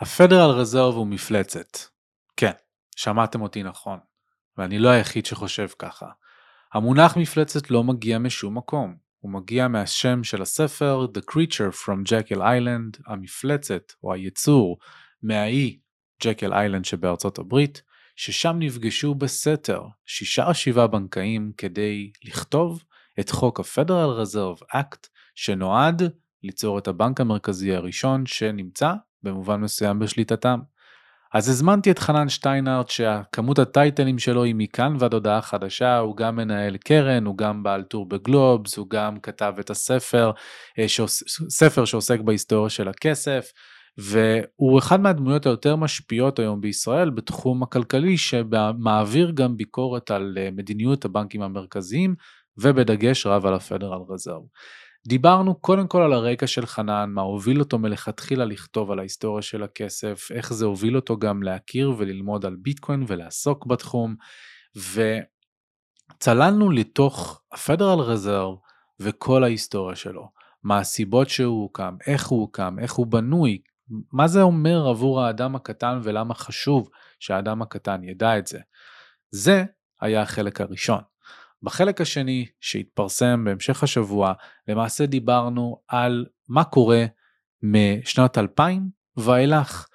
הפדרל 0.00 0.50
רזרב 0.50 0.94
הוא 0.94 1.06
מפלצת. 1.06 1.78
כן, 2.36 2.52
שמעתם 2.96 3.40
אותי 3.40 3.62
נכון, 3.62 3.98
ואני 4.58 4.78
לא 4.78 4.88
היחיד 4.88 5.26
שחושב 5.26 5.68
ככה. 5.78 6.06
המונח 6.74 7.16
מפלצת 7.16 7.70
לא 7.70 7.84
מגיע 7.84 8.18
משום 8.18 8.56
מקום, 8.56 8.96
הוא 9.18 9.32
מגיע 9.32 9.68
מהשם 9.68 10.24
של 10.24 10.42
הספר 10.42 11.06
The 11.14 11.32
Creature 11.32 11.84
from 11.84 12.08
Jekyll 12.08 12.40
Island, 12.40 13.02
המפלצת 13.06 13.92
או 14.02 14.12
היצור 14.12 14.78
מהאי 15.22 15.78
ג'קל 16.22 16.52
איילנד 16.52 16.84
שבארצות 16.84 17.38
הברית, 17.38 17.82
ששם 18.16 18.56
נפגשו 18.58 19.14
בסתר 19.14 19.82
שישה 20.06 20.46
או 20.46 20.54
שבעה 20.54 20.86
בנקאים 20.86 21.52
כדי 21.56 22.10
לכתוב 22.24 22.84
את 23.20 23.30
חוק 23.30 23.60
ה-Federal 23.60 24.24
Reserve 24.24 24.62
Act 24.74 25.08
שנועד 25.34 26.02
ליצור 26.42 26.78
את 26.78 26.88
הבנק 26.88 27.20
המרכזי 27.20 27.74
הראשון 27.74 28.26
שנמצא 28.26 28.92
במובן 29.22 29.60
מסוים 29.60 29.98
בשליטתם. 29.98 30.58
אז 31.34 31.48
הזמנתי 31.48 31.90
את 31.90 31.98
חנן 31.98 32.28
שטיינארט 32.28 32.88
שהכמות 32.88 33.58
הטייטלים 33.58 34.18
שלו 34.18 34.44
היא 34.44 34.54
מכאן 34.58 34.96
ועד 34.98 35.14
הודעה 35.14 35.42
חדשה, 35.42 35.98
הוא 35.98 36.16
גם 36.16 36.36
מנהל 36.36 36.76
קרן, 36.76 37.26
הוא 37.26 37.38
גם 37.38 37.62
בעל 37.62 37.82
טור 37.82 38.08
בגלובס, 38.08 38.76
הוא 38.76 38.90
גם 38.90 39.20
כתב 39.20 39.54
את 39.60 39.70
הספר, 39.70 40.30
אה, 40.78 40.88
שעוס, 40.88 41.22
ספר 41.50 41.84
שעוסק 41.84 42.20
בהיסטוריה 42.20 42.70
של 42.70 42.88
הכסף, 42.88 43.52
והוא 43.98 44.78
אחד 44.78 45.00
מהדמויות 45.00 45.46
היותר 45.46 45.76
משפיעות 45.76 46.38
היום 46.38 46.60
בישראל 46.60 47.10
בתחום 47.10 47.62
הכלכלי, 47.62 48.18
שמעביר 48.18 49.30
גם 49.34 49.56
ביקורת 49.56 50.10
על 50.10 50.38
אה, 50.40 50.48
מדיניות 50.52 51.04
הבנקים 51.04 51.42
המרכזיים, 51.42 52.14
ובדגש 52.58 53.26
רב 53.26 53.46
על 53.46 53.54
הפדרל 53.54 54.00
רזרב. 54.08 54.42
דיברנו 55.06 55.54
קודם 55.54 55.86
כל 55.88 56.02
על 56.02 56.12
הרקע 56.12 56.46
של 56.46 56.66
חנן, 56.66 57.10
מה 57.10 57.22
הוביל 57.22 57.60
אותו 57.60 57.78
מלכתחילה 57.78 58.44
לכתוב 58.44 58.90
על 58.90 58.98
ההיסטוריה 58.98 59.42
של 59.42 59.62
הכסף, 59.62 60.28
איך 60.30 60.52
זה 60.52 60.64
הוביל 60.64 60.96
אותו 60.96 61.18
גם 61.18 61.42
להכיר 61.42 61.94
וללמוד 61.98 62.46
על 62.46 62.56
ביטקוין 62.56 63.04
ולעסוק 63.06 63.66
בתחום, 63.66 64.16
וצללנו 66.16 66.70
לתוך 66.70 67.42
הפדרל 67.52 67.98
רזרב 68.00 68.54
וכל 69.00 69.44
ההיסטוריה 69.44 69.96
שלו, 69.96 70.28
מה 70.62 70.78
הסיבות 70.78 71.28
שהוא 71.28 71.62
הוקם, 71.62 71.96
איך 72.06 72.26
הוא 72.26 72.40
הוקם, 72.40 72.76
איך 72.78 72.92
הוא 72.92 73.06
בנוי, 73.06 73.58
מה 74.12 74.28
זה 74.28 74.42
אומר 74.42 74.88
עבור 74.88 75.22
האדם 75.22 75.56
הקטן 75.56 76.00
ולמה 76.02 76.34
חשוב 76.34 76.88
שהאדם 77.20 77.62
הקטן 77.62 78.04
ידע 78.04 78.38
את 78.38 78.46
זה. 78.46 78.58
זה 79.30 79.64
היה 80.00 80.22
החלק 80.22 80.60
הראשון. 80.60 81.00
בחלק 81.66 82.00
השני 82.00 82.46
שהתפרסם 82.60 83.44
בהמשך 83.44 83.82
השבוע, 83.82 84.32
למעשה 84.68 85.06
דיברנו 85.06 85.80
על 85.88 86.26
מה 86.48 86.64
קורה 86.64 87.04
משנת 87.62 88.38
2000 88.38 88.90
ואילך. 89.16 89.86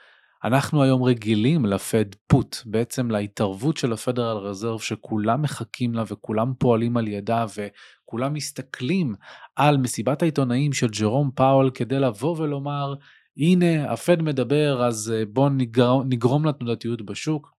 אנחנו 0.44 0.84
היום 0.84 1.04
רגילים 1.04 1.66
לפד 1.66 2.06
פוט, 2.28 2.58
בעצם 2.66 3.12
להתערבות 3.12 3.78
של 3.78 3.94
הפדרל 3.94 4.38
רזרב 4.38 4.80
שכולם 4.80 5.42
מחכים 5.42 5.94
לה 5.94 6.04
וכולם 6.08 6.54
פועלים 6.60 6.98
על 6.98 7.08
ידה 7.08 7.46
וכולם 7.56 8.34
מסתכלים 8.34 9.16
על 9.56 9.78
מסיבת 9.78 10.22
העיתונאים 10.22 10.74
של 10.74 10.88
ג'רום 10.88 11.32
פאול 11.36 11.72
כדי 11.74 12.00
לבוא 12.00 12.38
ולומר 12.38 12.94
הנה 13.38 13.92
הפד 13.92 14.22
מדבר 14.22 14.86
אז 14.86 15.14
אה, 15.16 15.24
בואו 15.26 15.50
נגרום, 15.50 16.04
נגרום 16.10 16.46
לתנודתיות 16.46 17.02
בשוק. 17.02 17.52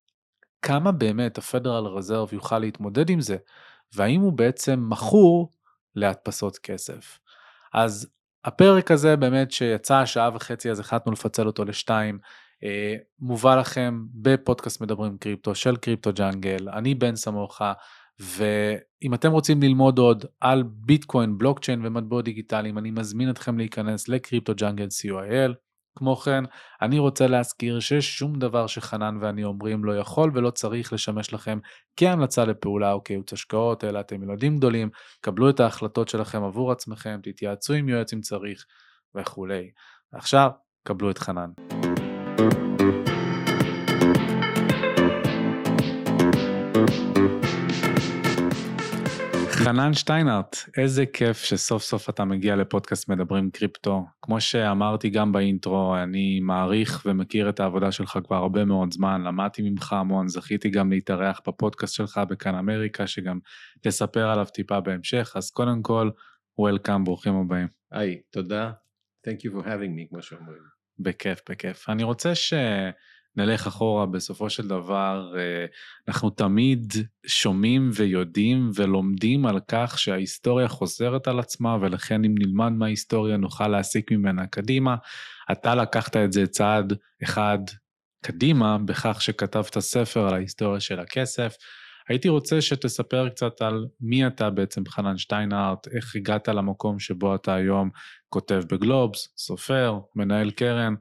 כמה 0.62 0.92
באמת 0.92 1.38
הפדרל 1.38 1.86
רזרב 1.86 2.32
יוכל 2.32 2.58
להתמודד 2.58 3.10
עם 3.10 3.20
זה? 3.20 3.36
והאם 3.94 4.20
הוא 4.20 4.32
בעצם 4.32 4.86
מכור 4.88 5.52
להדפסות 5.94 6.58
כסף. 6.58 7.18
אז 7.74 8.08
הפרק 8.44 8.90
הזה 8.90 9.16
באמת 9.16 9.52
שיצא 9.52 10.06
שעה 10.06 10.30
וחצי 10.34 10.70
אז 10.70 10.80
החלטנו 10.80 11.12
לפצל 11.12 11.46
אותו 11.46 11.64
לשתיים, 11.64 12.18
אה, 12.64 12.94
מובא 13.18 13.56
לכם 13.56 14.04
בפודקאסט 14.14 14.80
מדברים 14.80 15.18
קריפטו 15.18 15.54
של 15.54 15.76
קריפטו 15.76 16.12
ג'אנגל, 16.12 16.68
אני 16.68 16.94
בן 16.94 17.16
סמוכה, 17.16 17.72
ואם 18.20 19.14
אתם 19.14 19.32
רוצים 19.32 19.62
ללמוד 19.62 19.98
עוד 19.98 20.24
על 20.40 20.62
ביטקוין, 20.66 21.38
בלוקצ'יין 21.38 21.86
ומטבעות 21.86 22.24
דיגיטליים, 22.24 22.78
אני 22.78 22.90
מזמין 22.90 23.30
אתכם 23.30 23.58
להיכנס 23.58 24.08
לקריפטו 24.08 24.54
ג'אנגל 24.54 24.86
co.il. 24.86 25.52
כמו 25.96 26.16
כן, 26.16 26.44
אני 26.82 26.98
רוצה 26.98 27.26
להזכיר 27.26 27.80
ששום 27.80 28.38
דבר 28.38 28.66
שחנן 28.66 29.18
ואני 29.20 29.44
אומרים 29.44 29.84
לא 29.84 29.98
יכול 29.98 30.30
ולא 30.34 30.50
צריך 30.50 30.92
לשמש 30.92 31.32
לכם 31.32 31.58
כהמלצה 31.96 32.44
לפעולה 32.44 32.92
או 32.92 33.04
כייעוץ 33.04 33.32
השקעות, 33.32 33.84
אלא 33.84 34.00
אתם 34.00 34.22
ילדים 34.22 34.56
גדולים, 34.56 34.90
קבלו 35.20 35.50
את 35.50 35.60
ההחלטות 35.60 36.08
שלכם 36.08 36.42
עבור 36.42 36.72
עצמכם, 36.72 37.20
תתייעצו 37.22 37.72
עם 37.72 37.88
יועץ 37.88 38.12
אם 38.12 38.20
צריך 38.20 38.64
וכולי. 39.14 39.70
ועכשיו, 40.12 40.50
קבלו 40.84 41.10
את 41.10 41.18
חנן. 41.18 41.50
חנן 49.64 49.94
שטיינרט, 49.94 50.56
איזה 50.76 51.06
כיף 51.06 51.44
שסוף 51.44 51.82
סוף 51.82 52.10
אתה 52.10 52.24
מגיע 52.24 52.56
לפודקאסט 52.56 53.08
מדברים 53.08 53.50
קריפטו. 53.50 54.04
כמו 54.22 54.40
שאמרתי 54.40 55.10
גם 55.10 55.32
באינטרו, 55.32 55.96
אני 55.96 56.40
מעריך 56.40 57.02
ומכיר 57.06 57.48
את 57.48 57.60
העבודה 57.60 57.92
שלך 57.92 58.18
כבר 58.24 58.36
הרבה 58.36 58.64
מאוד 58.64 58.92
זמן, 58.92 59.22
למדתי 59.22 59.70
ממך 59.70 59.92
המון, 59.92 60.28
זכיתי 60.28 60.70
גם 60.70 60.90
להתארח 60.92 61.40
בפודקאסט 61.46 61.94
שלך 61.94 62.20
בכאן 62.28 62.54
אמריקה, 62.54 63.06
שגם 63.06 63.38
תספר 63.80 64.28
עליו 64.28 64.46
טיפה 64.46 64.80
בהמשך, 64.80 65.32
אז 65.36 65.50
קודם 65.50 65.82
כל, 65.82 66.10
Welcome, 66.60 67.04
ברוכים 67.04 67.34
הבאים. 67.34 67.68
היי, 67.92 68.20
תודה. 68.30 68.72
Thank 69.26 69.40
you 69.40 69.50
for 69.50 69.64
having 69.64 69.98
me, 69.98 70.08
כמו 70.10 70.22
שאומרים. 70.22 70.62
בכיף, 70.98 71.40
בכיף. 71.50 71.88
אני 71.88 72.02
רוצה 72.02 72.34
ש... 72.34 72.54
נלך 73.36 73.66
אחורה, 73.66 74.06
בסופו 74.06 74.50
של 74.50 74.68
דבר 74.68 75.34
אה, 75.38 75.66
אנחנו 76.08 76.30
תמיד 76.30 76.92
שומעים 77.26 77.90
ויודעים 77.94 78.70
ולומדים 78.74 79.46
על 79.46 79.60
כך 79.68 79.98
שההיסטוריה 79.98 80.68
חוזרת 80.68 81.28
על 81.28 81.38
עצמה, 81.38 81.76
ולכן 81.80 82.24
אם 82.24 82.34
נלמד 82.38 82.72
מההיסטוריה 82.72 83.36
נוכל 83.36 83.68
להסיק 83.68 84.12
ממנה 84.12 84.46
קדימה. 84.46 84.96
אתה 85.52 85.74
לקחת 85.74 86.16
את 86.16 86.32
זה 86.32 86.46
צעד 86.46 86.92
אחד 87.22 87.58
קדימה 88.24 88.78
בכך 88.78 89.22
שכתבת 89.22 89.78
ספר 89.78 90.28
על 90.28 90.34
ההיסטוריה 90.34 90.80
של 90.80 91.00
הכסף. 91.00 91.56
הייתי 92.08 92.28
רוצה 92.28 92.60
שתספר 92.60 93.28
קצת 93.28 93.62
על 93.62 93.86
מי 94.00 94.26
אתה 94.26 94.50
בעצם 94.50 94.82
חנן 94.88 95.18
שטיינהרט, 95.18 95.88
איך 95.88 96.16
הגעת 96.16 96.48
למקום 96.48 96.98
שבו 96.98 97.34
אתה 97.34 97.54
היום 97.54 97.90
כותב 98.28 98.62
בגלובס, 98.70 99.28
סופר, 99.36 99.98
מנהל 100.16 100.50
קרן, 100.50 100.94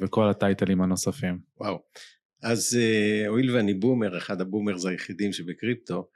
וכל 0.00 0.28
הטייטלים 0.28 0.82
הנוספים. 0.82 1.38
וואו. 1.60 1.78
אז 2.42 2.78
אה, 2.80 3.28
הואיל 3.28 3.50
ואני 3.50 3.74
boomer, 3.74 4.18
אחד 4.18 4.40
ה 4.40 4.46
boomers 4.46 4.86
היחידים 4.86 5.32
שבקריפטו, 5.32 6.08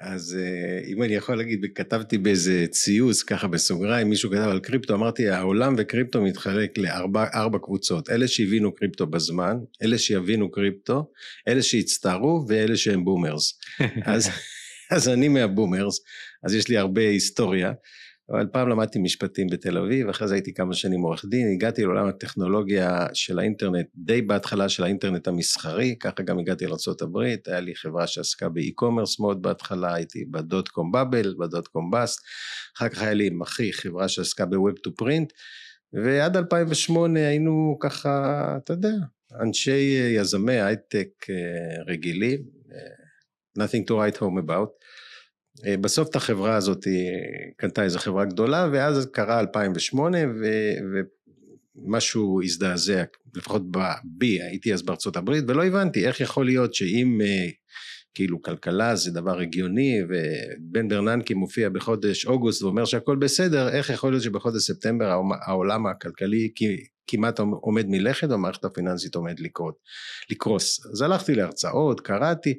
אז 0.00 0.38
אה, 0.40 0.92
אם 0.92 1.02
אני 1.02 1.14
יכול 1.14 1.36
להגיד, 1.36 1.66
כתבתי 1.74 2.18
באיזה 2.18 2.66
ציוץ, 2.70 3.22
ככה 3.22 3.48
בסוגריים, 3.48 4.08
מישהו 4.08 4.30
כתב 4.30 4.48
על 4.48 4.60
קריפטו, 4.60 4.94
אמרתי, 4.94 5.28
העולם 5.28 5.74
וקריפטו 5.78 6.22
מתחלק 6.22 6.78
לארבע 6.78 7.58
קבוצות, 7.62 8.10
אלה 8.10 8.28
שהבינו 8.28 8.74
קריפטו 8.74 9.06
בזמן, 9.06 9.56
אלה 9.82 9.98
שיבינו 9.98 10.50
קריפטו, 10.50 11.10
אלה 11.48 11.62
שהצטערו 11.62 12.44
ואלה 12.48 12.76
שהם 12.76 13.04
boomers. 13.04 13.58
אז, 14.04 14.28
אז 14.90 15.08
אני 15.08 15.28
מה 15.28 15.42
boomers, 15.42 16.00
אז 16.44 16.54
יש 16.54 16.68
לי 16.68 16.76
הרבה 16.76 17.02
היסטוריה. 17.02 17.72
אבל 18.30 18.46
פעם 18.52 18.68
למדתי 18.68 18.98
משפטים 18.98 19.46
בתל 19.46 19.78
אביב, 19.78 20.08
אחרי 20.08 20.28
זה 20.28 20.34
הייתי 20.34 20.54
כמה 20.54 20.74
שנים 20.74 21.00
עורך 21.00 21.24
דין, 21.24 21.52
הגעתי 21.52 21.82
לעולם 21.82 22.06
הטכנולוגיה 22.06 23.06
של 23.12 23.38
האינטרנט, 23.38 23.86
די 23.94 24.22
בהתחלה 24.22 24.68
של 24.68 24.84
האינטרנט 24.84 25.28
המסחרי, 25.28 25.96
ככה 26.00 26.22
גם 26.24 26.38
הגעתי 26.38 26.66
לארה"ב, 26.66 27.16
היה 27.46 27.60
לי 27.60 27.74
חברה 27.74 28.06
שעסקה 28.06 28.48
ב 28.48 28.55
e-commerce 28.55 29.20
מאוד 29.20 29.42
בהתחלה, 29.42 29.94
הייתי 29.94 30.24
ב 30.24 30.35
dot 30.35 30.68
com 30.68 30.92
bubble, 30.92 31.34
ב 31.38 31.45
dot 31.45 31.66
com 31.66 31.90
bust, 31.90 32.20
אחר 32.76 32.88
כך 32.88 33.02
היה 33.02 33.14
לי 33.14 33.26
עם 33.26 33.42
אחי 33.42 33.72
חברה 33.72 34.08
שעסקה 34.08 34.46
ב 34.46 34.54
web 34.54 34.78
to 34.82 34.94
print, 34.94 35.32
ועד 35.92 36.36
2008 36.36 37.20
היינו 37.20 37.76
ככה, 37.80 38.54
אתה 38.56 38.72
יודע, 38.72 38.94
אנשי 39.40 40.12
יזמי 40.16 40.60
הייטק 40.60 41.08
אה, 41.30 41.82
רגילים, 41.86 42.40
אה, 42.72 43.06
nothing 43.64 43.84
to 43.88 43.92
write 43.92 44.18
home 44.18 44.38
about. 44.46 44.70
אה, 45.66 45.76
בסוף 45.76 46.08
את 46.08 46.16
החברה 46.16 46.56
הזאת 46.56 46.86
קנתה 47.56 47.82
איזו 47.82 47.98
חברה 47.98 48.24
גדולה 48.24 48.68
ואז 48.72 49.06
קרה 49.12 49.40
2008 49.40 50.18
ו, 50.18 50.46
ומשהו 51.76 52.42
הזדעזע 52.42 53.04
לפחות 53.36 53.62
בי 54.04 54.42
הייתי 54.42 54.74
אז 54.74 54.82
בארצות 54.82 55.16
הברית 55.16 55.44
ולא 55.48 55.66
הבנתי 55.66 56.06
איך 56.06 56.20
יכול 56.20 56.46
להיות 56.46 56.74
שאם 56.74 57.20
אה, 57.24 57.48
כאילו 58.14 58.42
כלכלה 58.42 58.96
זה 58.96 59.10
דבר 59.10 59.40
הגיוני 59.40 60.00
ובן 60.08 60.88
ברננקי 60.88 61.34
מופיע 61.34 61.68
בחודש 61.68 62.26
אוגוסט 62.26 62.62
ואומר 62.62 62.84
שהכל 62.84 63.16
בסדר 63.16 63.68
איך 63.68 63.90
יכול 63.90 64.12
להיות 64.12 64.22
שבחודש 64.22 64.62
ספטמבר 64.62 65.20
העולם 65.46 65.86
הכלכלי 65.86 66.52
כמעט 67.06 67.38
עומד 67.38 67.86
מלכת 67.88 68.28
והמערכת 68.30 68.64
הפיננסית 68.64 69.14
עומד 69.14 69.40
לקרות, 69.40 69.74
לקרוס? 70.30 70.86
אז 70.86 71.02
הלכתי 71.02 71.34
להרצאות 71.34 72.00
קראתי 72.00 72.54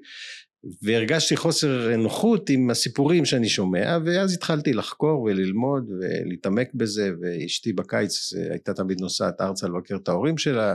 והרגשתי 0.82 1.38
חוסר 1.38 1.98
נוחות 1.98 2.50
עם 2.50 2.70
הסיפורים 2.70 3.26
שאני 3.26 3.50
שומע 3.50 3.98
ואז 4.06 4.34
התחלתי 4.34 4.74
לחקור 4.74 5.22
וללמוד 5.22 5.90
ולהתעמק 6.00 6.74
בזה 6.74 7.12
ואשתי 7.22 7.74
בקיץ 7.74 8.34
הייתה 8.52 8.74
תמיד 8.74 9.02
נוסעת 9.02 9.42
ארצה 9.42 9.68
לבקר 9.68 9.96
את 9.96 10.10
ההורים 10.10 10.38
שלה 10.38 10.74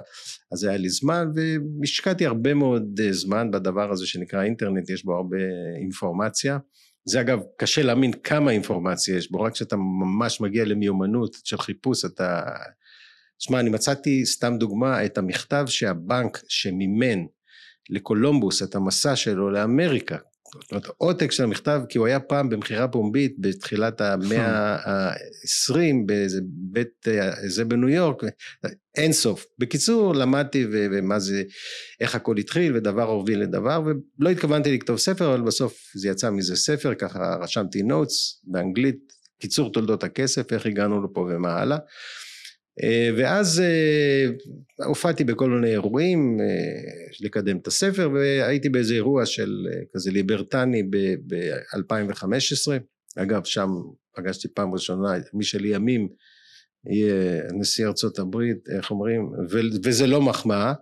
אז 0.52 0.64
היה 0.64 0.76
לי 0.76 0.88
זמן 0.88 1.30
והשקעתי 1.34 2.26
הרבה 2.26 2.54
מאוד 2.54 3.00
זמן 3.10 3.50
בדבר 3.50 3.92
הזה 3.92 4.06
שנקרא 4.06 4.42
אינטרנט 4.42 4.90
יש 4.90 5.04
בו 5.04 5.14
הרבה 5.14 5.38
אינפורמציה. 5.80 6.58
זה 7.04 7.20
אגב 7.20 7.40
קשה 7.58 7.82
להאמין 7.82 8.12
כמה 8.12 8.50
אינפורמציה 8.50 9.16
יש 9.16 9.30
בו 9.30 9.40
רק 9.40 9.52
כשאתה 9.52 9.76
ממש 9.76 10.40
מגיע 10.40 10.64
למיומנות 10.64 11.36
של 11.44 11.58
חיפוש 11.58 12.04
אתה 12.04 12.42
שמע 13.38 13.60
אני 13.60 13.70
מצאתי 13.70 14.26
סתם 14.26 14.56
דוגמה 14.58 15.04
את 15.04 15.18
המכתב 15.18 15.64
שהבנק 15.68 16.42
שמימן 16.48 17.24
לקולומבוס 17.90 18.62
את 18.62 18.74
המסע 18.74 19.16
שלו 19.16 19.50
לאמריקה. 19.50 20.16
זאת 20.54 20.70
אומרת 20.72 20.86
עותק 20.98 21.32
של 21.32 21.42
המכתב 21.42 21.80
כי 21.88 21.98
הוא 21.98 22.06
היה 22.06 22.20
פעם 22.20 22.48
במכירה 22.48 22.88
פומבית 22.88 23.34
בתחילת 23.38 24.00
המאה 24.00 24.76
העשרים 24.82 26.06
באיזה 26.06 26.40
בית 26.44 27.06
זה 27.46 27.64
בניו 27.64 27.88
יורק 27.88 28.22
אין 28.96 29.12
סוף. 29.12 29.46
בקיצור 29.58 30.14
למדתי 30.14 30.66
ומה 30.70 31.18
זה 31.18 31.42
איך 32.00 32.14
הכל 32.14 32.38
התחיל 32.38 32.76
ודבר 32.76 33.02
הוביל 33.02 33.40
לדבר 33.40 33.82
ולא 33.84 34.30
התכוונתי 34.30 34.76
לכתוב 34.76 34.98
ספר 34.98 35.34
אבל 35.34 35.42
בסוף 35.42 35.90
זה 35.94 36.08
יצא 36.08 36.30
מזה 36.30 36.56
ספר 36.56 36.94
ככה 36.94 37.36
רשמתי 37.40 37.82
נוטס 37.82 38.42
באנגלית 38.44 39.12
קיצור 39.40 39.72
תולדות 39.72 40.04
הכסף 40.04 40.52
איך 40.52 40.66
הגענו 40.66 41.04
לפה 41.04 41.20
ומה 41.20 41.60
הלאה. 41.60 41.76
אה, 41.76 41.82
ואז 43.16 43.60
אה, 43.60 44.26
הופעתי 44.86 45.24
בכל 45.24 45.50
מיני 45.50 45.70
אירועים 45.70 46.40
אה, 46.40 46.46
לקדם 47.20 47.56
את 47.56 47.66
הספר 47.66 48.10
והייתי 48.14 48.68
באיזה 48.68 48.94
אירוע 48.94 49.26
של 49.26 49.66
כזה 49.94 50.10
ליברטני 50.10 50.82
ב-2015 50.82 52.72
אגב 53.16 53.44
שם 53.44 53.68
פגשתי 54.16 54.48
פעם 54.48 54.72
ראשונה 54.72 55.12
מי 55.34 55.44
שלימים 55.44 56.08
יהיה 56.86 57.42
נשיא 57.52 57.86
ארצות 57.86 58.18
הברית 58.18 58.68
איך 58.76 58.90
אומרים 58.90 59.30
וזה 59.84 60.06
לא 60.06 60.22
מחמאה 60.22 60.72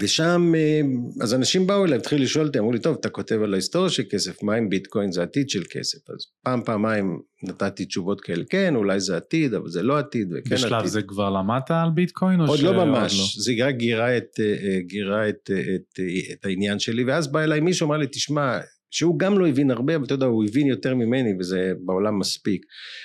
ושם 0.00 0.52
אה, 0.56 0.80
אז 1.22 1.34
אנשים 1.34 1.66
באו 1.66 1.84
אליי 1.84 1.98
התחילו 1.98 2.22
לשאול 2.22 2.46
אותי 2.46 2.58
אמרו 2.58 2.72
לי 2.72 2.78
טוב 2.78 2.96
אתה 3.00 3.08
כותב 3.08 3.42
על 3.42 3.52
ההיסטוריה 3.52 3.90
של 3.90 4.02
כסף 4.10 4.42
מה 4.42 4.58
אם 4.58 4.68
ביטקוין 4.68 5.12
זה 5.12 5.22
עתיד 5.22 5.50
של 5.50 5.62
כסף 5.70 6.10
אז 6.10 6.26
פעם 6.42 6.62
פעמיים 6.64 7.20
נתתי 7.42 7.84
תשובות 7.84 8.20
כאלה 8.20 8.44
כן 8.50 8.76
אולי 8.76 9.00
זה 9.00 9.16
עתיד 9.16 9.54
אבל 9.54 9.68
זה 9.68 9.82
לא 9.82 9.98
עתיד 9.98 10.32
וכן 10.32 10.54
בשלב 10.54 10.72
עתיד. 10.72 10.90
זה 10.90 11.02
כבר 11.02 11.30
למדת 11.30 11.70
על 11.70 11.90
ביטקוין? 11.94 12.40
עוד 12.40 12.60
לא 12.60 12.72
ממש 12.86 13.18
לא? 13.18 13.42
זה 13.42 13.52
רק 13.66 13.74
גירה 13.74 14.16
את, 14.16 14.40
אה, 14.40 14.44
אה, 14.44 14.78
גירה 14.80 15.28
את, 15.28 15.50
את, 15.50 16.00
את, 16.00 16.00
את 16.32 16.46
העניין 16.46 16.78
שלי 16.78 17.04
ואז 17.04 17.32
בא 17.32 17.40
אליי 17.40 17.60
מישהו 17.60 17.86
אמר 17.86 17.96
לי 17.96 18.06
תשמע 18.06 18.58
שהוא 18.94 19.18
גם 19.18 19.38
לא 19.38 19.48
הבין 19.48 19.70
הרבה 19.70 19.96
אבל 19.96 20.04
אתה 20.04 20.14
יודע 20.14 20.26
הוא 20.26 20.44
הבין 20.44 20.66
יותר 20.66 20.94
ממני 20.94 21.34
וזה 21.38 21.72
בעולם 21.84 22.18
מספיק. 22.18 22.64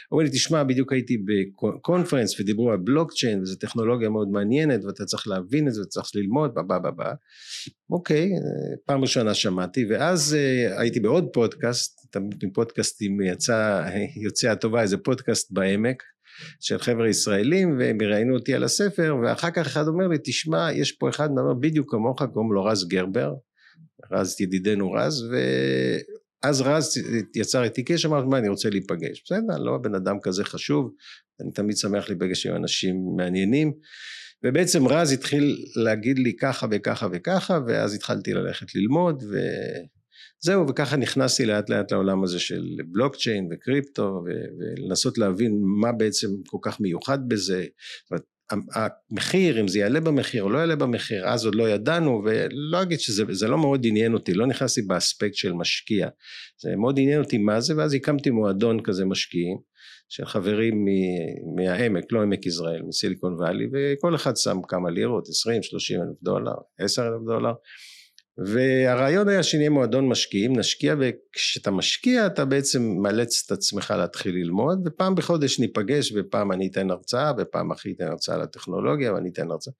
הוא 0.09 0.17
אומר 0.17 0.29
לי 0.29 0.35
תשמע 0.35 0.63
בדיוק 0.63 0.93
הייתי 0.93 1.17
בקונפרנס 1.17 2.39
ודיברו 2.39 2.71
על 2.71 2.77
בלוקצ'יין 2.77 3.41
וזו 3.41 3.55
טכנולוגיה 3.55 4.09
מאוד 4.09 4.27
מעניינת 4.31 4.85
ואתה 4.85 5.05
צריך 5.05 5.27
להבין 5.27 5.67
את 5.67 5.73
זה 5.73 5.81
וצריך 5.81 6.07
ללמוד 6.15 6.53
בא 6.53 6.61
בא 6.61 6.89
בא 6.89 7.13
אוקיי 7.89 8.29
פעם 8.85 9.01
ראשונה 9.01 9.33
שמעתי 9.33 9.85
ואז 9.89 10.35
אה, 10.39 10.81
הייתי 10.81 10.99
בעוד 10.99 11.27
פודקאסט 11.33 12.07
תמיד 12.11 12.39
עם 12.43 12.49
פודקאסטים 12.49 13.21
יצא 13.21 13.83
יוצא 14.25 14.49
הטובה 14.49 14.81
איזה 14.81 14.97
פודקאסט 14.97 15.51
בעמק 15.51 16.03
של 16.59 16.77
חבר'ה 16.77 17.09
ישראלים 17.09 17.77
והם 17.79 17.97
ראיינו 18.01 18.35
אותי 18.35 18.53
על 18.53 18.63
הספר 18.63 19.17
ואחר 19.23 19.51
כך 19.51 19.67
אחד 19.67 19.87
אומר 19.87 20.07
לי 20.07 20.17
תשמע 20.23 20.69
יש 20.73 20.91
פה 20.91 21.09
אחד 21.09 21.31
מדבר 21.31 21.53
בדיוק 21.53 21.91
כמוך 21.91 22.23
קוראים 22.33 22.53
לו 22.53 22.63
רז 22.63 22.87
גרבר 22.87 23.33
רז 24.11 24.41
ידידנו 24.41 24.91
רז 24.91 25.25
ואז 25.31 26.61
רז 26.61 26.97
יצר 27.35 27.63
איתי 27.63 27.83
קשר 27.83 28.07
אמרתי 28.07 28.27
מה 28.27 28.37
אני 28.37 28.49
רוצה 28.49 28.69
להיפגש. 28.69 29.23
בסדר 29.25 29.57
לא 29.57 29.77
בן 29.77 29.95
אדם 29.95 30.17
כזה 30.23 30.43
חשוב 30.43 30.91
אני 31.41 31.51
תמיד 31.51 31.77
שמח 31.77 32.09
להיפגש 32.09 32.45
עם 32.45 32.55
אנשים 32.55 32.95
מעניינים. 33.17 33.73
ובעצם 34.43 34.87
רז 34.87 35.11
התחיל 35.11 35.65
להגיד 35.75 36.19
לי 36.19 36.35
ככה 36.35 36.67
וככה 36.71 37.07
וככה 37.11 37.59
ואז 37.67 37.93
התחלתי 37.93 38.33
ללכת 38.33 38.75
ללמוד 38.75 39.23
וזהו 39.23 40.67
וככה 40.67 40.97
נכנסתי 40.97 41.45
לאט 41.45 41.69
לאט 41.69 41.91
לעולם 41.91 42.23
הזה 42.23 42.39
של 42.39 42.63
בלוקצ'יין 42.91 43.49
וקריפטו 43.51 44.23
ולנסות 44.25 45.17
להבין 45.17 45.59
מה 45.81 45.91
בעצם 45.91 46.27
כל 46.47 46.57
כך 46.61 46.81
מיוחד 46.81 47.29
בזה. 47.29 47.65
זאת 48.03 48.11
אומרת 48.11 48.23
המחיר 48.51 49.61
אם 49.61 49.67
זה 49.67 49.79
יעלה 49.79 49.99
במחיר 49.99 50.43
או 50.43 50.49
לא 50.49 50.57
יעלה 50.57 50.75
במחיר 50.75 51.27
אז 51.27 51.45
עוד 51.45 51.55
לא 51.55 51.69
ידענו 51.69 52.23
ולא 52.25 52.81
אגיד 52.81 52.99
שזה 52.99 53.47
לא 53.47 53.57
מאוד 53.57 53.85
עניין 53.85 54.13
אותי 54.13 54.33
לא 54.33 54.47
נכנסתי 54.47 54.81
באספקט 54.81 55.35
של 55.35 55.53
משקיע. 55.53 56.07
זה 56.61 56.75
מאוד 56.75 56.99
עניין 56.99 57.21
אותי 57.21 57.37
מה 57.37 57.61
זה 57.61 57.77
ואז 57.77 57.93
הקמתי 57.93 58.29
מועדון 58.29 58.83
כזה 58.83 59.05
משקיעים 59.05 59.57
של 60.09 60.25
חברים 60.25 60.85
מהעמק 61.55 62.11
לא 62.11 62.21
עמק 62.21 62.45
יזרעאל 62.45 62.81
מסיליקון 62.81 63.33
וואלי 63.33 63.67
וכל 63.73 64.15
אחד 64.15 64.37
שם 64.37 64.57
כמה 64.67 64.89
לירות 64.89 65.27
20 65.27 65.63
30 65.63 66.01
אלף 66.01 66.23
דולר 66.23 66.55
10 66.79 67.01
אלף 67.01 67.21
דולר 67.25 67.53
והרעיון 68.45 69.27
היה 69.27 69.43
שנהיה 69.43 69.69
מועדון 69.69 70.07
משקיעים 70.07 70.59
נשקיע 70.59 70.95
וכשאתה 70.99 71.71
משקיע 71.71 72.25
אתה 72.25 72.45
בעצם 72.45 72.81
מאלץ 73.01 73.43
את 73.45 73.51
עצמך 73.51 73.93
להתחיל 73.97 74.35
ללמוד 74.35 74.81
ופעם 74.85 75.15
בחודש 75.15 75.59
ניפגש 75.59 76.13
ופעם 76.15 76.51
אני 76.51 76.67
אתן 76.67 76.91
הרצאה 76.91 77.31
ופעם 77.37 77.71
אחי 77.71 77.89
ייתן 77.89 78.07
הרצאה 78.07 78.35
על 78.35 78.41
הטכנולוגיה 78.41 79.13
ואני 79.13 79.29
אתן 79.29 79.51
הרצאה. 79.51 79.73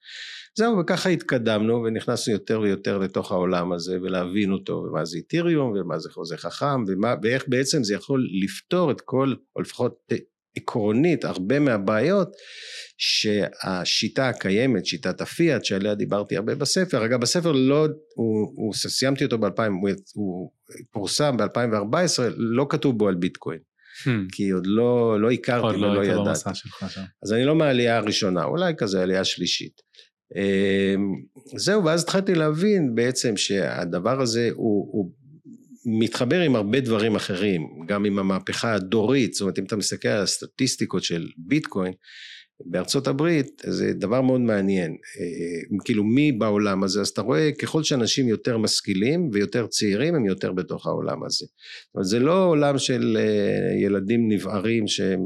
זהו 0.54 0.78
וככה 0.78 1.08
התקדמנו 1.08 1.82
ונכנסנו 1.82 2.32
יותר 2.32 2.60
ויותר 2.60 2.98
לתוך 2.98 3.32
העולם 3.32 3.72
הזה 3.72 3.98
ולהבין 4.02 4.52
אותו 4.52 4.72
ומה 4.72 5.04
זה 5.04 5.16
איתיריום 5.16 5.72
ומה 5.72 5.98
זה 5.98 6.10
חוזה 6.10 6.36
חכם 6.36 6.84
ומה, 6.88 7.14
ואיך 7.22 7.44
בעצם 7.48 7.84
זה 7.84 7.94
יכול 7.94 8.28
לפתור 8.44 8.90
את 8.90 9.00
כל 9.00 9.34
או 9.56 9.60
לפחות 9.60 9.96
עקרונית 10.56 11.24
הרבה 11.24 11.58
מהבעיות 11.58 12.28
שהשיטה 12.98 14.28
הקיימת, 14.28 14.86
שיטת 14.86 15.20
הפיאט 15.20 15.64
שעליה 15.64 15.94
דיברתי 15.94 16.36
הרבה 16.36 16.54
בספר, 16.54 17.04
אגב 17.04 17.20
בספר 17.20 17.52
לא, 17.52 17.86
הוא, 18.14 18.52
הוא 18.56 18.74
סיימתי 18.74 19.24
אותו 19.24 19.38
ב-2000, 19.38 19.62
הוא, 19.82 19.90
הוא 20.14 20.50
פורסם 20.92 21.36
ב-2014, 21.36 22.22
לא 22.36 22.66
כתוב 22.70 22.98
בו 22.98 23.08
על 23.08 23.14
ביטקוין. 23.14 23.58
Hmm. 24.04 24.10
כי 24.32 24.50
עוד 24.50 24.66
לא, 24.66 25.20
לא 25.20 25.30
הכרתי 25.30 25.66
עוד 25.66 25.76
לא 25.76 25.86
ולא 25.86 25.94
לא 25.94 26.04
ידעתי. 26.04 26.50
אז 27.22 27.32
אני 27.32 27.44
לא 27.44 27.54
מהעלייה 27.54 27.96
הראשונה, 27.96 28.44
אולי 28.44 28.72
כזה 28.78 29.02
עלייה 29.02 29.24
שלישית. 29.24 29.80
אמ, 30.36 31.14
זהו, 31.56 31.84
ואז 31.84 32.02
התחלתי 32.02 32.34
להבין 32.34 32.94
בעצם 32.94 33.36
שהדבר 33.36 34.20
הזה 34.20 34.50
הוא 34.54 34.99
מתחבר 35.84 36.40
עם 36.40 36.56
הרבה 36.56 36.80
דברים 36.80 37.16
אחרים, 37.16 37.62
גם 37.86 38.04
עם 38.04 38.18
המהפכה 38.18 38.74
הדורית, 38.74 39.34
זאת 39.34 39.40
אומרת 39.40 39.58
אם 39.58 39.64
אתה 39.64 39.76
מסתכל 39.76 40.08
על 40.08 40.22
הסטטיסטיקות 40.22 41.02
של 41.02 41.28
ביטקוין, 41.36 41.92
בארצות 42.64 43.06
הברית 43.06 43.62
זה 43.66 43.92
דבר 43.92 44.20
מאוד 44.20 44.40
מעניין, 44.40 44.90
אה, 44.90 45.78
כאילו 45.84 46.04
מי 46.04 46.32
בעולם 46.32 46.82
הזה, 46.82 47.00
אז 47.00 47.08
אתה 47.08 47.22
רואה 47.22 47.52
ככל 47.52 47.82
שאנשים 47.82 48.28
יותר 48.28 48.58
משכילים 48.58 49.30
ויותר 49.32 49.66
צעירים 49.66 50.14
הם 50.14 50.26
יותר 50.26 50.52
בתוך 50.52 50.86
העולם 50.86 51.24
הזה. 51.24 51.46
אומרת 51.94 52.06
זה 52.06 52.18
לא 52.18 52.44
עולם 52.44 52.78
של 52.78 53.16
אה, 53.20 53.80
ילדים 53.84 54.32
נבערים 54.32 54.88
שהם, 54.88 55.20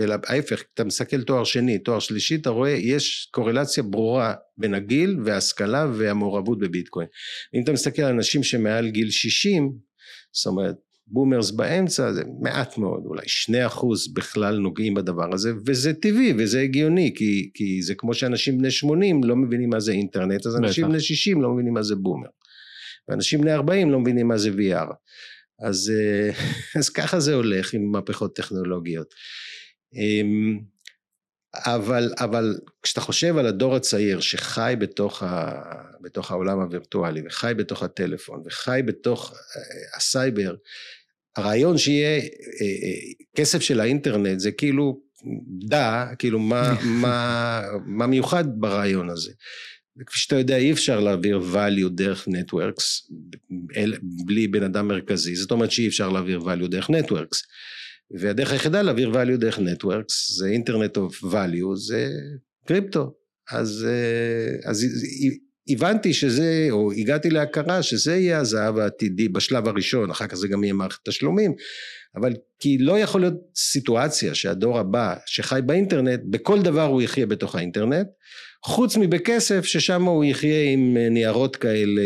אלא 0.00 0.14
ההפך, 0.26 0.64
אתה 0.74 0.84
מסתכל 0.84 1.22
תואר 1.22 1.44
שני, 1.44 1.78
תואר 1.78 1.98
שלישי, 1.98 2.34
אתה 2.34 2.50
רואה 2.50 2.70
יש 2.70 3.28
קורלציה 3.32 3.82
ברורה 3.82 4.34
בין 4.58 4.74
הגיל 4.74 5.18
וההשכלה 5.24 5.86
והמעורבות 5.94 6.58
בביטקוין. 6.58 7.06
אם 7.54 7.62
אתה 7.62 7.72
מסתכל 7.72 8.02
על 8.02 8.14
אנשים 8.14 8.42
שמעל 8.42 8.88
גיל 8.88 9.10
60, 9.10 9.72
זאת 10.32 10.46
אומרת 10.46 10.85
boomers 11.06 11.50
באמצע 11.50 12.12
זה 12.12 12.22
מעט 12.40 12.78
מאוד 12.78 13.02
אולי 13.06 13.22
שני 13.26 13.66
אחוז 13.66 14.14
בכלל 14.14 14.58
נוגעים 14.58 14.94
בדבר 14.94 15.34
הזה 15.34 15.52
וזה 15.66 15.94
טבעי 15.94 16.34
וזה 16.38 16.60
הגיוני 16.60 17.12
כי, 17.16 17.50
כי 17.54 17.82
זה 17.82 17.94
כמו 17.94 18.14
שאנשים 18.14 18.58
בני 18.58 18.70
שמונים 18.70 19.24
לא 19.24 19.36
מבינים 19.36 19.70
מה 19.70 19.80
זה 19.80 19.92
אינטרנט 19.92 20.46
אז 20.46 20.56
אנשים 20.56 20.88
בני 20.88 21.00
שישים 21.00 21.42
לא 21.42 21.52
מבינים 21.54 21.74
מה 21.74 21.82
זה 21.82 21.96
boomer. 21.96 22.28
ואנשים 23.08 23.40
בני 23.40 23.54
ארבעים 23.54 23.90
לא 23.90 24.00
מבינים 24.00 24.28
מה 24.28 24.38
זה 24.38 24.50
VR 24.50 24.92
אז, 25.58 25.92
אה, 25.96 26.30
אז 26.78 26.88
ככה 26.88 27.20
זה 27.20 27.34
הולך 27.34 27.74
עם 27.74 27.92
מהפכות 27.92 28.36
טכנולוגיות. 28.36 29.14
אמ, 29.94 30.60
אבל, 31.54 32.12
אבל 32.18 32.58
כשאתה 32.82 33.00
חושב 33.00 33.36
על 33.36 33.46
הדור 33.46 33.76
הצעיר 33.76 34.20
שחי 34.20 34.74
בתוך, 34.78 35.22
ה, 35.22 35.62
בתוך 36.00 36.30
העולם 36.30 36.60
הווירטואלי 36.60 37.22
וחי 37.26 37.52
בתוך 37.56 37.82
הטלפון 37.82 38.42
וחי 38.46 38.80
בתוך 38.84 39.32
אה, 39.32 39.96
הסייבר 39.96 40.54
הרעיון 41.36 41.78
שיהיה 41.78 42.18
אה, 42.18 42.20
אה, 42.60 43.24
כסף 43.36 43.60
של 43.60 43.80
האינטרנט 43.80 44.40
זה 44.40 44.52
כאילו 44.52 45.00
דע 45.68 46.06
כאילו 46.18 46.38
מה, 46.38 46.74
מה, 47.02 47.62
מה 47.86 48.06
מיוחד 48.06 48.44
ברעיון 48.60 49.10
הזה. 49.10 49.32
וכפי 50.00 50.18
שאתה 50.18 50.36
יודע 50.36 50.56
אי 50.56 50.72
אפשר 50.72 51.00
להעביר 51.00 51.40
value 51.54 51.88
דרך 51.88 52.28
networks 52.28 53.12
בלי 54.26 54.48
בן 54.48 54.62
אדם 54.62 54.88
מרכזי. 54.88 55.36
זאת 55.36 55.50
אומרת 55.50 55.70
שאי 55.70 55.88
אפשר 55.88 56.08
להעביר 56.08 56.40
value 56.40 56.68
דרך 56.68 56.90
networks. 56.90 57.38
והדרך 58.20 58.52
היחידה 58.52 58.82
להעביר 58.82 59.12
value 59.12 59.36
דרך 59.36 59.58
networks 59.58 60.34
זה 60.36 60.46
אינטרנט 60.46 60.98
of 60.98 61.24
value 61.24 61.76
זה 61.76 62.10
קריפטו. 62.66 63.14
אז, 63.52 63.86
אז 64.64 64.86
הבנתי 65.68 66.14
שזה, 66.14 66.68
או 66.70 66.92
הגעתי 66.92 67.30
להכרה 67.30 67.82
שזה 67.82 68.16
יהיה 68.16 68.38
הזהב 68.38 68.78
העתידי 68.78 69.28
בשלב 69.28 69.68
הראשון, 69.68 70.10
אחר 70.10 70.26
כך 70.26 70.34
זה 70.34 70.48
גם 70.48 70.64
יהיה 70.64 70.74
מערכת 70.74 71.08
תשלומים, 71.08 71.54
אבל 72.16 72.32
כי 72.60 72.78
לא 72.78 72.98
יכול 72.98 73.20
להיות 73.20 73.34
סיטואציה 73.56 74.34
שהדור 74.34 74.78
הבא 74.78 75.14
שחי 75.26 75.60
באינטרנט, 75.66 76.20
בכל 76.30 76.62
דבר 76.62 76.86
הוא 76.86 77.02
יחיה 77.02 77.26
בתוך 77.26 77.54
האינטרנט, 77.54 78.06
חוץ 78.66 78.96
מבכסף 78.96 79.64
ששם 79.64 80.02
הוא 80.02 80.24
יחיה 80.24 80.72
עם 80.72 80.96
ניירות 81.10 81.56
כאלה 81.56 82.02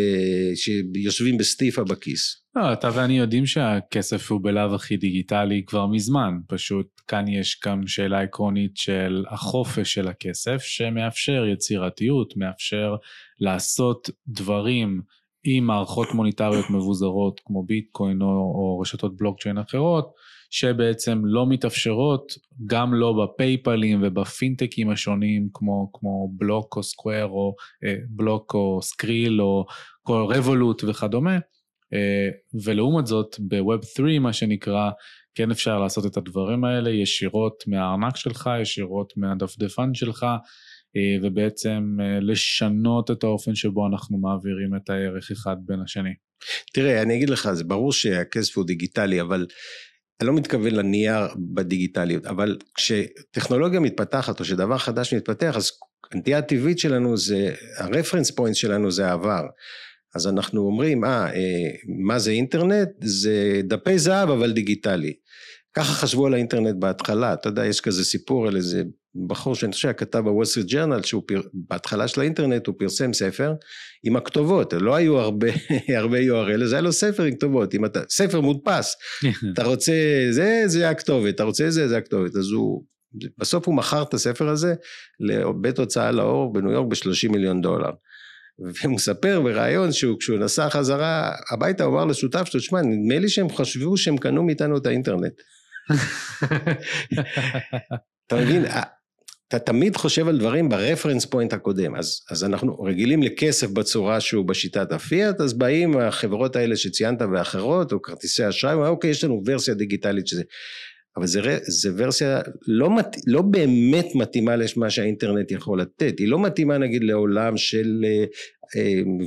שיושבים 0.55 1.39
בסטיפה 1.39 1.85
בכיס. 1.85 2.43
לא, 2.57 2.73
אתה 2.73 2.89
ואני 2.95 3.19
יודעים 3.19 3.47
שהכסף 3.47 4.31
הוא 4.31 4.41
בלאו 4.43 4.75
הכי 4.75 4.97
דיגיטלי 4.97 5.63
כבר 5.67 5.87
מזמן, 5.87 6.35
פשוט 6.49 6.87
כאן 7.09 7.29
יש 7.29 7.61
גם 7.67 7.87
שאלה 7.87 8.21
עקרונית 8.21 8.77
של 8.77 9.25
החופש 9.31 9.95
של 9.95 10.09
הכסף, 10.09 10.63
שמאפשר 10.63 11.45
יצירתיות, 11.53 12.37
מאפשר 12.37 12.95
לעשות 13.41 14.11
דברים 14.29 15.01
עם 15.45 15.65
מערכות 15.65 16.15
מוניטריות 16.15 16.71
מבוזרות 16.71 17.41
כמו 17.45 17.63
ביטקוין 17.63 18.23
או, 18.23 18.27
או 18.27 18.79
רשתות 18.83 19.17
בלוקצ'יין 19.17 19.59
אחרות, 19.59 20.13
שבעצם 20.51 21.23
לא 21.25 21.47
מתאפשרות 21.49 22.33
גם 22.67 22.95
לא 22.95 23.13
בפייפלים 23.13 24.01
ובפינטקים 24.03 24.91
השונים 24.91 25.49
כמו, 25.55 25.91
כמו 25.93 26.29
בלוק 26.33 26.77
או 26.77 26.83
סקוואר 26.83 27.27
או 27.27 27.55
אה, 27.85 27.95
בלוק 28.09 28.55
או 28.55 28.83
סקריל 28.83 29.43
או 29.43 29.67
כל 30.03 30.27
רבולוט 30.29 30.85
וכדומה. 30.85 31.39
אה, 31.95 32.29
ולעומת 32.65 33.07
זאת 33.07 33.37
בווב 33.39 33.85
3 33.85 34.19
מה 34.21 34.33
שנקרא 34.33 34.91
כן 35.35 35.51
אפשר 35.51 35.79
לעשות 35.79 36.07
את 36.07 36.17
הדברים 36.17 36.65
האלה 36.65 36.91
ישירות 36.91 37.65
מהארנק 37.67 38.17
שלך, 38.17 38.51
ישירות 38.63 39.13
מהדפדפן 39.17 39.95
שלך 39.95 40.27
אה, 40.97 41.17
ובעצם 41.23 41.97
אה, 42.01 42.21
לשנות 42.21 43.11
את 43.11 43.25
האופן 43.25 43.55
שבו 43.55 43.87
אנחנו 43.87 44.19
מעבירים 44.19 44.77
את 44.77 44.91
הערך 44.91 45.31
אחד 45.31 45.57
בין 45.67 45.81
השני. 45.85 46.15
תראה, 46.75 47.03
אני 47.03 47.17
אגיד 47.17 47.31
לך, 47.31 47.53
זה 47.53 47.65
ברור 47.65 47.93
שהכסף 47.93 48.57
הוא 48.57 48.67
דיגיטלי, 48.67 49.21
אבל 49.21 49.47
אני 50.21 50.27
לא 50.27 50.33
מתכוון 50.33 50.75
לנייר 50.75 51.27
בדיגיטליות, 51.37 52.27
אבל 52.27 52.57
כשטכנולוגיה 52.75 53.81
מתפתחת 53.81 54.41
או 54.41 54.45
שדבר 54.45 54.79
חדש 54.79 55.15
מתפתח, 55.15 55.57
אז 55.57 55.71
הנטייה 56.13 56.39
הטבעית 56.39 56.79
שלנו 56.79 57.17
זה, 57.17 57.55
ה 57.77 57.82
reference 57.82 58.31
point 58.31 58.57
שלנו 58.57 58.91
זה 58.91 59.07
העבר. 59.07 59.43
אז 60.15 60.27
אנחנו 60.27 60.61
אומרים, 60.61 61.05
אה, 61.05 61.27
אה, 61.35 61.71
מה 62.05 62.19
זה 62.19 62.31
אינטרנט? 62.31 62.89
זה 63.03 63.61
דפי 63.65 63.99
זהב 63.99 64.31
אבל 64.31 64.53
דיגיטלי. 64.53 65.13
ככה 65.75 65.93
חשבו 65.93 66.27
על 66.27 66.35
האינטרנט 66.35 66.77
בהתחלה, 66.79 67.33
אתה 67.33 67.49
יודע, 67.49 67.67
יש 67.67 67.81
כזה 67.81 68.05
סיפור 68.05 68.49
על 68.49 68.57
איזה 68.57 68.83
בחור 69.27 69.55
שאני 69.55 69.73
חושב 69.73 69.89
שכתב 69.89 70.19
בוול 70.19 70.45
סטריט 70.45 70.67
ג'רנל, 70.67 71.03
שהוא 71.03 71.23
פר... 71.27 71.41
בהתחלה 71.55 72.09
של 72.09 72.21
האינטרנט 72.21 72.67
הוא 72.67 72.75
פרסם 72.79 73.13
ספר 73.13 73.55
עם 74.05 74.17
הכתובות, 74.17 74.73
לא 74.73 74.95
היו 74.95 75.19
הרבה, 75.19 75.49
הרבה 75.99 76.19
URL, 76.19 76.65
זה 76.65 76.75
היה 76.75 76.83
לו 76.83 76.93
ספר 76.93 77.23
עם 77.23 77.35
כתובות, 77.35 77.75
אם 77.75 77.85
אתה, 77.85 78.01
ספר 78.11 78.41
מודפס, 78.41 78.97
אתה 79.53 79.65
רוצה 79.65 79.93
זה, 80.31 80.63
זה 80.67 80.89
הכתובת, 80.89 81.35
אתה 81.35 81.45
רוצה 81.45 81.71
זה, 81.71 81.89
זה 81.89 81.97
הכתובת, 81.97 82.37
אז 82.37 82.51
הוא, 82.51 82.85
בסוף 83.39 83.67
הוא 83.67 83.75
מכר 83.75 84.03
את 84.03 84.15
הספר 84.15 84.49
הזה 84.49 84.75
לבית 85.21 85.79
הוצאה 85.79 86.11
לאור 86.11 86.53
בניו 86.53 86.71
יורק 86.71 86.89
ב-30 86.89 87.33
מיליון 87.33 87.61
דולר. 87.61 87.91
והוא 88.59 88.95
מספר 88.95 89.41
בריאיון 89.41 89.93
שהוא 89.93 90.19
כשהוא 90.19 90.39
נסע 90.39 90.71
חזרה 90.71 91.33
הביתה 91.51 91.85
הוא 91.85 91.95
אמר 91.95 92.05
לשותף 92.05 92.45
שלו, 92.45 92.61
שמע 92.61 92.83
נדמה 92.83 93.19
לי 93.19 93.29
שהם 93.29 93.51
חשבו 93.51 93.97
שהם 93.97 94.17
קנו 94.17 94.43
מאיתנו 94.43 94.77
את 94.77 94.87
האינטרנט. 94.87 95.33
אתה 98.27 98.37
מבין, 98.37 98.65
אתה 99.49 99.59
תמיד 99.59 99.97
חושב 99.97 100.29
על 100.29 100.39
דברים 100.39 100.69
ברפרנס 100.69 101.25
פוינט 101.25 101.53
הקודם, 101.53 101.97
אז, 101.97 102.21
אז 102.31 102.45
אנחנו 102.45 102.83
רגילים 102.83 103.23
לכסף 103.23 103.71
בצורה 103.71 104.21
שהוא 104.21 104.47
בשיטת 104.47 104.93
הפיאט, 104.93 105.41
אז 105.41 105.53
באים 105.53 105.99
החברות 105.99 106.57
האלה 106.57 106.77
שציינת 106.77 107.23
ואחרות, 107.33 107.93
או 107.93 108.03
כרטיסי 108.03 108.49
אשראי, 108.49 108.75
אוקיי, 108.75 109.11
יש 109.11 109.25
לנו 109.25 109.43
ורסיה 109.47 109.75
דיגיטלית 109.75 110.27
שזה, 110.27 110.43
אבל 111.17 111.27
זה, 111.27 111.59
זה 111.63 111.91
ורסיה 111.97 112.41
לא, 112.67 112.91
מת, 112.91 113.17
לא 113.27 113.43
באמת 113.43 114.07
מתאימה 114.15 114.57
למה 114.57 114.91
שהאינטרנט 114.91 115.51
יכול 115.51 115.81
לתת, 115.81 116.19
היא 116.19 116.29
לא 116.29 116.39
מתאימה 116.39 116.79
נגיד 116.79 117.05
לעולם 117.05 117.57
של 117.57 118.05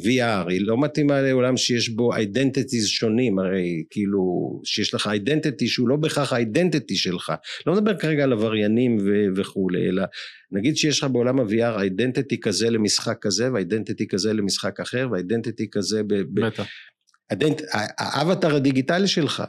VR, 0.04 0.50
היא 0.50 0.62
לא 0.62 0.82
מתאימה 0.82 1.22
לעולם 1.22 1.58
שיש 1.58 1.90
בו 1.90 2.16
identities 2.15 2.88
שונים, 2.88 3.40
הרי 3.40 3.84
כאילו 3.90 4.22
שיש 4.64 4.94
לך 4.94 5.10
identity 5.13 5.68
שהוא 5.68 5.90
לא 5.90 5.96
בהכרח 5.96 6.34
ה 6.34 6.40
identity 6.40 6.96
שלך, 6.96 7.34
לא 7.66 7.74
מדבר 7.74 7.98
כרגע 7.98 8.24
על 8.24 8.34
עבריינים 8.34 8.98
וכולי, 9.36 9.90
אלא 9.90 10.04
נגיד 10.52 10.78
שיש 10.78 11.00
לך 11.00 11.10
בעולם 11.12 11.40
ה-VR 11.40 11.82
identity 11.82 12.39
כזה 12.40 12.70
למשחק 12.70 13.18
כזה 13.22 13.54
ו 13.53 13.60
identity 13.60 14.08
כזה 14.08 14.34
למשחק 14.34 14.80
אחר 14.80 15.08
ו 15.12 15.18
identity 15.18 15.68
כזה 15.72 16.04
ב... 16.04 16.14
בטח. 16.14 16.66
האבטר 17.98 18.56
הדיגיטלי 18.56 19.08
שלך 19.08 19.44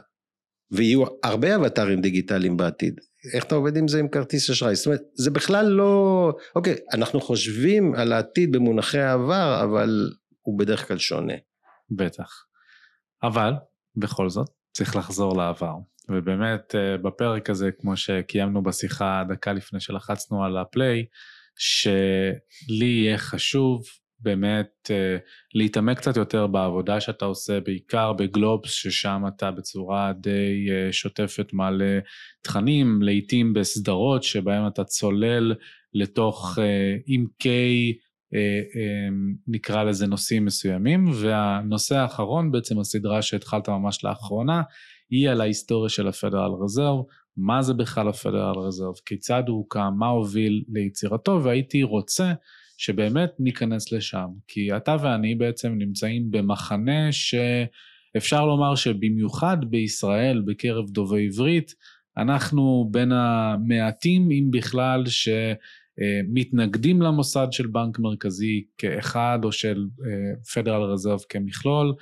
ויהיו 0.71 1.03
הרבה 1.23 1.55
אבטרים 1.55 2.01
דיגיטליים 2.01 2.57
בעתיד. 2.57 2.99
איך 3.33 3.43
אתה 3.43 3.55
עובד 3.55 3.77
עם 3.77 3.87
זה 3.87 3.99
עם 3.99 4.07
כרטיס 4.07 4.49
אשראי? 4.49 4.75
זאת 4.75 4.85
אומרת, 4.85 5.01
זה 5.13 5.31
בכלל 5.31 5.65
לא... 5.65 6.33
אוקיי, 6.55 6.75
אנחנו 6.93 7.21
חושבים 7.21 7.95
על 7.95 8.13
העתיד 8.13 8.51
במונחי 8.51 8.99
העבר, 8.99 9.63
אבל 9.63 10.09
הוא 10.41 10.59
בדרך 10.59 10.87
כלל 10.87 10.97
שונה. 10.97 11.33
בטח. 11.91 12.45
אבל, 13.23 13.53
בכל 13.95 14.29
זאת, 14.29 14.49
צריך 14.73 14.95
לחזור 14.95 15.37
לעבר. 15.37 15.73
ובאמת, 16.09 16.75
אה, 16.75 16.97
בפרק 16.97 17.49
הזה, 17.49 17.69
כמו 17.79 17.97
שקיימנו 17.97 18.63
בשיחה 18.63 19.23
דקה 19.29 19.53
לפני 19.53 19.79
שלחצנו 19.79 20.43
על 20.43 20.57
הפליי, 20.57 21.05
שלי 21.57 22.85
יהיה 22.85 23.17
חשוב 23.17 23.83
באמת 24.19 24.69
uh, 24.87 24.91
להתעמק 25.53 25.97
קצת 25.97 26.17
יותר 26.17 26.47
בעבודה 26.47 27.01
שאתה 27.01 27.25
עושה, 27.25 27.59
בעיקר 27.59 28.13
בגלובס, 28.13 28.71
ששם 28.71 29.23
אתה 29.27 29.51
בצורה 29.51 30.13
די 30.13 30.67
uh, 30.67 30.93
שוטפת 30.93 31.53
מעלה 31.53 31.99
תכנים, 32.41 33.01
לעיתים 33.01 33.53
בסדרות 33.53 34.23
שבהם 34.23 34.67
אתה 34.67 34.83
צולל 34.83 35.53
לתוך 35.93 36.57
uh, 36.57 36.61
עמקי, 37.07 37.97
uh, 38.33 39.13
נקרא 39.47 39.83
לזה 39.83 40.07
נושאים 40.07 40.45
מסוימים, 40.45 41.05
והנושא 41.13 41.95
האחרון, 41.95 42.51
בעצם 42.51 42.79
הסדרה 42.79 43.21
שהתחלת 43.21 43.69
ממש 43.69 44.03
לאחרונה, 44.03 44.61
היא 45.09 45.29
על 45.29 45.41
ההיסטוריה 45.41 45.89
של 45.89 46.07
הפדרל 46.07 46.51
רזרב, 46.63 46.99
מה 47.37 47.61
זה 47.61 47.73
בכלל 47.73 48.07
הפדרל 48.07 48.57
רזרב, 48.57 48.93
כיצד 49.05 49.43
הוא 49.47 49.57
הוקם, 49.57 49.93
מה 49.97 50.07
הוביל 50.07 50.63
ליצירתו, 50.67 51.43
והייתי 51.43 51.83
רוצה 51.83 52.33
שבאמת 52.77 53.29
ניכנס 53.39 53.91
לשם, 53.91 54.27
כי 54.47 54.77
אתה 54.77 54.95
ואני 55.01 55.35
בעצם 55.35 55.73
נמצאים 55.77 56.31
במחנה 56.31 57.11
שאפשר 57.11 58.45
לומר 58.45 58.75
שבמיוחד 58.75 59.57
בישראל, 59.69 60.41
בקרב 60.45 60.89
דובי 60.89 61.25
עברית, 61.25 61.73
אנחנו 62.17 62.87
בין 62.91 63.11
המעטים, 63.11 64.31
אם 64.31 64.47
בכלל, 64.51 65.03
שמתנגדים 65.97 67.01
למוסד 67.01 67.47
של 67.51 67.67
בנק 67.67 67.99
מרכזי 67.99 68.63
כאחד, 68.77 69.39
או 69.43 69.51
של 69.51 69.85
פדרל 70.53 70.81
רזרב 70.81 71.19
כמכלול, 71.29 71.93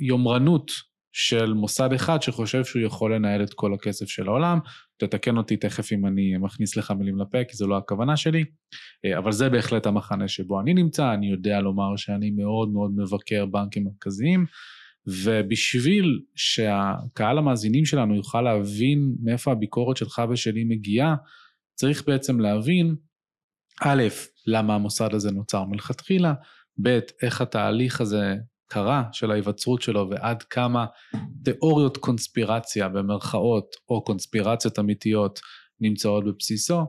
וליומרנות 0.00 0.70
של 1.12 1.52
מוסד 1.52 1.92
אחד 1.92 2.22
שחושב 2.22 2.64
שהוא 2.64 2.82
יכול 2.82 3.14
לנהל 3.14 3.42
את 3.42 3.54
כל 3.54 3.74
הכסף 3.74 4.06
של 4.08 4.28
העולם. 4.28 4.58
תתקן 4.98 5.36
אותי 5.36 5.56
תכף 5.56 5.92
אם 5.92 6.06
אני 6.06 6.36
מכניס 6.36 6.76
לך 6.76 6.90
מילים 6.90 7.18
לפה, 7.18 7.44
כי 7.44 7.56
זו 7.56 7.66
לא 7.66 7.76
הכוונה 7.76 8.16
שלי, 8.16 8.44
אה, 9.04 9.18
אבל 9.18 9.32
זה 9.32 9.48
בהחלט 9.48 9.86
המחנה 9.86 10.28
שבו 10.28 10.60
אני 10.60 10.74
נמצא, 10.74 11.14
אני 11.14 11.30
יודע 11.30 11.60
לומר 11.60 11.96
שאני 11.96 12.30
מאוד 12.30 12.68
מאוד 12.72 12.90
מבקר 12.96 13.46
בנקים 13.46 13.84
מרכזיים, 13.84 14.46
ובשביל 15.06 16.20
שהקהל 16.34 17.38
המאזינים 17.38 17.84
שלנו 17.84 18.14
יוכל 18.14 18.42
להבין 18.42 19.16
מאיפה 19.22 19.52
הביקורת 19.52 19.96
שלך 19.96 20.22
ושלי 20.30 20.64
מגיעה, 20.64 21.16
צריך 21.74 22.04
בעצם 22.06 22.40
להבין, 22.40 22.94
א', 23.80 24.02
למה 24.46 24.74
המוסד 24.74 25.14
הזה 25.14 25.30
נוצר 25.30 25.64
מלכתחילה, 25.64 26.34
ב', 26.82 26.98
איך 27.22 27.40
התהליך 27.40 28.00
הזה 28.00 28.34
קרה 28.68 29.02
של 29.12 29.30
ההיווצרות 29.30 29.82
שלו 29.82 30.10
ועד 30.10 30.42
כמה 30.42 30.86
תיאוריות 31.44 31.96
קונספירציה 31.96 32.88
במרכאות 32.88 33.76
או 33.88 34.04
קונספירציות 34.04 34.78
אמיתיות 34.78 35.40
נמצאות 35.80 36.24
בבסיסו 36.24 36.86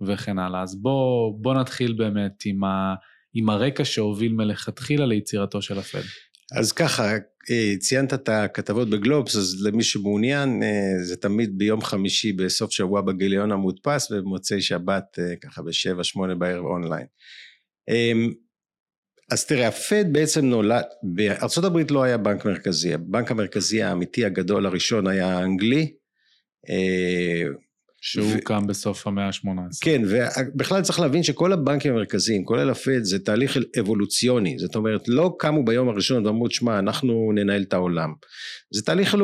וכן 0.00 0.38
הלאה. 0.38 0.62
אז 0.62 0.82
בוא, 0.82 1.32
בוא 1.42 1.54
נתחיל 1.54 1.92
באמת 1.92 2.42
עם, 2.44 2.64
ה, 2.64 2.94
עם 3.34 3.50
הרקע 3.50 3.84
שהוביל 3.84 4.32
מלכתחילה 4.32 5.06
ליצירתו 5.06 5.62
של 5.62 5.78
הפד. 5.78 6.02
אז 6.52 6.72
ככה, 6.72 7.12
אה, 7.50 7.74
ציינת 7.78 8.14
את 8.14 8.28
הכתבות 8.28 8.90
בגלובס, 8.90 9.36
אז 9.36 9.66
למי 9.66 9.82
שמעוניין, 9.82 10.62
אה, 10.62 11.04
זה 11.04 11.16
תמיד 11.16 11.58
ביום 11.58 11.80
חמישי 11.82 12.32
בסוף 12.32 12.70
שבוע 12.70 13.00
בגיליון 13.00 13.52
המודפס 13.52 14.10
ובמוצאי 14.10 14.62
שבת 14.62 15.18
אה, 15.18 15.36
ככה 15.36 15.62
בשבע, 15.62 16.04
שמונה 16.04 16.34
בערב 16.34 16.64
אונליין. 16.64 17.06
אז 19.30 19.44
תראה, 19.46 19.68
הפד 19.68 20.04
בעצם 20.12 20.44
נולד, 20.44 20.84
הברית 21.64 21.90
לא 21.90 22.02
היה 22.02 22.16
בנק 22.16 22.44
מרכזי, 22.44 22.94
הבנק 22.94 23.30
המרכזי 23.30 23.82
האמיתי 23.82 24.24
הגדול 24.24 24.66
הראשון 24.66 25.06
היה 25.06 25.38
האנגלי, 25.38 25.92
אה, 26.70 27.42
שהוא 28.00 28.26
ו... 28.36 28.44
קם 28.44 28.66
בסוף 28.66 29.06
המאה 29.06 29.26
ה-18. 29.26 29.48
כן, 29.80 30.02
ובכלל 30.04 30.82
צריך 30.82 31.00
להבין 31.00 31.22
שכל 31.22 31.52
הבנקים 31.52 31.92
המרכזיים, 31.92 32.44
כולל 32.44 32.70
הפד, 32.70 33.02
זה 33.02 33.18
תהליך 33.18 33.56
אבולוציוני. 33.80 34.58
זאת 34.58 34.76
אומרת, 34.76 35.08
לא 35.08 35.36
קמו 35.38 35.64
ביום 35.64 35.88
הראשון 35.88 36.26
ואמרו, 36.26 36.50
שמע, 36.50 36.78
אנחנו 36.78 37.32
ננהל 37.34 37.62
את 37.62 37.72
העולם. 37.72 38.12
זה 38.74 38.82
תהליך 38.82 39.16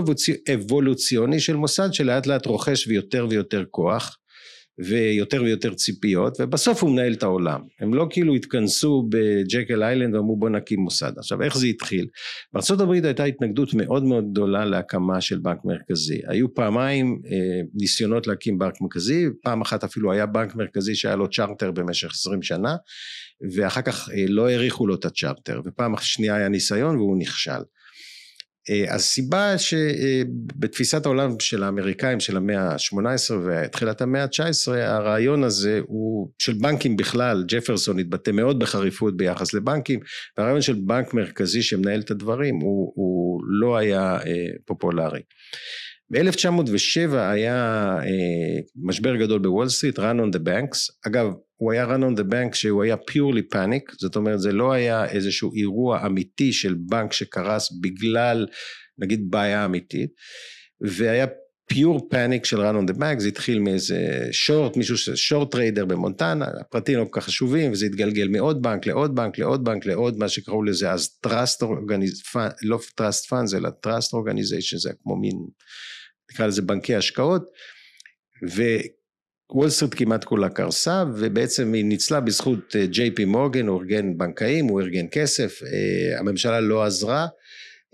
אבולוציוני 0.55 1.41
של 1.41 1.57
מוסד 1.57 1.89
שלאט 1.93 2.27
לאט 2.27 2.47
רוכש 2.47 2.87
ויותר 2.87 3.27
ויותר 3.31 3.65
כוח. 3.71 4.19
ויותר 4.79 5.43
ויותר 5.43 5.75
ציפיות, 5.75 6.41
ובסוף 6.41 6.83
הוא 6.83 6.91
מנהל 6.91 7.13
את 7.13 7.23
העולם. 7.23 7.61
הם 7.81 7.95
לא 7.95 8.07
כאילו 8.11 8.35
התכנסו 8.35 9.09
בג'קל 9.09 9.83
איילנד 9.83 10.15
ואמרו 10.15 10.37
בוא 10.37 10.51
נקים 10.51 10.81
מוסד. 10.81 11.13
עכשיו 11.19 11.43
איך 11.43 11.59
זה 11.59 11.67
התחיל? 11.67 12.07
בארה"ב 12.53 12.91
הייתה 12.91 13.25
התנגדות 13.25 13.75
מאוד 13.75 14.05
מאוד 14.05 14.25
גדולה 14.31 14.65
להקמה 14.65 15.21
של 15.21 15.39
בנק 15.39 15.59
מרכזי. 15.65 16.21
היו 16.27 16.55
פעמיים 16.55 17.21
אה, 17.27 17.61
ניסיונות 17.75 18.27
להקים 18.27 18.59
בנק 18.59 18.81
מרכזי, 18.81 19.27
פעם 19.43 19.61
אחת 19.61 19.85
אפילו 19.85 20.13
היה 20.13 20.27
בנק 20.27 20.55
מרכזי 20.55 20.95
שהיה 20.95 21.17
לו 21.17 21.31
צ'רטר 21.31 21.71
במשך 21.71 22.11
עשרים 22.11 22.43
שנה, 22.43 22.77
ואחר 23.55 23.83
כך 23.83 24.09
אה, 24.11 24.25
לא 24.29 24.49
האריכו 24.49 24.87
לו 24.87 24.95
את 24.95 25.05
הצ'רטר, 25.05 25.61
ופעם 25.65 25.95
שנייה 26.01 26.37
היה 26.37 26.49
ניסיון 26.49 26.97
והוא 26.97 27.19
נכשל. 27.19 27.63
אה, 28.71 28.95
הסיבה 28.95 29.59
שבתפיסת 29.59 31.07
העולם 31.07 31.41
של 31.41 31.63
האמריקאים 31.63 32.21
של 32.21 32.37
המאה 32.37 32.61
ה-18 32.61 33.35
ותחילת 33.45 34.03
המאה 34.03 34.23
ה-19 34.23 34.73
הרעיון 34.73 35.45
הזה 35.45 35.81
הוא 35.87 36.31
של 36.39 36.53
בנקים 36.53 36.97
בכלל 36.97 37.45
ג'פרסון 37.49 37.99
התבטא 37.99 38.31
מאוד 38.31 38.59
בחריפות 38.59 39.17
ביחס 39.17 39.55
לבנקים 39.55 40.01
והרעיון 40.39 40.63
של 40.63 40.75
בנק 40.75 41.15
מרכזי 41.15 41.63
שמנהל 41.63 42.01
את 42.01 42.11
הדברים 42.11 42.55
הוא, 42.55 42.93
הוא 42.95 43.41
לא 43.47 43.77
היה 43.77 44.17
אה, 44.27 44.47
פופולרי. 44.65 45.21
ב-1907 46.11 47.17
היה 47.17 47.97
אה, 48.01 48.61
משבר 48.77 49.17
גדול 49.17 49.39
בוול 49.39 49.69
סטריט, 49.69 49.99
run 49.99 50.03
on 50.03 50.37
the 50.37 50.41
banks, 50.41 50.79
אגב 51.07 51.27
הוא 51.57 51.73
היה 51.73 51.85
run 51.85 52.01
on 52.01 52.21
the 52.21 52.25
bank 52.25 52.55
שהוא 52.55 52.83
היה 52.83 52.97
purely 53.11 53.55
panic, 53.55 53.95
זאת 53.99 54.17
אומרת 54.17 54.41
זה 54.41 54.53
לא 54.53 54.73
היה 54.73 55.05
איזשהו 55.05 55.53
אירוע 55.55 56.07
אמיתי 56.07 56.53
של 56.53 56.75
בנק 56.75 57.13
שקרס 57.13 57.73
בגלל 57.81 58.47
נגיד 58.99 59.31
בעיה 59.31 59.65
אמיתית, 59.65 60.11
והיה 60.81 61.27
pure 61.73 62.01
panic 62.13 62.45
של 62.45 62.61
run 62.61 62.75
on 62.75 62.91
the 62.93 62.99
bank, 62.99 63.19
זה 63.19 63.29
התחיל 63.29 63.59
מאיזה 63.59 64.29
short, 64.33 64.77
מישהו 64.77 64.97
short 64.97 65.51
trader 65.51 65.85
במונטנה, 65.85 66.47
הפרטים 66.61 66.99
לא 66.99 67.05
כל 67.05 67.21
כך 67.21 67.27
חשובים, 67.27 67.73
וזה 67.73 67.87
התגלגל 67.87 68.29
מעוד 68.29 68.63
בנק 68.63 68.87
לעוד 68.87 69.15
בנק 69.15 69.39
לעוד 69.39 69.65
בנק 69.65 69.87
לעוד 69.87 70.19
מה 70.19 70.29
שקראו 70.29 70.63
לזה 70.63 70.91
אז 70.91 71.19
trust 71.27 71.63
organization, 71.63 72.39
לא 72.63 72.79
trust 73.01 73.31
funds 73.31 73.57
אלא 73.57 73.69
trust 73.87 74.09
organization, 74.09 74.79
זה 74.79 74.91
כמו 75.03 75.17
מין, 75.17 75.37
נקרא 76.33 76.47
לזה 76.47 76.63
בנקי 76.63 76.95
השקעות, 76.95 77.43
ו... 78.57 78.63
וול 79.51 79.71
סטריט 79.71 79.95
כמעט 79.97 80.25
כולה 80.25 80.49
קרסה 80.49 81.05
ובעצם 81.17 81.73
היא 81.73 81.85
ניצלה 81.85 82.21
בזכות 82.21 82.77
ג'יי 82.77 83.11
פי 83.11 83.25
מורגן, 83.25 83.67
הוא 83.67 83.81
ארגן 83.81 84.19
בנקאים, 84.19 84.67
הוא 84.67 84.81
ארגן 84.81 85.07
כסף, 85.11 85.61
אה, 85.63 86.19
הממשלה 86.19 86.61
לא 86.61 86.85
עזרה, 86.85 87.27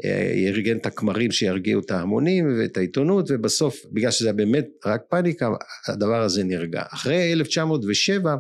אה, 0.05 0.31
היא 0.33 0.49
ארגן 0.49 0.77
את 0.77 0.87
הכמרים 0.87 1.31
שירגיעו 1.31 1.81
את 1.81 1.91
ההמונים 1.91 2.59
ואת 2.59 2.77
העיתונות 2.77 3.27
ובסוף 3.29 3.77
בגלל 3.93 4.11
שזה 4.11 4.29
היה 4.29 4.33
באמת 4.33 4.67
רק 4.87 5.01
פאניקה 5.11 5.49
הדבר 5.89 6.23
הזה 6.23 6.45
נרגע. 6.45 6.83
אחרי 6.93 7.33
1907 7.33 8.37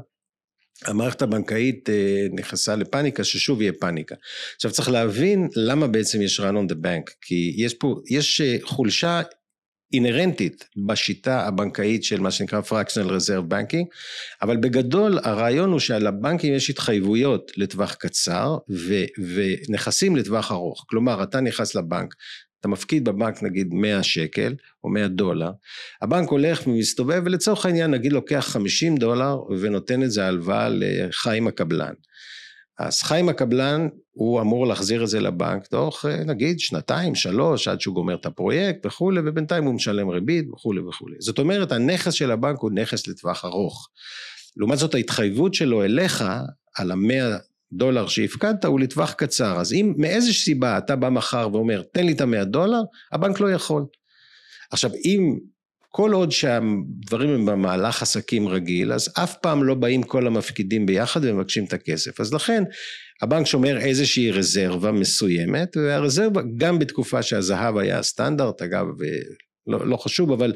המערכת 0.86 1.22
הבנקאית 1.22 1.90
אה, 1.90 2.26
נכנסה 2.32 2.76
לפאניקה 2.76 3.24
ששוב 3.24 3.62
יהיה 3.62 3.72
פאניקה. 3.80 4.14
עכשיו 4.54 4.70
צריך 4.70 4.88
להבין 4.88 5.48
למה 5.56 5.86
בעצם 5.86 6.22
יש 6.22 6.40
run 6.40 6.42
on 6.42 6.72
the 6.72 6.76
bank 6.76 7.14
כי 7.20 7.54
יש 7.56 7.74
פה, 7.74 8.00
יש 8.10 8.40
חולשה 8.62 9.22
אינהרנטית 9.92 10.68
בשיטה 10.86 11.46
הבנקאית 11.46 12.04
של 12.04 12.20
מה 12.20 12.30
שנקרא 12.30 12.60
fractional 12.60 13.08
reserve 13.08 13.52
banking, 13.52 13.86
אבל 14.42 14.56
בגדול 14.56 15.18
הרעיון 15.22 15.70
הוא 15.70 15.80
שעל 15.80 16.06
הבנקים 16.06 16.54
יש 16.54 16.70
התחייבויות 16.70 17.52
לטווח 17.56 17.94
קצר 17.94 18.56
ו, 18.70 18.94
ונכסים 19.34 20.16
לטווח 20.16 20.52
ארוך, 20.52 20.84
כלומר 20.88 21.22
אתה 21.22 21.40
נכנס 21.40 21.74
לבנק, 21.74 22.14
אתה 22.60 22.68
מפקיד 22.68 23.04
בבנק 23.04 23.42
נגיד 23.42 23.68
100 23.72 24.02
שקל 24.02 24.54
או 24.84 24.88
100 24.88 25.08
דולר, 25.08 25.50
הבנק 26.02 26.28
הולך 26.28 26.66
ומסתובב 26.66 27.22
ולצורך 27.24 27.66
העניין 27.66 27.90
נגיד 27.90 28.12
לוקח 28.12 28.46
50 28.48 28.96
דולר 28.96 29.36
ונותן 29.60 30.02
את 30.02 30.10
זה 30.10 30.26
הלוואה 30.26 30.68
לחיים 30.70 31.46
הקבלן. 31.46 31.92
אז 32.78 33.02
חיים 33.02 33.28
הקבלן 33.28 33.88
הוא 34.20 34.40
אמור 34.40 34.66
להחזיר 34.66 35.02
את 35.02 35.08
זה 35.08 35.20
לבנק 35.20 35.66
תוך 35.66 36.06
אה, 36.06 36.24
נגיד 36.24 36.60
שנתיים 36.60 37.14
שלוש 37.14 37.68
עד 37.68 37.80
שהוא 37.80 37.94
גומר 37.94 38.14
את 38.14 38.26
הפרויקט 38.26 38.86
וכולי 38.86 39.20
ובינתיים 39.24 39.64
הוא 39.64 39.74
משלם 39.74 40.08
ריבית 40.08 40.50
וכולי 40.50 40.80
וכולי. 40.80 41.16
זאת 41.20 41.38
אומרת 41.38 41.72
הנכס 41.72 42.12
של 42.12 42.30
הבנק 42.30 42.58
הוא 42.58 42.70
נכס 42.70 43.06
לטווח 43.06 43.44
ארוך. 43.44 43.88
לעומת 44.56 44.78
זאת 44.78 44.94
ההתחייבות 44.94 45.54
שלו 45.54 45.84
אליך 45.84 46.24
על 46.76 46.90
המאה 46.90 47.36
דולר 47.72 48.06
שהפקדת 48.06 48.64
הוא 48.64 48.80
לטווח 48.80 49.12
קצר. 49.12 49.60
אז 49.60 49.72
אם 49.72 49.94
מאיזושהי 49.96 50.44
סיבה 50.44 50.78
אתה 50.78 50.96
בא 50.96 51.08
מחר 51.08 51.48
ואומר 51.52 51.82
תן 51.92 52.06
לי 52.06 52.12
את 52.12 52.20
המאה 52.20 52.44
דולר 52.44 52.80
הבנק 53.12 53.40
לא 53.40 53.52
יכול. 53.52 53.86
עכשיו 54.70 54.90
אם 55.04 55.38
כל 55.88 56.12
עוד 56.12 56.30
שהדברים 56.30 57.30
הם 57.30 57.46
במהלך 57.46 58.02
עסקים 58.02 58.48
רגיל, 58.48 58.92
אז 58.92 59.08
אף 59.22 59.36
פעם 59.36 59.64
לא 59.64 59.74
באים 59.74 60.02
כל 60.02 60.26
המפקידים 60.26 60.86
ביחד 60.86 61.20
ומבקשים 61.24 61.64
את 61.64 61.72
הכסף. 61.72 62.20
אז 62.20 62.34
לכן 62.34 62.62
הבנק 63.22 63.46
שומר 63.46 63.78
איזושהי 63.78 64.30
רזרבה 64.30 64.92
מסוימת, 64.92 65.76
והרזרבה 65.76 66.40
גם 66.56 66.78
בתקופה 66.78 67.22
שהזהב 67.22 67.76
היה 67.76 67.98
הסטנדרט, 67.98 68.62
אגב, 68.62 68.86
לא, 69.66 69.86
לא 69.86 69.96
חשוב, 69.96 70.32
אבל 70.32 70.52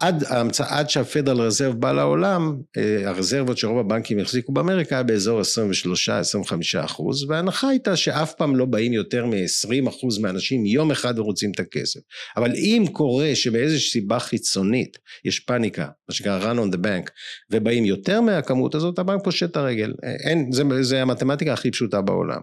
עד, 0.00 0.24
עד 0.68 0.90
שהפדרל 0.90 1.40
רזרב 1.40 1.74
בא 1.74 1.92
לעולם, 1.92 2.56
אה, 2.76 3.08
הרזרבות 3.08 3.58
שרוב 3.58 3.78
הבנקים 3.78 4.18
החזיקו 4.18 4.52
באמריקה 4.52 4.96
היה 4.96 5.02
באזור 5.02 5.40
23-25 5.40 6.84
אחוז, 6.84 7.30
וההנחה 7.30 7.68
הייתה 7.68 7.96
שאף 7.96 8.34
פעם 8.34 8.56
לא 8.56 8.64
באים 8.64 8.92
יותר 8.92 9.26
מ-20 9.26 9.88
אחוז 9.88 10.18
מהאנשים 10.18 10.66
יום 10.66 10.90
אחד 10.90 11.18
ורוצים 11.18 11.50
את 11.50 11.60
הכסף. 11.60 12.00
אבל 12.36 12.52
אם 12.54 12.84
קורה 12.92 13.30
שבאיזושהי 13.34 13.90
סיבה 13.90 14.18
חיצונית 14.18 14.98
יש 15.24 15.40
פאניקה, 15.40 15.86
מה 16.08 16.14
שנקרא 16.14 16.52
run 16.52 16.56
on 16.56 16.74
the 16.74 16.78
bank, 16.78 17.10
ובאים 17.52 17.84
יותר 17.84 18.20
מהכמות 18.20 18.74
הזאת, 18.74 18.98
הבנק 18.98 19.24
פושט 19.24 19.50
את 19.50 19.56
הרגל. 19.56 19.92
אין, 20.24 20.52
זה, 20.52 20.62
זה 20.82 21.02
המתמטיקה 21.02 21.52
הכי 21.52 21.70
פשוטה 21.70 22.00
בעולם. 22.00 22.40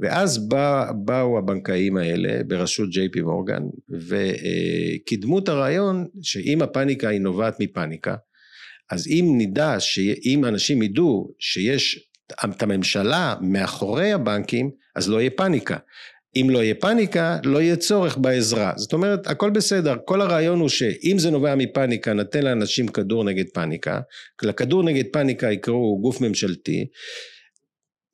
ואז 0.00 0.48
בא, 0.48 0.90
באו 1.04 1.38
הבנקאים 1.38 1.96
האלה 1.96 2.44
בראשות 2.46 2.90
ג'יי 2.90 3.08
פי 3.08 3.20
מורגן 3.20 3.62
וקידמו 3.88 5.38
את 5.38 5.48
הרעיון 5.48 6.06
שאם 6.22 6.62
הפאניקה 6.62 7.08
היא 7.08 7.20
נובעת 7.20 7.56
מפאניקה 7.60 8.14
אז 8.90 9.06
אם 9.06 9.34
נדע 9.38 9.76
שאם 9.78 10.44
אנשים 10.44 10.82
ידעו 10.82 11.34
שיש 11.38 12.08
את 12.44 12.62
הממשלה 12.62 13.34
מאחורי 13.40 14.12
הבנקים 14.12 14.70
אז 14.96 15.08
לא 15.08 15.20
יהיה 15.20 15.30
פאניקה. 15.30 15.76
אם 16.36 16.46
לא 16.50 16.62
יהיה 16.62 16.74
פאניקה 16.74 17.38
לא 17.44 17.58
יהיה 17.62 17.76
צורך 17.76 18.18
בעזרה. 18.18 18.72
זאת 18.76 18.92
אומרת 18.92 19.26
הכל 19.26 19.50
בסדר. 19.50 19.94
כל 20.04 20.20
הרעיון 20.20 20.60
הוא 20.60 20.68
שאם 20.68 21.16
זה 21.18 21.30
נובע 21.30 21.54
מפאניקה 21.54 22.12
נתן 22.12 22.42
לאנשים 22.42 22.88
כדור 22.88 23.24
נגד 23.24 23.44
פאניקה. 23.54 24.00
לכדור 24.42 24.82
נגד 24.82 25.04
פאניקה 25.12 25.52
יקראו 25.52 25.98
גוף 26.00 26.20
ממשלתי 26.20 26.86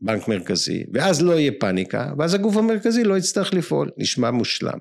בנק 0.01 0.29
מרכזי, 0.29 0.85
ואז 0.93 1.23
לא 1.23 1.33
יהיה 1.33 1.53
פאניקה, 1.61 2.13
ואז 2.19 2.35
הגוף 2.35 2.57
המרכזי 2.57 3.05
לא 3.05 3.19
יצטרך 3.19 3.55
לפעול, 3.55 3.91
נשמע 3.99 4.31
מושלם. 4.31 4.79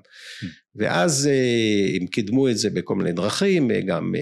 ואז 0.74 1.26
אה, 1.26 1.96
הם 2.00 2.06
קידמו 2.06 2.48
את 2.48 2.58
זה 2.58 2.70
בכל 2.70 2.94
מיני 2.94 3.12
דרכים, 3.12 3.70
אה, 3.70 3.80
גם 3.80 4.14
אה, 4.14 4.20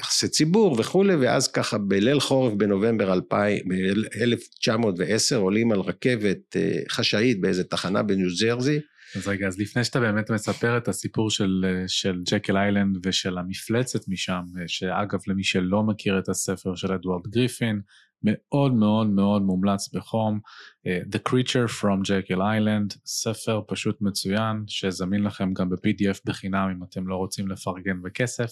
יחסי 0.00 0.28
ציבור 0.28 0.80
וכולי, 0.80 1.14
ואז 1.14 1.48
ככה 1.48 1.78
בליל 1.78 2.20
חורף 2.20 2.52
בנובמבר 2.52 3.12
1910 3.12 5.36
עולים 5.36 5.72
על 5.72 5.80
רכבת 5.80 6.56
חשאית 6.90 7.40
באיזה 7.40 7.64
תחנה 7.64 8.02
בניו 8.02 8.28
ג'רזי. 8.40 8.80
אז 9.16 9.28
רגע, 9.28 9.46
אז 9.46 9.58
לפני 9.58 9.84
שאתה 9.84 10.00
באמת 10.00 10.30
מספר 10.30 10.76
את 10.76 10.88
הסיפור 10.88 11.30
של, 11.30 11.64
של 11.86 12.20
ג'קל 12.30 12.56
איילנד 12.56 13.06
ושל 13.06 13.38
המפלצת 13.38 14.08
משם, 14.08 14.42
שאגב 14.66 15.20
למי 15.26 15.44
שלא 15.44 15.82
מכיר 15.82 16.18
את 16.18 16.28
הספר 16.28 16.74
של 16.74 16.92
אדוארד 16.92 17.26
גריפין, 17.26 17.80
מאוד 18.22 18.74
מאוד 18.74 19.06
מאוד 19.06 19.42
מומלץ 19.42 19.94
בחום. 19.94 20.40
Uh, 20.86 21.16
The 21.16 21.18
Creature 21.28 21.68
from 21.80 22.04
Jekyll 22.04 22.38
Island, 22.38 22.98
ספר 23.06 23.60
פשוט 23.66 23.96
מצוין, 24.00 24.64
שזמין 24.66 25.22
לכם 25.22 25.54
גם 25.54 25.70
ב-PDF 25.70 26.20
בחינם 26.26 26.68
אם 26.76 26.84
אתם 26.84 27.08
לא 27.08 27.16
רוצים 27.16 27.48
לפרגן 27.48 28.02
בכסף, 28.02 28.50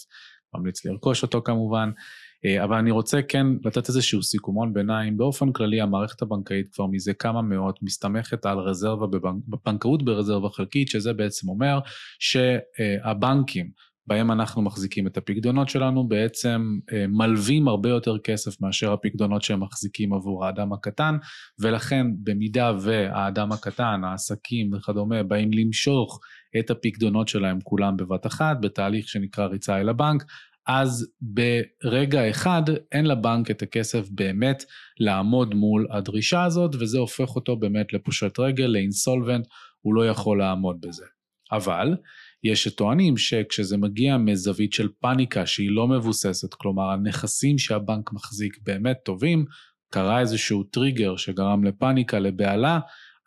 ממליץ 0.55 0.85
לרכוש 0.85 1.23
אותו 1.23 1.43
כמובן. 1.45 1.91
Uh, 1.91 2.65
אבל 2.65 2.77
אני 2.77 2.91
רוצה 2.91 3.23
כן 3.23 3.47
לתת 3.65 3.89
איזשהו 3.89 4.23
סיכומון 4.23 4.75
ביניים, 4.75 5.17
באופן 5.17 5.53
כללי 5.53 5.81
המערכת 5.81 6.23
הבנקאית 6.23 6.69
כבר 6.73 6.87
מזה 6.87 7.15
כמה 7.15 7.43
מאות 7.43 7.83
מסתמכת 7.83 8.47
על 8.47 8.59
רזרבה 8.59 9.07
בבנק, 9.07 9.45
בבנקאות 9.49 10.05
ברזרבה 10.05 10.49
חלקית, 10.49 10.89
שזה 10.89 11.13
בעצם 11.13 11.49
אומר 11.49 11.79
שהבנקים 12.19 13.71
בהם 14.07 14.31
אנחנו 14.31 14.63
מחזיקים 14.63 15.07
את 15.07 15.17
הפקדונות 15.17 15.69
שלנו, 15.69 16.09
בעצם 16.09 16.79
אה, 16.93 17.07
מלווים 17.09 17.69
הרבה 17.69 17.89
יותר 17.89 18.19
כסף 18.19 18.61
מאשר 18.61 18.93
הפקדונות 18.93 19.43
שהם 19.43 19.61
מחזיקים 19.63 20.13
עבור 20.13 20.47
האדם 20.47 20.73
הקטן, 20.73 21.17
ולכן 21.61 22.07
במידה 22.25 22.73
והאדם 22.81 23.53
הקטן, 23.53 24.01
העסקים 24.05 24.73
וכדומה, 24.73 25.23
באים 25.23 25.51
למשוך 25.53 26.21
את 26.59 26.71
הפקדונות 26.71 27.29
שלהם 27.29 27.59
כולם 27.65 27.97
בבת 27.97 28.27
אחת, 28.27 28.57
בתהליך 28.61 29.09
שנקרא 29.09 29.47
ריצה 29.47 29.81
אל 29.81 29.89
הבנק, 29.89 30.25
אז 30.67 31.13
ברגע 31.21 32.31
אחד 32.31 32.63
אין 32.93 33.07
לבנק 33.07 33.51
את 33.51 33.63
הכסף 33.63 34.09
באמת 34.11 34.65
לעמוד 35.01 35.55
מול 35.55 35.87
הדרישה 35.91 36.45
הזאת, 36.45 36.75
וזה 36.75 36.99
הופך 36.99 37.37
אותו 37.37 37.57
באמת 37.57 37.93
לפושט 37.93 38.39
רגל, 38.39 38.67
לאינסולבנט, 38.67 39.47
הוא 39.81 39.95
לא 39.95 40.09
יכול 40.09 40.39
לעמוד 40.39 40.77
בזה. 40.81 41.05
אבל 41.53 41.97
יש 42.45 42.65
שטוענים 42.65 43.17
שכשזה 43.17 43.77
מגיע 43.77 44.17
מזווית 44.17 44.73
של 44.73 44.89
פאניקה 45.01 45.47
שהיא 45.47 45.71
לא 45.71 45.89
מבוססת, 45.89 46.55
כלומר 46.55 46.91
הנכסים 46.91 47.59
שהבנק 47.59 48.13
מחזיק 48.13 48.59
באמת 48.63 48.97
טובים, 49.05 49.45
קרה 49.91 50.21
איזשהו 50.21 50.63
טריגר 50.63 51.17
שגרם 51.17 51.65
לפאניקה, 51.65 52.19
לבהלה, 52.19 52.79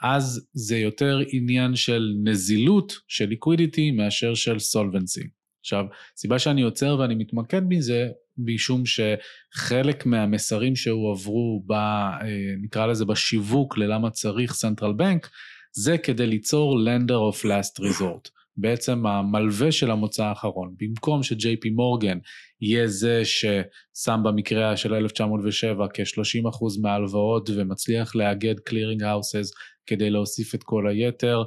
אז 0.03 0.47
זה 0.53 0.77
יותר 0.77 1.19
עניין 1.31 1.75
של 1.75 2.13
נזילות, 2.23 2.93
של 3.07 3.25
liquidity, 3.25 3.91
מאשר 3.91 4.33
של 4.33 4.59
solvency. 4.59 5.23
עכשיו, 5.61 5.85
סיבה 6.17 6.39
שאני 6.39 6.61
עוצר 6.61 6.97
ואני 6.99 7.15
מתמקד 7.15 7.61
בזה, 7.69 8.07
משום 8.37 8.83
שחלק 8.85 10.05
מהמסרים 10.05 10.75
שהועברו, 10.75 11.63
ב, 11.67 11.71
אה, 11.71 12.19
נקרא 12.61 12.85
לזה 12.85 13.05
בשיווק 13.05 13.77
ללמה 13.77 14.09
צריך 14.09 14.53
central 14.53 14.93
bank, 14.93 15.29
זה 15.71 15.97
כדי 15.97 16.27
ליצור 16.27 16.79
lender 16.79 17.35
of 17.35 17.45
last 17.45 17.83
resort. 17.83 18.38
בעצם 18.61 19.05
המלווה 19.05 19.71
של 19.71 19.91
המוצא 19.91 20.25
האחרון. 20.25 20.75
במקום 20.77 21.23
שג'יי 21.23 21.57
פי 21.57 21.69
מורגן 21.69 22.17
יהיה 22.61 22.87
זה 22.87 23.21
ששם 23.25 24.21
במקרה 24.23 24.77
של 24.77 24.93
1907 24.93 25.87
כ-30% 25.93 26.81
מההלוואות 26.81 27.49
ומצליח 27.55 28.15
לאגד 28.15 28.59
clearing 28.59 29.03
houses 29.03 29.51
כדי 29.85 30.09
להוסיף 30.09 30.55
את 30.55 30.63
כל 30.63 30.87
היתר, 30.87 31.43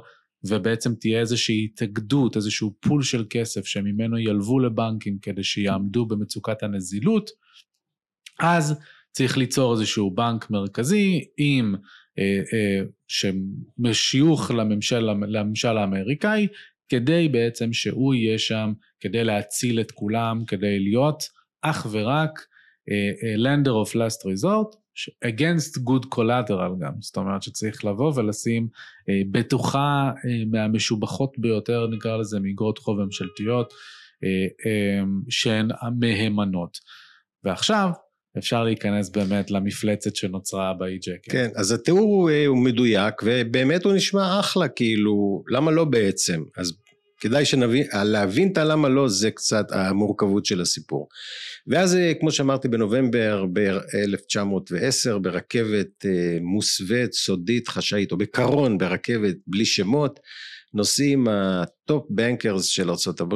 ובעצם 0.47 0.95
תהיה 0.95 1.19
איזושהי 1.19 1.65
התאגדות, 1.65 2.35
איזשהו 2.35 2.73
pool 2.79 3.03
של 3.03 3.25
כסף 3.29 3.65
שממנו 3.65 4.17
ילוו 4.17 4.59
לבנקים 4.59 5.17
כדי 5.21 5.43
שיעמדו 5.43 6.05
במצוקת 6.05 6.63
הנזילות, 6.63 7.29
אז 8.39 8.79
צריך 9.11 9.37
ליצור 9.37 9.73
איזשהו 9.73 10.11
בנק 10.11 10.49
מרכזי 10.49 11.25
עם 11.37 11.75
אה, 12.19 12.41
אה, 12.53 13.93
שיוך 13.93 14.51
לממשל, 14.51 14.99
לממשל 15.27 15.77
האמריקאי, 15.77 16.47
כדי 16.89 17.29
בעצם 17.29 17.73
שהוא 17.73 18.13
יהיה 18.13 18.39
שם, 18.39 18.73
כדי 18.99 19.23
להציל 19.23 19.79
את 19.79 19.91
כולם, 19.91 20.43
כדי 20.47 20.79
להיות 20.79 21.23
אך 21.61 21.87
ורק 21.91 22.39
uh, 22.39 23.37
lender 23.37 23.87
of 23.87 23.95
last 23.95 24.19
resort, 24.25 24.77
against 25.25 25.77
good 25.77 26.05
collateral 26.15 26.79
גם, 26.79 26.93
זאת 26.99 27.17
אומרת 27.17 27.43
שצריך 27.43 27.85
לבוא 27.85 28.13
ולשים 28.15 28.67
uh, 28.73 29.27
בטוחה 29.31 30.11
uh, 30.15 30.27
מהמשובחות 30.51 31.39
ביותר, 31.39 31.87
נקרא 31.87 32.17
לזה, 32.17 32.39
מאגרות 32.39 32.77
חוב 32.77 33.03
ממשלתיות, 33.03 33.71
uh, 33.71 34.61
um, 34.61 35.25
שהן 35.29 35.67
המהימנות. 35.81 36.79
ועכשיו, 37.43 37.89
אפשר 38.37 38.63
להיכנס 38.63 39.09
באמת 39.09 39.51
למפלצת 39.51 40.15
שנוצרה 40.15 40.73
באי-ג'קט. 40.73 41.31
כן, 41.31 41.49
אז 41.55 41.71
התיאור 41.71 41.99
הוא, 41.99 42.31
הוא 42.47 42.57
מדויק, 42.57 43.13
ובאמת 43.23 43.83
הוא 43.83 43.93
נשמע 43.93 44.39
אחלה, 44.39 44.67
כאילו, 44.67 45.43
למה 45.49 45.71
לא 45.71 45.85
בעצם? 45.85 46.43
אז 46.57 46.73
כדאי 47.23 47.45
שנבין, 47.45 47.87
להבין 48.05 48.51
את 48.51 48.57
הלמה 48.57 48.89
לא 48.89 49.07
זה 49.07 49.31
קצת 49.31 49.65
המורכבות 49.71 50.45
של 50.45 50.61
הסיפור. 50.61 51.07
ואז 51.67 51.95
אה, 51.95 52.13
כמו 52.19 52.31
שאמרתי 52.31 52.67
בנובמבר 52.67 53.45
ב-1910 53.53 55.17
ברכבת 55.21 56.05
אה, 56.05 56.37
מוסווית, 56.41 57.13
סודית, 57.13 57.67
חשאית, 57.67 58.11
או 58.11 58.17
בקרון 58.17 58.77
ברכבת 58.77 59.35
בלי 59.47 59.65
שמות, 59.65 60.19
נוסעים 60.73 61.27
ה 61.27 61.46
top 61.46 62.05
bankers 62.09 62.65
של 62.65 62.89
ארה"ב 62.89 63.33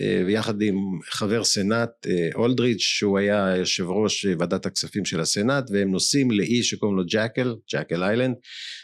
אה, 0.00 0.22
ויחד 0.26 0.62
עם 0.62 0.76
חבר 1.10 1.44
סנאט 1.44 2.06
אולדריץ' 2.34 2.80
שהוא 2.80 3.18
היה 3.18 3.54
יושב 3.56 3.84
ראש 3.88 4.26
ועדת 4.38 4.66
הכספים 4.66 5.04
של 5.04 5.20
הסנאט 5.20 5.64
והם 5.70 5.90
נוסעים 5.90 6.30
לאי 6.30 6.62
שקוראים 6.62 6.96
לו 6.96 7.04
Jekyll, 7.06 7.54
Jekyll 7.72 8.02
Island 8.02 8.34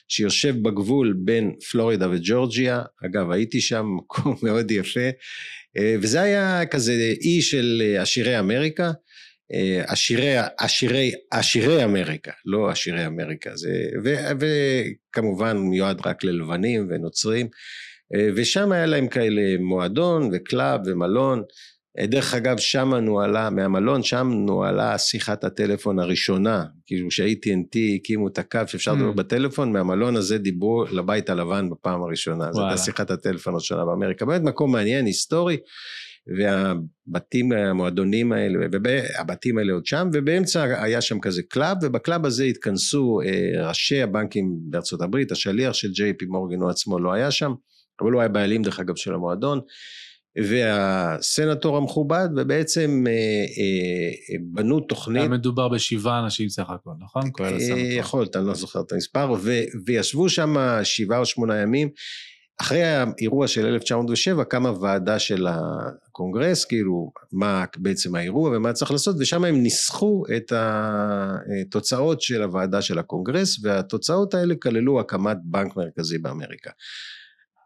שיושב 0.08 0.54
בגבול 0.62 1.14
בין 1.18 1.54
פלורידה 1.70 2.10
וג'ורג'יה, 2.10 2.82
אגב 3.06 3.30
הייתי 3.30 3.60
שם, 3.60 3.86
מקום 3.96 4.36
מאוד 4.42 4.70
יפה, 4.70 5.08
אה, 5.76 5.94
וזה 6.02 6.20
היה 6.20 6.66
כזה 6.66 7.14
אי 7.20 7.42
של 7.42 7.82
אה, 7.84 8.02
עשירי 8.02 8.38
אמריקה, 8.38 8.86
אה, 8.86 8.92
עשירי, 9.86 10.34
עשירי, 10.58 11.12
עשירי 11.30 11.84
אמריקה, 11.84 12.32
לא 12.44 12.70
עשירי 12.70 13.06
אמריקה, 13.06 13.56
זה, 13.56 13.72
ו, 14.04 14.14
וכמובן 14.40 15.56
מיועד 15.56 16.06
רק 16.06 16.24
ללבנים 16.24 16.86
ונוצרים, 16.90 17.48
ושם 18.36 18.72
היה 18.72 18.86
להם 18.86 19.08
כאלה 19.08 19.42
מועדון 19.58 20.30
ו 20.32 20.42
club 20.42 20.80
ומלון, 20.86 21.42
אה, 21.98 22.06
דרך 22.06 22.34
אגב 22.34 22.58
שם 22.58 22.94
נוהלה, 22.94 23.50
מהמלון 23.50 24.02
שם 24.02 24.30
נוהלה 24.46 24.98
שיחת 24.98 25.44
הטלפון 25.44 25.98
הראשונה, 25.98 26.64
כאילו 26.86 27.10
שה-AT&T 27.10 27.78
הקימו 27.96 28.28
את 28.28 28.38
הקו 28.38 28.60
שאפשר 28.66 28.92
לדבר 28.94 29.10
mm. 29.10 29.14
בטלפון, 29.14 29.72
מהמלון 29.72 30.16
הזה 30.16 30.38
דיברו 30.38 30.84
לבית 30.90 31.30
הלבן 31.30 31.70
בפעם 31.70 32.02
הראשונה, 32.02 32.52
זו 32.52 32.66
הייתה 32.66 32.76
שיחת 32.76 33.10
הטלפון 33.10 33.54
הראשונה 33.54 33.84
באמריקה, 33.84 34.26
באמת 34.26 34.42
מקום 34.42 34.72
מעניין, 34.72 35.06
היסטורי, 35.06 35.56
והבתים, 36.26 37.52
המועדונים 37.52 38.32
האלה, 38.32 38.58
והבתים 38.72 39.58
האלה 39.58 39.72
עוד 39.72 39.86
שם, 39.86 40.08
ובאמצע 40.12 40.84
היה 40.84 41.00
שם 41.00 41.20
כזה 41.20 41.42
club, 41.42 41.76
וב 41.82 41.97
club 41.97 42.26
הזה 42.26 42.44
התכנסו 42.44 43.20
אה, 43.24 43.68
ראשי 43.68 44.02
הבנקים 44.02 44.58
בארצות 44.62 45.02
הברית, 45.02 45.32
השליח 45.32 45.72
של 45.72 45.90
ג'יי 45.92 46.12
פי 46.12 46.26
מורגן 46.26 46.60
הוא 46.60 46.70
עצמו 46.70 46.98
לא 46.98 47.12
היה 47.12 47.30
שם, 47.30 47.52
אבל 48.00 48.12
הוא 48.12 48.20
היה 48.20 48.28
בעלים 48.28 48.62
דרך 48.62 48.80
אגב 48.80 48.96
של 48.96 49.14
המועדון, 49.14 49.60
והסנטור 50.36 51.76
המכובד 51.76 52.28
ובעצם 52.36 53.04
אה, 53.06 53.12
אה, 53.12 54.38
בנו 54.52 54.80
תוכנית. 54.80 55.20
היה 55.22 55.28
מדובר 55.28 55.68
בשבעה 55.68 56.24
אנשים 56.24 56.48
סך 56.48 56.70
הכל, 56.70 56.90
נכון? 57.00 57.22
הסנטור. 57.22 57.78
יכול 57.78 58.20
להיות, 58.20 58.36
אני 58.36 58.46
לא 58.46 58.54
זוכר 58.54 58.80
את 58.80 58.92
המספר, 58.92 59.32
ו, 59.40 59.60
וישבו 59.86 60.28
שם 60.28 60.54
שבעה 60.82 61.18
או 61.18 61.26
שמונה 61.26 61.56
ימים. 61.56 61.88
אחרי 62.60 62.82
האירוע 62.82 63.48
של 63.48 63.66
1907 63.66 64.44
קמה 64.44 64.80
ועדה 64.80 65.18
של 65.18 65.46
הקונגרס, 65.46 66.64
כאילו 66.64 67.12
מה 67.32 67.64
בעצם 67.76 68.14
האירוע 68.14 68.56
ומה 68.56 68.72
צריך 68.72 68.90
לעשות, 68.90 69.16
ושם 69.18 69.44
הם 69.44 69.62
ניסחו 69.62 70.22
את 70.36 70.52
התוצאות 70.56 72.20
של 72.20 72.42
הוועדה 72.42 72.82
של 72.82 72.98
הקונגרס, 72.98 73.64
והתוצאות 73.64 74.34
האלה 74.34 74.54
כללו 74.62 75.00
הקמת 75.00 75.36
בנק 75.44 75.76
מרכזי 75.76 76.18
באמריקה. 76.18 76.70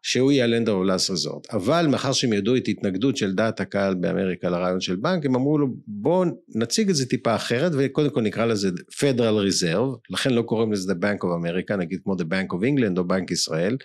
שהוא 0.06 0.32
יהיה 0.32 0.46
lender 0.46 0.72
of 0.72 0.86
last 0.86 1.10
resort. 1.10 1.56
אבל 1.56 1.86
מאחר 1.90 2.12
שהם 2.12 2.32
ידעו 2.32 2.56
את 2.56 2.68
התנגדות 2.68 3.16
של 3.16 3.34
דעת 3.34 3.60
הקהל 3.60 3.94
באמריקה 3.94 4.50
לרעיון 4.50 4.80
של 4.80 4.96
בנק, 4.96 5.26
הם 5.26 5.34
אמרו 5.34 5.58
לו 5.58 5.66
בואו 5.86 6.24
נציג 6.54 6.88
את 6.88 6.94
זה 6.94 7.06
טיפה 7.06 7.34
אחרת 7.34 7.72
וקודם 7.78 8.10
כל 8.10 8.20
נקרא 8.20 8.44
לזה 8.44 8.68
Federal 8.68 9.50
Reserve, 9.50 9.98
לכן 10.10 10.30
לא 10.32 10.42
קוראים 10.42 10.72
לזה 10.72 10.92
The 10.92 10.96
Bank 10.96 11.18
of 11.18 11.26
America, 11.26 11.76
נגיד 11.76 12.00
כמו 12.04 12.14
The 12.14 12.24
Bank 12.24 12.54
of 12.54 12.60
England 12.60 12.98
או 12.98 13.04
בנק 13.04 13.30
ישראל, 13.30 13.76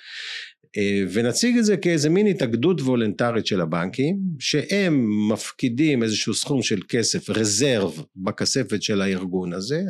ונציג 1.13 1.57
את 1.57 1.65
זה 1.65 1.77
כאיזה 1.77 2.09
מין 2.09 2.27
התאגדות 2.27 2.81
וולנטרית 2.81 3.45
של 3.45 3.61
הבנקים 3.61 4.17
שהם 4.39 5.07
מפקידים 5.31 6.03
איזשהו 6.03 6.33
סכום 6.33 6.61
של 6.61 6.79
כסף 6.89 7.29
רזרב 7.29 8.03
בכספת 8.15 8.83
של 8.83 9.01
הארגון 9.01 9.53
הזה 9.53 9.81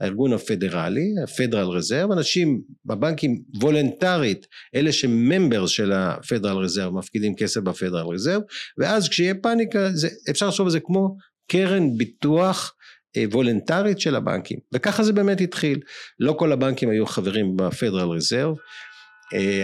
הארגון 0.00 0.32
הפדרלי 0.32 1.14
הפדרל 1.24 1.68
רזרב 1.68 2.12
אנשים 2.12 2.62
בבנקים 2.84 3.42
וולנטרית 3.60 4.46
אלה 4.74 4.92
שממברס 4.92 5.70
של 5.70 5.92
הפדרל 5.92 6.64
רזרב 6.64 6.94
מפקידים 6.94 7.36
כסף 7.36 7.60
בפדרל 7.60 8.14
רזרב 8.14 8.42
ואז 8.78 9.08
כשיהיה 9.08 9.34
פאניקה 9.34 9.90
זה, 9.92 10.08
אפשר 10.30 10.48
לחשוב 10.48 10.66
על 10.66 10.72
זה 10.72 10.80
כמו 10.80 11.16
קרן 11.50 11.96
ביטוח 11.96 12.74
אה, 13.16 13.24
וולנטרית 13.32 14.00
של 14.00 14.14
הבנקים. 14.14 14.58
וככה 14.74 15.02
זה 15.02 15.12
באמת 15.12 15.40
התחיל. 15.40 15.80
לא 16.18 16.32
כל 16.32 16.52
הבנקים 16.52 16.90
היו 16.90 17.06
חברים 17.06 17.56
בפדרל 17.56 18.08
רזרב 18.08 18.56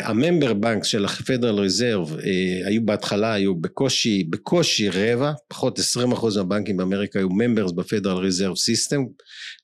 ה 0.03 0.10
member 0.10 0.55
bank 0.55 0.85
של 0.85 1.05
הפדרל 1.05 1.61
ריזרב 1.61 2.17
היו 2.67 2.85
בהתחלה 2.85 3.33
היו 3.33 3.55
בקושי 3.55 4.25
בקושי 4.25 4.89
רבע 4.89 5.33
פחות 5.49 5.79
20 5.79 6.13
אחוז 6.13 6.37
מהבנקים 6.37 6.77
באמריקה 6.77 7.19
היו 7.19 7.29
members 7.31 7.73
ב 7.73 7.78
Federal 7.78 8.17
Reserve 8.17 8.57
System 8.57 9.01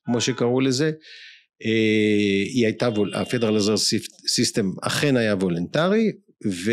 כמו 0.05 0.21
שקראו 0.21 0.61
לזה. 0.61 0.91
אה, 1.65 1.69
היא 2.53 2.65
הייתה 2.65 2.89
ה 3.13 3.18
Federal 3.18 3.53
Reserve 3.53 3.77
System 4.27 4.71
אכן 4.81 5.17
היה 5.17 5.35
וולנטרי 5.35 6.11
ו... 6.47 6.71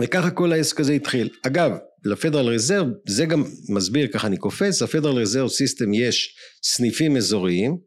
וככה 0.00 0.30
כל 0.30 0.52
העסק 0.52 0.80
הזה 0.80 0.92
התחיל. 0.92 1.28
אגב 1.46 1.72
לפדרל 2.04 2.48
ריזרב 2.48 2.86
זה 3.08 3.26
גם 3.26 3.44
מסביר 3.68 4.06
ככה 4.06 4.26
אני 4.26 4.36
קופץ 4.36 4.82
ל 4.82 4.87
Federal 4.87 5.18
Reserve 5.18 5.48
System 5.48 5.94
יש 5.94 6.34
סניפים 6.62 7.16
אזוריים 7.16 7.78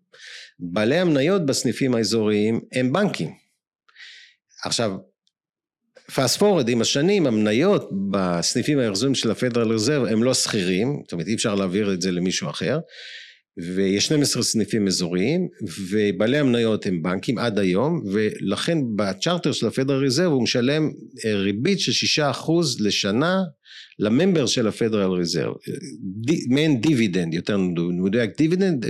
בעלי 0.59 0.97
המניות 0.97 1.45
בסניפים 1.45 1.95
האזוריים 1.95 2.61
הם 2.71 2.93
בנקים 2.93 3.42
עכשיו, 4.65 4.91
פאסט 6.15 6.39
פורד 6.39 6.69
עם 6.69 6.81
השנים 6.81 7.27
המניות 7.27 7.89
בסניפים 8.11 8.79
האחזויים 8.79 9.15
של 9.15 9.31
הפדרל 9.31 9.73
רזרב 9.73 10.05
הם 10.05 10.23
לא 10.23 10.33
שכירים, 10.33 10.99
זאת 11.03 11.11
אומרת 11.11 11.27
אי 11.27 11.35
אפשר 11.35 11.55
להעביר 11.55 11.93
את 11.93 12.01
זה 12.01 12.11
למישהו 12.11 12.49
אחר, 12.49 12.79
ויש 13.75 14.05
12 14.05 14.43
סניפים 14.43 14.87
אזוריים 14.87 15.47
ובעלי 15.89 16.37
המניות 16.37 16.85
הם 16.85 17.01
בנקים 17.01 17.37
עד 17.37 17.59
היום 17.59 18.03
ולכן 18.11 18.77
בצ'רטר 18.95 19.51
של 19.51 19.67
הפדרל 19.67 20.03
ריזרב 20.03 20.31
הוא 20.31 20.43
משלם 20.43 20.91
אה, 21.25 21.35
ריבית 21.35 21.79
של 21.79 21.91
שישה 21.91 22.29
אחוז 22.29 22.81
לשנה 22.81 23.41
ל 23.99 24.06
member 24.06 24.45
של 24.45 24.67
הפדרל 24.67 25.11
ריזרב 25.11 25.53
מעין 26.49 26.81
דיבידנד 26.81 27.33
יותר 27.33 27.57
מדויק 28.03 28.37
דיבידנד 28.37 28.85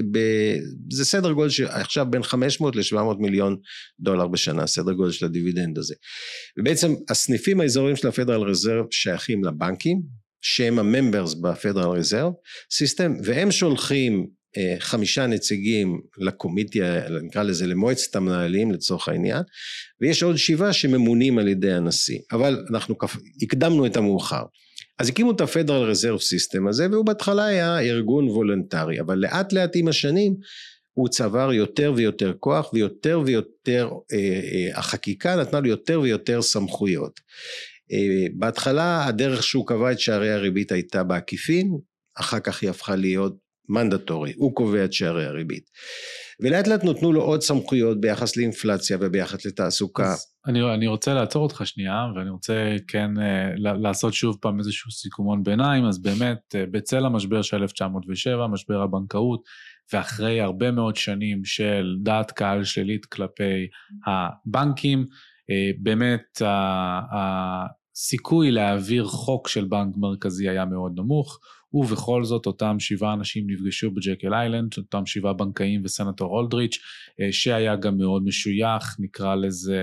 זה 0.92 1.06
סדר 1.06 1.32
גודל 1.32 1.50
שעכשיו 1.50 2.06
בין 2.10 2.24
500 2.24 2.76
ל-700 2.76 2.96
מיליון 3.20 3.58
דולר 4.00 4.28
בשנה 4.28 4.68
סדר 4.68 4.92
גודל 4.92 5.12
של 5.12 5.26
הדיבידנד 5.26 5.78
הזה 5.78 5.96
ובעצם 6.60 6.94
הסניפים 7.10 7.62
האזוריים 7.62 7.96
של 7.96 8.08
הפדרל 8.08 8.42
ריזרב 8.42 8.86
שייכים 8.92 9.44
לבנקים 9.44 10.02
שהם 10.42 10.80
ה 10.80 10.87
members 10.87 11.34
ב 11.34 11.42
Federal 11.42 11.98
Reserve 11.98 12.34
System 12.72 13.14
והם 13.24 13.52
שולחים 13.52 14.28
אה, 14.58 14.76
חמישה 14.80 15.28
נציגים 15.28 16.02
ל 16.18 16.23
committee, 16.23 16.80
נקרא 17.24 17.44
לזה 17.44 17.68
למועצת 17.68 18.16
המנהלים 18.16 18.72
לצורך 18.72 19.08
העניין, 19.08 19.44
ויש 20.02 20.24
עוד 20.24 20.36
שבעה 20.36 20.74
שממונים 20.74 21.38
על 21.38 21.48
ידי 21.48 21.72
הנשיא, 21.72 22.20
אבל 22.32 22.66
אנחנו 22.70 22.96
הקדמנו 23.42 23.86
את 23.86 23.98
המאוחר. 23.98 24.44
אז 25.00 25.10
הקימו 25.10 25.32
את 25.32 25.42
ה 25.42 25.48
Federal 25.48 25.90
Reserve 25.90 26.20
System 26.20 26.68
הזה 26.68 26.88
והוא 26.92 27.06
בהתחלה 27.06 27.46
היה 27.46 27.80
ארגון 27.80 28.30
וולונטרי, 28.30 29.00
אבל 29.00 29.18
לאט 29.18 29.54
לאט 29.54 29.72
עם 29.76 29.88
השנים 29.88 30.36
הוא 30.94 31.10
צבר 31.10 31.54
יותר 31.54 31.94
ויותר 31.96 32.34
כוח 32.40 32.74
ויותר 32.74 33.22
ויותר, 33.26 33.90
אה, 34.14 34.18
אה, 34.18 34.80
החקיקה 34.80 35.36
נתנה 35.36 35.60
לו 35.60 35.68
יותר 35.68 36.02
ויותר 36.02 36.42
סמכויות. 36.42 37.20
אה, 37.92 38.28
בהתחלה 38.36 39.06
הדרך 39.06 39.44
שהוא 39.44 39.68
קבע 39.68 39.92
את 39.92 40.00
שערי 40.00 40.32
הריבית 40.32 40.72
הייתה 40.72 41.04
בעקיפין, 41.04 41.78
אחר 42.16 42.40
כך 42.40 42.62
היא 42.62 42.70
הפכה 42.70 42.96
להיות 42.96 43.43
מנדטורי, 43.70 44.34
הוא 44.38 44.56
קובע 44.56 44.86
את 44.86 44.94
שערי 44.94 45.26
הריבית. 45.26 45.70
ולאט 46.40 46.68
לאט 46.68 46.84
נתנו 46.84 47.14
לו 47.14 47.22
עוד 47.22 47.42
סמכויות 47.42 48.02
ביחס 48.02 48.38
לאינפלציה 48.38 48.98
וביחס 49.02 49.46
לתעסוקה. 49.46 50.14
אני, 50.48 50.74
אני 50.74 50.88
רוצה 50.88 51.14
לעצור 51.14 51.44
אותך 51.44 51.62
שנייה, 51.66 52.06
ואני 52.16 52.30
רוצה 52.30 52.76
כן 52.88 53.12
uh, 53.18 53.22
לעשות 53.60 54.14
שוב 54.14 54.38
פעם 54.42 54.60
איזשהו 54.60 54.92
סיכומון 54.92 55.44
ביניים, 55.44 55.86
אז 55.86 56.02
באמת 56.02 56.40
uh, 56.54 56.58
בצל 56.72 57.06
המשבר 57.06 57.42
של 57.42 57.62
1907, 57.62 58.48
משבר 58.48 58.82
הבנקאות, 58.82 59.42
ואחרי 59.94 60.42
הרבה 60.42 60.72
מאוד 60.72 60.96
שנים 60.96 61.46
של 61.46 61.96
דעת 62.04 62.32
קהל 62.32 62.64
שלילית 62.64 63.06
כלפי 63.06 63.68
הבנקים, 64.06 65.06
uh, 65.06 65.78
באמת 65.80 66.42
הסיכוי 67.96 68.52
להעביר 68.52 69.06
חוק 69.06 69.48
של 69.48 69.66
בנק 69.66 69.98
מרכזי 69.98 70.50
היה 70.50 70.66
מאוד 70.66 70.92
נמוך. 70.96 71.40
ובכל 71.74 72.24
זאת 72.24 72.46
אותם 72.46 72.80
שבעה 72.80 73.14
אנשים 73.14 73.44
נפגשו 73.48 73.92
בג'קל 73.92 74.34
איילנד, 74.34 74.74
אותם 74.78 75.06
שבעה 75.06 75.34
בנקאים 75.34 75.82
וסנטור 75.84 76.38
אולדריץ', 76.38 76.80
אה, 77.22 77.28
שהיה 77.32 77.76
גם 77.76 77.98
מאוד 77.98 78.24
משוייך, 78.26 78.96
נקרא 79.00 79.36
לזה 79.36 79.78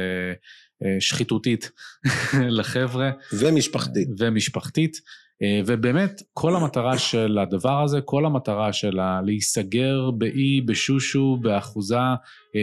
אה, 0.85 1.01
שחיתותית 1.01 1.71
לחבר'ה. 2.59 3.11
ומשפחתית. 3.41 4.09
ומשפחתית. 4.19 4.97
אה, 5.43 5.61
ובאמת 5.67 6.23
כל 6.33 6.57
המטרה 6.57 6.99
של 6.99 7.39
הדבר 7.39 7.83
הזה, 7.83 8.01
כל 8.01 8.27
המטרה 8.27 8.73
של 8.73 8.99
להיסגר 9.25 10.11
באי, 10.11 10.61
בשושו, 10.61 11.37
באחוזה, 11.41 11.97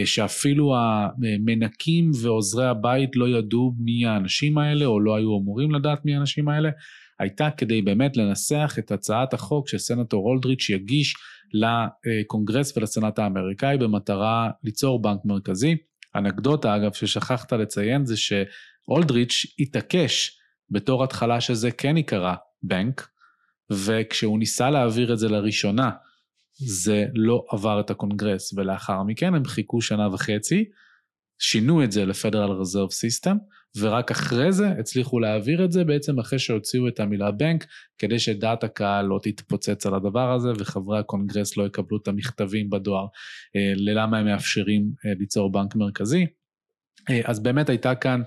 שאפילו 0.04 0.74
המנקים 0.76 2.10
ועוזרי 2.22 2.66
הבית 2.66 3.10
לא 3.16 3.28
ידעו 3.28 3.72
מי 3.78 4.06
האנשים 4.06 4.58
האלה, 4.58 4.84
או 4.84 5.00
לא 5.00 5.16
היו 5.16 5.38
אמורים 5.38 5.70
לדעת 5.70 6.04
מי 6.04 6.14
האנשים 6.14 6.48
האלה, 6.48 6.70
הייתה 7.18 7.48
כדי 7.56 7.82
באמת 7.82 8.16
לנסח 8.16 8.76
את 8.78 8.92
הצעת 8.92 9.34
החוק 9.34 9.68
שסנטור 9.68 10.28
אולדריץ' 10.28 10.70
יגיש 10.70 11.14
לקונגרס 11.54 12.76
ולסנאט 12.76 13.18
האמריקאי 13.18 13.78
במטרה 13.78 14.50
ליצור 14.64 15.02
בנק 15.02 15.20
מרכזי. 15.24 15.76
אנקדוטה 16.16 16.76
אגב 16.76 16.92
ששכחת 16.92 17.52
לציין 17.52 18.06
זה 18.06 18.14
שאולדריץ' 18.16 19.46
התעקש 19.58 20.38
בתור 20.70 21.04
התחלה 21.04 21.40
שזה 21.40 21.70
כן 21.70 21.96
ייקרא 21.96 22.34
בנק, 22.62 23.08
וכשהוא 23.70 24.38
ניסה 24.38 24.70
להעביר 24.70 25.12
את 25.12 25.18
זה 25.18 25.28
לראשונה 25.28 25.90
זה 26.54 27.06
לא 27.14 27.44
עבר 27.50 27.80
את 27.80 27.90
הקונגרס 27.90 28.52
ולאחר 28.52 29.02
מכן 29.02 29.34
הם 29.34 29.44
חיכו 29.44 29.82
שנה 29.82 30.08
וחצי, 30.08 30.64
שינו 31.38 31.84
את 31.84 31.92
זה 31.92 32.04
ל 32.04 32.10
Federal 32.10 32.50
Reserve 32.50 32.90
System 32.90 33.36
ורק 33.76 34.10
אחרי 34.10 34.52
זה 34.52 34.68
הצליחו 34.68 35.20
להעביר 35.20 35.64
את 35.64 35.72
זה 35.72 35.84
בעצם 35.84 36.18
אחרי 36.18 36.38
שהוציאו 36.38 36.88
את 36.88 37.00
המילה 37.00 37.30
בנק 37.30 37.66
כדי 37.98 38.18
שדעת 38.18 38.64
הקהל 38.64 39.06
לא 39.06 39.20
תתפוצץ 39.22 39.86
על 39.86 39.94
הדבר 39.94 40.32
הזה 40.32 40.48
וחברי 40.58 40.98
הקונגרס 40.98 41.56
לא 41.56 41.66
יקבלו 41.66 41.98
את 42.02 42.08
המכתבים 42.08 42.70
בדואר 42.70 43.06
אה, 43.56 43.72
ללמה 43.76 44.18
הם 44.18 44.26
מאפשרים 44.26 44.92
אה, 45.06 45.12
ליצור 45.18 45.52
בנק 45.52 45.76
מרכזי. 45.76 46.26
אה, 47.10 47.20
אז 47.24 47.42
באמת 47.42 47.68
הייתה 47.68 47.94
כאן 47.94 48.22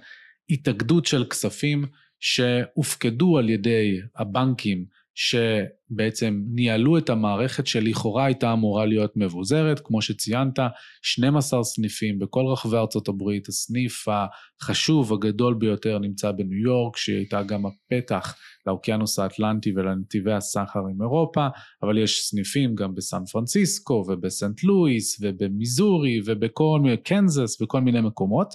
התאגדות 0.50 1.06
של 1.06 1.26
כספים 1.26 1.86
שהופקדו 2.20 3.38
על 3.38 3.50
ידי 3.50 4.00
הבנקים 4.16 4.86
שבעצם 5.22 6.42
ניהלו 6.54 6.98
את 6.98 7.10
המערכת 7.10 7.68
שלכאורה 7.68 8.26
הייתה 8.26 8.54
אמורה 8.54 8.86
להיות 8.86 9.18
מבוזרת, 9.18 9.80
כמו 9.80 10.02
שציינת, 10.02 10.60
12 11.02 11.64
סניפים 11.64 12.20
בכל 12.20 12.46
רחבי 12.46 12.78
ארצות 12.78 13.08
הברית, 13.08 13.48
הסניף 13.48 14.06
החשוב, 14.08 15.14
הגדול 15.14 15.54
ביותר 15.54 16.00
נמצא 16.00 16.32
בניו 16.32 16.58
יורק, 16.58 16.98
שהייתה 16.98 17.44
גם 17.44 17.64
הפתח 17.66 18.36
לאוקיינוס 18.68 19.20
האטלנטי 19.20 19.74
ולנתיבי 19.76 20.34
הסחר 20.34 20.80
עם 20.80 21.02
אירופה, 21.02 21.48
אבל 21.84 21.98
יש 21.98 22.22
סניפים 22.22 22.76
גם 22.76 22.96
בסן 22.96 23.26
פרנסיסקו 23.32 24.06
ובסנט 24.08 24.64
לואיס 24.64 25.18
ובמיזורי 25.22 26.22
ובכל 26.26 26.80
מיני, 26.84 26.98
קנזס 26.98 27.62
וכל 27.62 27.82
מיני 27.82 28.02
מקומות, 28.02 28.48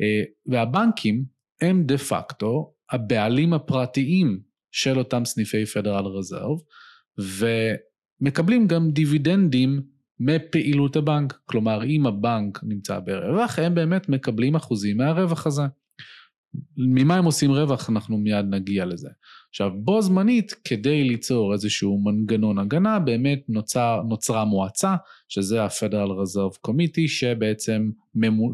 אה, 0.00 0.22
והבנקים 0.46 1.24
הם 1.60 1.82
דה 1.86 1.98
פקטו 1.98 2.72
הבעלים 2.92 3.52
הפרטיים 3.52 4.47
של 4.78 4.98
אותם 4.98 5.24
סניפי 5.24 5.66
פדרל 5.66 6.06
רזרב, 6.06 6.58
ומקבלים 7.18 8.66
גם 8.66 8.90
דיבידנדים 8.90 9.82
מפעילות 10.20 10.96
הבנק. 10.96 11.38
כלומר, 11.46 11.84
אם 11.84 12.06
הבנק 12.06 12.60
נמצא 12.62 12.98
ברווח, 12.98 13.58
הם 13.58 13.74
באמת 13.74 14.08
מקבלים 14.08 14.54
אחוזים 14.54 14.96
מהרווח 14.96 15.46
הזה. 15.46 15.62
ממה 16.76 17.16
הם 17.16 17.24
עושים 17.24 17.50
רווח, 17.50 17.90
אנחנו 17.90 18.18
מיד 18.18 18.46
נגיע 18.50 18.84
לזה. 18.84 19.08
עכשיו, 19.50 19.70
בו 19.74 20.02
זמנית, 20.02 20.54
כדי 20.64 21.04
ליצור 21.04 21.52
איזשהו 21.52 22.00
מנגנון 22.04 22.58
הגנה, 22.58 22.98
באמת 22.98 23.42
נוצר, 23.48 24.02
נוצרה 24.08 24.44
מועצה, 24.44 24.94
שזה 25.28 25.62
ה-Federal 25.62 26.08
Reserve 26.08 26.68
Committee, 26.68 27.08
שבעצם 27.08 27.90
ממו, 28.14 28.52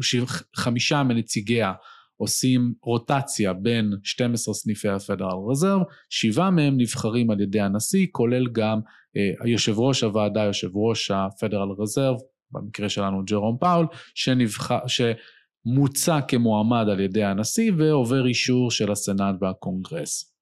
חמישה 0.55 1.03
מנציגיה 1.03 1.73
עושים 2.17 2.73
רוטציה 2.81 3.53
בין 3.53 3.93
12 4.03 4.53
סניפי 4.53 4.89
הפדרל 4.89 5.49
רזרב, 5.49 5.81
שבעה 6.09 6.51
מהם 6.51 6.77
נבחרים 6.77 7.31
על 7.31 7.41
ידי 7.41 7.61
הנשיא, 7.61 8.07
כולל 8.11 8.47
גם 8.51 8.79
אה, 9.17 9.47
יושב 9.47 9.79
ראש 9.79 10.03
הוועדה, 10.03 10.43
יושב 10.43 10.69
ראש 10.75 11.11
הפדרל 11.11 11.69
רזרב, 11.79 12.15
במקרה 12.51 12.89
שלנו 12.89 13.25
ג'רום 13.25 13.57
פאול, 13.59 13.87
שנבחר, 14.15 14.79
שמוצע 14.87 16.19
כמועמד 16.27 16.85
על 16.91 16.99
ידי 16.99 17.23
הנשיא 17.23 17.71
ועובר 17.77 18.27
אישור 18.27 18.71
של 18.71 18.91
הסנאט 18.91 19.35
והקונגרס. 19.41 20.35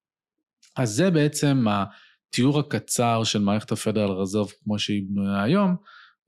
אז 0.78 0.90
זה 0.90 1.12
בעצם 1.12 1.66
התיאור 1.70 2.60
הקצר 2.60 3.24
של 3.24 3.40
מערכת 3.40 3.72
הפדרל 3.72 4.12
רזרב 4.12 4.48
כמו 4.64 4.80
שהיא 4.80 5.04
בנויה 5.10 5.44
היום, 5.44 5.76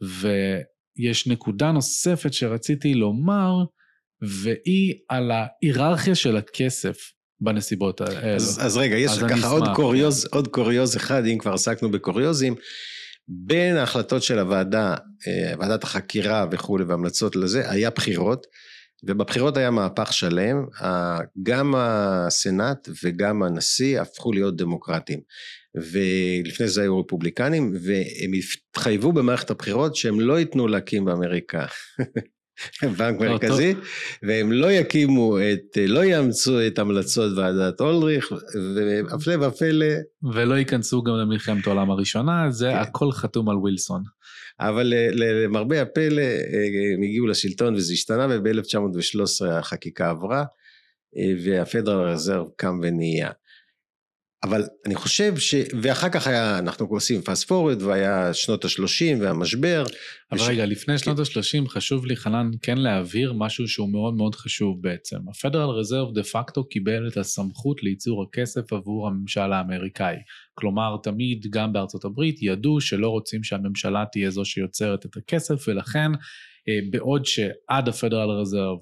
ויש 0.02 1.28
נקודה 1.28 1.72
נוספת 1.72 2.34
שרציתי 2.34 2.94
לומר, 2.94 3.66
והיא 4.21 4.93
על 5.10 5.32
ההיררכיה 5.32 6.15
של 6.15 6.38
הכסף 6.38 6.97
בנסיבות 7.41 8.01
האלה. 8.01 8.36
אז, 8.36 8.60
אז 8.62 8.78
רגע, 8.78 8.95
יש 8.95 9.12
אז 9.12 9.23
ככה 9.30 9.47
עוד 9.47 9.63
קוריוז, 9.75 10.25
עוד 10.32 10.47
קוריוז 10.47 10.97
אחד, 10.97 11.25
אם 11.25 11.38
כבר 11.38 11.54
עסקנו 11.54 11.91
בקוריוזים, 11.91 12.56
בין 13.28 13.78
ההחלטות 13.78 14.23
של 14.23 14.39
הוועדה, 14.39 14.95
אה, 15.28 15.54
ועדת 15.60 15.84
החקירה 15.84 16.45
וכולי 16.51 16.84
והמלצות 16.84 17.36
לזה, 17.36 17.71
היה 17.71 17.89
בחירות, 17.89 18.47
ובבחירות 19.04 19.58
היה 19.58 19.71
מהפך 19.71 20.13
שלם, 20.13 20.65
גם 21.43 21.73
הסנאט 21.78 22.89
וגם 23.04 23.43
הנשיא 23.43 24.01
הפכו 24.01 24.34
להיות 24.34 24.56
דמוקרטים. 24.56 25.19
ולפני 25.75 26.67
זה 26.67 26.82
היו 26.82 26.99
רפובליקנים, 26.99 27.73
והם 27.73 28.32
התחייבו 28.34 29.12
במערכת 29.12 29.49
הבחירות 29.49 29.95
שהם 29.95 30.19
לא 30.19 30.39
ייתנו 30.39 30.67
להקים 30.67 31.06
באמריקה 31.06 31.65
בנק 32.98 33.22
לא, 33.22 33.32
מרכזי, 33.32 33.74
והם 34.24 34.52
לא 34.52 34.72
יקימו 34.72 35.38
את, 35.39 35.78
לא 35.88 36.06
יאמצו 36.06 36.68
את 36.68 36.80
המלצות 36.80 37.38
ועדת 37.38 37.82
אולריך, 37.82 38.32
והפלא 38.76 39.46
ופלא. 39.46 39.86
ולא 40.34 40.56
ייכנסו 40.56 41.04
גם 41.04 41.13
למלחמת 41.13 41.68
העולם 41.68 41.91
הראשונה, 41.91 42.52
זה 42.52 42.70
כן. 42.74 42.78
הכל 42.78 43.12
חתום 43.12 43.50
על 43.50 43.58
ווילסון. 43.58 44.04
אבל 44.60 44.94
למרבה 45.13 45.82
הפלא 45.82 46.22
הם 46.96 47.04
הגיעו 47.04 47.28
לשלטון 47.28 47.76
וזה 47.76 47.94
השתנה, 47.94 48.28
וב-1913 48.30 49.48
החקיקה 49.52 50.10
עברה, 50.10 50.44
והפדרל 51.44 52.08
רזרב 52.08 52.48
קם 52.56 52.80
ונהיה. 52.84 53.30
אבל 54.46 54.64
אני 54.86 54.96
חושב 54.96 55.38
ש... 55.38 55.56
ואחר 55.82 56.10
כך 56.10 56.28
היה, 56.28 56.60
אנחנו 56.60 56.86
עושים 56.90 57.22
fast 57.22 57.46
forward, 57.46 57.84
והיה 57.84 58.34
שנות 58.34 58.66
ה-30 58.66 59.22
והמשבר. 59.22 59.84
אבל 60.32 60.40
וש... 60.40 60.48
רגע, 60.48 60.66
לפני 60.66 60.98
שנות 60.98 61.20
ה-30 61.20 61.70
חשוב 61.70 62.06
לי, 62.06 62.16
חנן, 62.16 62.50
כן 62.62 62.78
להבהיר 62.78 63.34
משהו 63.34 63.68
שהוא 63.68 63.92
מאוד 63.92 64.14
מאוד 64.14 64.36
חשוב 64.36 64.82
בעצם. 64.82 65.18
הפדרל 65.30 65.70
רזרב 65.70 66.14
דה 66.14 66.24
פקטו 66.24 66.68
קיבל 66.68 67.08
את 67.08 67.18
הסמכות 67.18 67.84
לייצור 67.84 68.24
הכסף 68.24 68.74
עבור 68.74 69.08
הממשל 69.08 69.54
האמריקאי. 69.54 70.16
כלומר, 70.54 70.98
תמיד, 71.04 71.46
גם 71.50 71.74
בארצות 71.74 72.06
הברית, 72.06 72.42
ידעו 72.42 72.82
שלא 72.82 73.10
רוצים 73.10 73.44
שהממשלה 73.44 74.04
תהיה 74.12 74.30
זו 74.30 74.46
שיוצרת 74.46 75.06
את 75.06 75.18
הכסף, 75.18 75.68
ולכן 75.68 76.12
אה, 76.70 76.80
בעוד 76.90 77.26
שעד 77.26 77.88
הפדרל 77.90 78.30
רזרב 78.30 78.78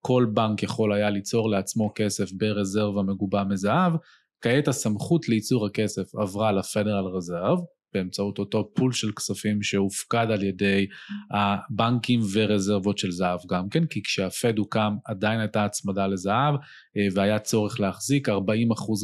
כל 0.00 0.26
בנק 0.34 0.62
יכול 0.62 0.92
היה 0.92 1.10
ליצור 1.10 1.50
לעצמו 1.50 1.92
כסף 1.94 2.32
ברזרבה 2.32 3.02
מגובה 3.02 3.44
מזהב, 3.44 3.92
כעת 4.40 4.68
הסמכות 4.68 5.28
לייצור 5.28 5.66
הכסף 5.66 6.14
עברה 6.14 6.52
לפדרל 6.52 7.04
רזרב, 7.16 7.58
באמצעות 7.94 8.38
אותו 8.38 8.70
פול 8.74 8.92
של 8.92 9.12
כספים 9.12 9.62
שהופקד 9.62 10.26
על 10.30 10.42
ידי 10.42 10.86
הבנקים 11.30 12.20
ורזרבות 12.32 12.98
של 12.98 13.10
זהב 13.10 13.40
גם 13.48 13.68
כן, 13.68 13.86
כי 13.86 14.02
כשהפד 14.02 14.58
הוקם 14.58 14.96
עדיין 15.04 15.40
הייתה 15.40 15.64
הצמדה 15.64 16.06
לזהב 16.06 16.54
אה, 16.96 17.06
והיה 17.14 17.38
צורך 17.38 17.80
להחזיק 17.80 18.28
40% 18.28 18.32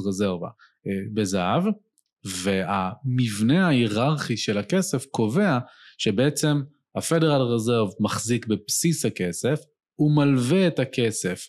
רזרבה 0.09 0.49
אה, 0.87 0.93
בזהב, 1.15 1.65
והמבנה 2.25 3.67
ההיררכי 3.67 4.37
של 4.37 4.59
הכסף 4.59 5.05
קובע 5.07 5.59
שבעצם 5.99 6.61
הפדרל 6.97 7.43
רזרב 7.43 7.89
מחזיק 8.01 8.47
בבסיס 8.47 9.05
הכסף, 9.05 9.61
הוא 9.95 10.17
מלווה 10.17 10.67
את 10.67 10.79
הכסף 10.79 11.49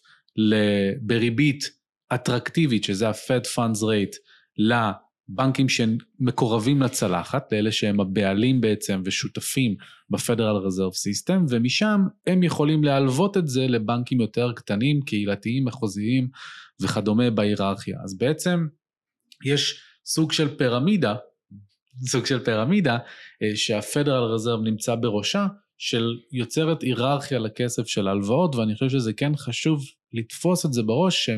בריבית 1.02 1.70
אטרקטיבית, 2.16 2.84
שזה 2.84 3.10
ה-Fed 3.10 3.46
Funds 3.56 3.82
Rate, 3.82 4.18
לבנקים 4.58 5.70
שמקורבים 5.70 6.82
לצלחת, 6.82 7.54
לאלה 7.54 7.72
שהם 7.72 8.00
הבעלים 8.00 8.62
בעצם 8.62 9.02
ושותפים 9.06 9.76
בפדרל 10.10 10.56
רזרב 10.56 10.94
סיסטם, 10.94 11.46
ומשם 11.50 12.02
הם 12.28 12.44
יכולים 12.44 12.84
להלוות 12.84 13.38
את 13.38 13.48
זה 13.48 13.68
לבנקים 13.68 14.22
יותר 14.22 14.52
קטנים, 14.56 15.02
קהילתיים, 15.02 15.66
מחוזיים 15.66 16.28
וכדומה 16.82 17.30
בהיררכיה. 17.30 17.98
אז 18.04 18.18
בעצם 18.18 18.68
יש 19.46 19.82
סוג 20.06 20.32
של 20.32 20.58
פירמידה, 20.58 21.16
סוג 22.08 22.26
של 22.26 22.40
פירמידה, 22.40 22.98
אה, 23.44 23.56
שהפדרל 23.56 24.24
רזרב 24.24 24.62
נמצא 24.64 24.96
בראשה, 24.96 25.48
של 25.78 26.18
יוצרת 26.32 26.82
היררכיה 26.82 27.40
לכסף 27.40 27.88
של 27.88 28.08
הלוואות, 28.08 28.56
ואני 28.56 28.74
חושב 28.74 28.90
שזה 28.90 29.14
כן 29.14 29.36
חשוב 29.36 29.84
לתפוס 30.14 30.66
את 30.66 30.74
זה 30.74 30.84
בראש, 30.84 31.30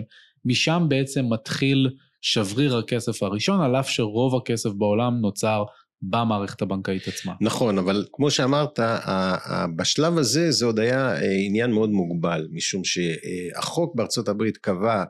משם 0.48 0.86
בעצם 0.90 1.26
מתחיל 1.30 1.90
שבריר 2.22 2.78
הכסף 2.78 3.24
הראשון, 3.24 3.62
על 3.62 3.76
אף 3.76 3.90
שרוב 3.90 4.36
הכסף 4.36 4.70
בעולם 4.70 5.22
נוצר 5.22 5.64
במערכת 6.02 6.62
הבנקאית 6.62 7.08
עצמה. 7.08 7.34
נכון, 7.42 7.78
אבל 7.78 8.06
כמו 8.14 8.32
שאמרת, 8.32 8.80
בשלב 9.76 10.18
הזה 10.18 10.52
זה 10.52 10.66
עוד 10.66 10.80
היה 10.80 11.16
אה, 11.16 11.46
עניין 11.46 11.72
מאוד 11.72 11.90
מוגבל, 11.90 12.48
משום 12.52 12.82
שהחוק 12.84 13.96
בארצות 13.96 14.30
הברית 14.30 14.58
קבע 14.58 15.04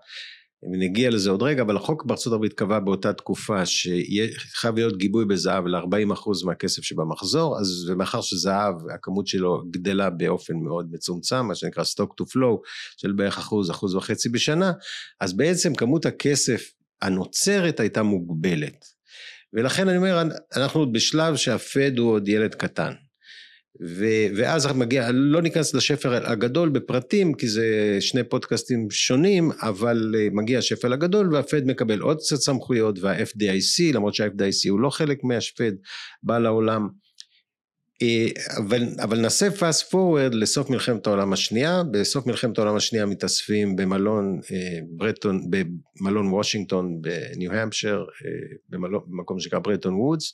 נגיע 0.63 1.09
לזה 1.09 1.29
עוד 1.29 1.43
רגע, 1.43 1.61
אבל 1.61 1.75
החוק 1.77 2.05
בארצות 2.05 2.33
הברית 2.33 2.53
קבע 2.53 2.79
באותה 2.79 3.13
תקופה 3.13 3.65
שחייב 3.65 4.75
להיות 4.75 4.97
גיבוי 4.97 5.25
בזהב 5.25 5.67
ל-40% 5.67 6.45
מהכסף 6.45 6.83
שבמחזור, 6.83 7.59
אז 7.59 7.89
ומאחר 7.89 8.21
שזהב, 8.21 8.75
הכמות 8.93 9.27
שלו 9.27 9.63
גדלה 9.69 10.09
באופן 10.09 10.53
מאוד 10.53 10.87
מצומצם, 10.91 11.45
מה 11.45 11.55
שנקרא 11.55 11.83
stock 11.83 12.09
to 12.21 12.25
flow, 12.25 12.57
של 12.97 13.11
בערך 13.11 13.37
אחוז, 13.37 13.71
אחוז 13.71 13.95
וחצי 13.95 14.29
בשנה, 14.29 14.71
אז 15.21 15.37
בעצם 15.37 15.75
כמות 15.75 16.05
הכסף 16.05 16.61
הנוצרת 17.01 17.79
הייתה 17.79 18.03
מוגבלת. 18.03 18.85
ולכן 19.53 19.87
אני 19.87 19.97
אומר, 19.97 20.21
אנחנו 20.55 20.79
עוד 20.79 20.93
בשלב 20.93 21.35
שהפד 21.35 21.97
הוא 21.97 22.11
עוד 22.11 22.27
ילד 22.27 22.55
קטן. 22.55 22.93
ו- 23.81 24.27
ואז 24.35 24.67
מגיע, 24.67 25.11
לא 25.11 25.41
ניכנס 25.41 25.73
לשפר 25.73 26.31
הגדול 26.31 26.69
בפרטים 26.69 27.33
כי 27.33 27.47
זה 27.47 27.97
שני 27.99 28.23
פודקאסטים 28.23 28.91
שונים 28.91 29.51
אבל 29.61 30.15
אה, 30.17 30.27
מגיע 30.31 30.59
השפל 30.59 30.93
הגדול 30.93 31.33
והפד 31.35 31.65
מקבל 31.65 31.99
עוד 31.99 32.17
קצת 32.17 32.35
סמכויות 32.35 32.99
וה-FDIC 32.99 33.93
למרות 33.93 34.15
שה-FDIC 34.15 34.69
הוא 34.69 34.79
לא 34.79 34.89
חלק 34.89 35.23
מהשפד 35.23 35.71
בא 36.23 36.37
לעולם. 36.37 36.87
אה, 38.01 38.27
אבל, 38.57 38.83
אבל 39.03 39.19
נעשה 39.19 39.47
fast 39.47 39.91
forward 39.91 40.33
לסוף 40.35 40.69
מלחמת 40.69 41.07
העולם 41.07 41.33
השנייה 41.33 41.83
בסוף 41.91 42.27
מלחמת 42.27 42.57
העולם 42.57 42.75
השנייה 42.75 43.05
מתאספים 43.05 43.75
במלון 43.75 44.39
אה, 44.51 44.79
ברטון 44.97 45.41
במלון 45.49 46.27
וושינגטון 46.27 47.01
בניו 47.01 47.53
המפשר 47.53 48.03
במקום 49.07 49.39
שנקרא 49.39 49.59
ברטון 49.59 49.93
וודס 49.93 50.33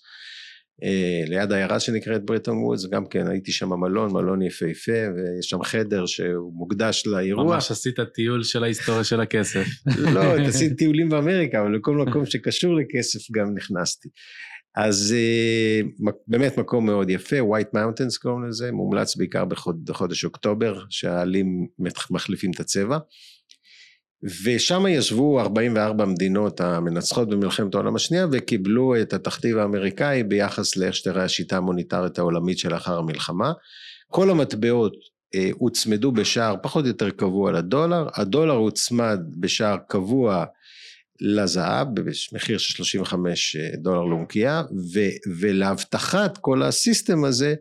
ליד 1.27 1.51
העיירה 1.51 1.79
שנקראת 1.79 2.25
ברטון 2.25 2.57
וודס, 2.57 2.85
גם 2.85 3.05
כן 3.05 3.27
הייתי 3.27 3.51
שם 3.51 3.73
מלון, 3.73 4.13
מלון 4.13 4.41
יפהפה, 4.41 4.91
ויש 4.91 5.49
שם 5.49 5.63
חדר 5.63 6.05
שהוא 6.05 6.53
מוקדש 6.53 7.03
לאירוע. 7.07 7.43
ממש 7.43 7.71
עשית 7.71 7.99
טיול 8.13 8.43
של 8.43 8.63
ההיסטוריה 8.63 9.03
של 9.03 9.21
הכסף. 9.21 9.65
לא, 10.13 10.21
עשיתי 10.47 10.75
טיולים 10.75 11.09
באמריקה, 11.09 11.61
אבל 11.61 11.75
לכל 11.75 11.97
מקום 11.97 12.25
שקשור 12.25 12.75
לכסף 12.75 13.31
גם 13.31 13.55
נכנסתי. 13.55 14.09
אז 14.75 15.15
אה, 15.17 16.11
באמת 16.27 16.57
מקום 16.57 16.85
מאוד 16.85 17.09
יפה, 17.09 17.35
White 17.39 17.75
Mountains 17.75 18.19
קוראים 18.21 18.49
לזה, 18.49 18.71
מומלץ 18.71 19.15
בעיקר 19.15 19.45
בחודש 19.85 20.25
אוקטובר, 20.25 20.83
שהעלים 20.89 21.67
מחליפים 22.11 22.51
את 22.51 22.59
הצבע. 22.59 22.97
ושם 24.23 24.85
ישבו 24.89 25.41
44 25.41 26.05
מדינות 26.05 26.61
המנצחות 26.61 27.29
במלחמת 27.29 27.75
העולם 27.75 27.95
השנייה 27.95 28.27
וקיבלו 28.31 29.01
את 29.01 29.13
התכתיב 29.13 29.57
האמריקאי 29.57 30.23
ביחס 30.23 30.77
לאיך 30.77 30.95
שתראה 30.95 31.23
השיטה 31.23 31.57
המוניטרית 31.57 32.19
העולמית 32.19 32.59
שלאחר 32.59 32.97
המלחמה. 32.97 33.51
כל 34.07 34.29
המטבעות 34.29 34.93
אה, 35.35 35.49
הוצמדו 35.53 36.11
בשער 36.11 36.55
פחות 36.63 36.83
או 36.83 36.87
יותר 36.87 37.09
קבוע 37.09 37.51
לדולר, 37.51 38.07
הדולר 38.15 38.53
הוצמד 38.53 39.19
בשער 39.39 39.77
קבוע 39.87 40.45
לזהב 41.21 41.87
במחיר 41.93 42.57
של 42.57 42.73
35 42.73 43.55
אה, 43.55 43.69
דולר 43.77 44.03
לאונקייה 44.03 44.63
ולהבטחת 45.39 46.37
כל 46.37 46.63
הסיסטם 46.63 47.23
הזה 47.23 47.55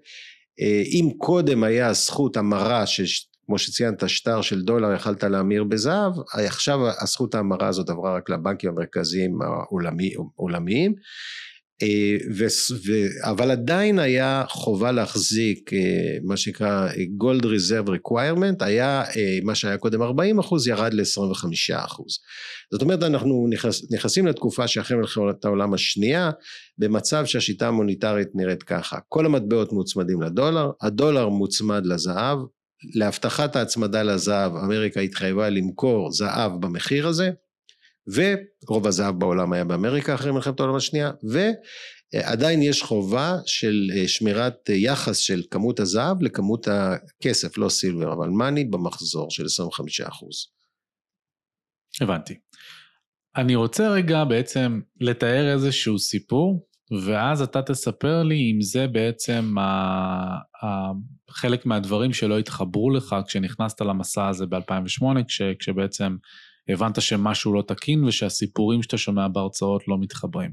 אה, 0.61 0.83
אם 0.87 1.11
קודם 1.19 1.65
היה 1.65 1.93
זכות 1.93 2.37
המרה 2.37 2.87
של 2.87 3.05
כמו 3.53 3.59
שציינת, 3.59 4.09
שטר 4.09 4.43
של 4.43 4.63
דולר 4.63 4.95
יכלת 4.95 5.25
להמיר 5.25 5.65
בזהב, 5.65 6.13
עכשיו 6.35 6.79
הזכות 7.01 7.35
ההמרה 7.35 7.69
הזאת 7.69 7.91
עברה 7.91 8.17
רק 8.17 8.31
לבנקים 8.31 8.71
המרכזיים 8.71 9.39
העולמיים, 9.43 10.95
אה, 11.83 12.17
ו, 12.37 12.45
ו, 12.87 12.93
אבל 13.31 13.51
עדיין 13.51 13.99
היה 13.99 14.45
חובה 14.49 14.93
להחזיק 14.93 15.73
אה, 15.73 15.79
מה 16.25 16.37
שנקרא 16.37 16.89
Gold 17.23 17.43
Reserve 17.43 17.89
Requirement, 17.89 18.65
היה 18.65 19.03
אה, 19.17 19.39
מה 19.43 19.55
שהיה 19.55 19.79
קודם 19.79 20.03
40 20.03 20.39
אחוז 20.39 20.69
ירד 20.69 20.95
ל-25 20.95 21.75
אחוז. 21.77 22.19
זאת 22.73 22.83
אומרת 22.83 23.03
אנחנו 23.03 23.47
נכנס, 23.51 23.93
נכנסים 23.93 24.27
לתקופה 24.27 24.69
שאחרי 24.69 24.97
מלחמת 24.97 25.45
העולם 25.45 25.75
השנייה 25.75 26.31
במצב 26.79 27.25
שהשיטה 27.27 27.69
המוניטרית 27.69 28.29
נראית 28.35 28.63
ככה, 28.63 28.99
כל 29.09 29.27
המטבעות 29.27 29.73
מוצמדים 29.73 30.23
לדולר, 30.23 30.71
הדולר 30.83 31.29
מוצמד 31.29 31.87
לזהב, 31.87 32.39
להבטחת 32.95 33.57
ההצמדה 33.57 34.03
לזהב 34.03 34.57
אמריקה 34.57 35.01
התחייבה 35.01 35.51
למכור 35.51 36.13
זהב 36.13 36.61
במחיר 36.61 37.07
הזה 37.07 37.31
ורוב 38.07 38.87
הזהב 38.87 39.19
בעולם 39.19 39.53
היה 39.53 39.65
באמריקה 39.65 40.15
אחרי 40.15 40.33
מלחמת 40.33 40.61
העולם 40.61 40.75
השנייה 40.75 41.11
ועדיין 41.23 42.63
יש 42.63 42.83
חובה 42.83 43.37
של 43.47 43.91
אה, 43.97 44.09
שמירת 44.09 44.69
יחס 44.69 45.17
של 45.17 45.43
כמות 45.51 45.81
הזהב 45.81 46.23
לכמות 46.23 46.69
הכסף 46.69 47.59
לא 47.59 47.69
סילבר 47.69 48.13
אבל 48.13 48.29
מאני 48.29 48.65
במחזור 48.65 49.31
של 49.31 49.45
25 49.45 50.01
אחוז. 50.01 50.47
הבנתי. 52.01 52.35
אני 53.37 53.55
רוצה 53.55 53.89
רגע 53.89 54.25
בעצם 54.25 54.81
לתאר 55.01 55.53
איזשהו 55.53 55.99
סיפור 55.99 56.69
ואז 57.01 57.43
אתה 57.43 57.63
תספר 57.63 58.23
לי 58.23 58.53
אם 58.53 58.61
זה 58.61 58.87
בעצם 58.87 59.55
ה... 59.59 59.63
ה... 60.65 60.67
חלק 61.31 61.67
מהדברים 61.67 62.13
שלא 62.13 62.39
התחברו 62.39 62.91
לך 62.91 63.17
כשנכנסת 63.27 63.81
למסע 63.81 64.29
הזה 64.29 64.47
ב-2008, 64.47 65.25
כש... 65.29 65.43
כשבעצם 65.59 66.17
הבנת 66.69 67.03
שמשהו 67.03 67.55
לא 67.55 67.63
תקין 67.67 68.05
ושהסיפורים 68.05 68.83
שאתה 68.83 68.99
שומע 68.99 69.29
בהרצאות 69.29 69.89
לא 69.89 69.99
מתחברים. 70.01 70.51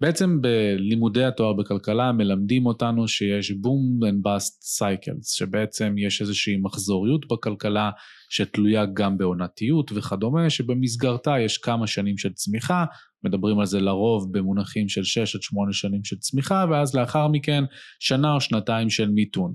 בעצם 0.00 0.38
בלימודי 0.40 1.24
התואר 1.24 1.52
בכלכלה 1.52 2.12
מלמדים 2.12 2.66
אותנו 2.66 3.08
שיש 3.08 3.50
בום 3.50 4.00
and 4.02 4.28
bust 4.28 4.82
cycles, 4.82 5.36
שבעצם 5.36 5.94
יש 5.98 6.20
איזושהי 6.20 6.56
מחזוריות 6.56 7.28
בכלכלה 7.28 7.90
שתלויה 8.30 8.86
גם 8.94 9.18
בעונתיות 9.18 9.92
וכדומה, 9.94 10.50
שבמסגרתה 10.50 11.34
יש 11.40 11.58
כמה 11.58 11.86
שנים 11.86 12.18
של 12.18 12.32
צמיחה, 12.32 12.84
מדברים 13.24 13.58
על 13.58 13.66
זה 13.66 13.80
לרוב 13.80 14.32
במונחים 14.32 14.88
של 14.88 15.04
6 15.04 15.36
עד 15.36 15.42
8 15.42 15.72
שנים 15.72 16.04
של 16.04 16.16
צמיחה, 16.16 16.64
ואז 16.70 16.94
לאחר 16.94 17.28
מכן 17.28 17.64
שנה 18.00 18.34
או 18.34 18.40
שנתיים 18.40 18.90
של 18.90 19.08
מיתון. 19.10 19.54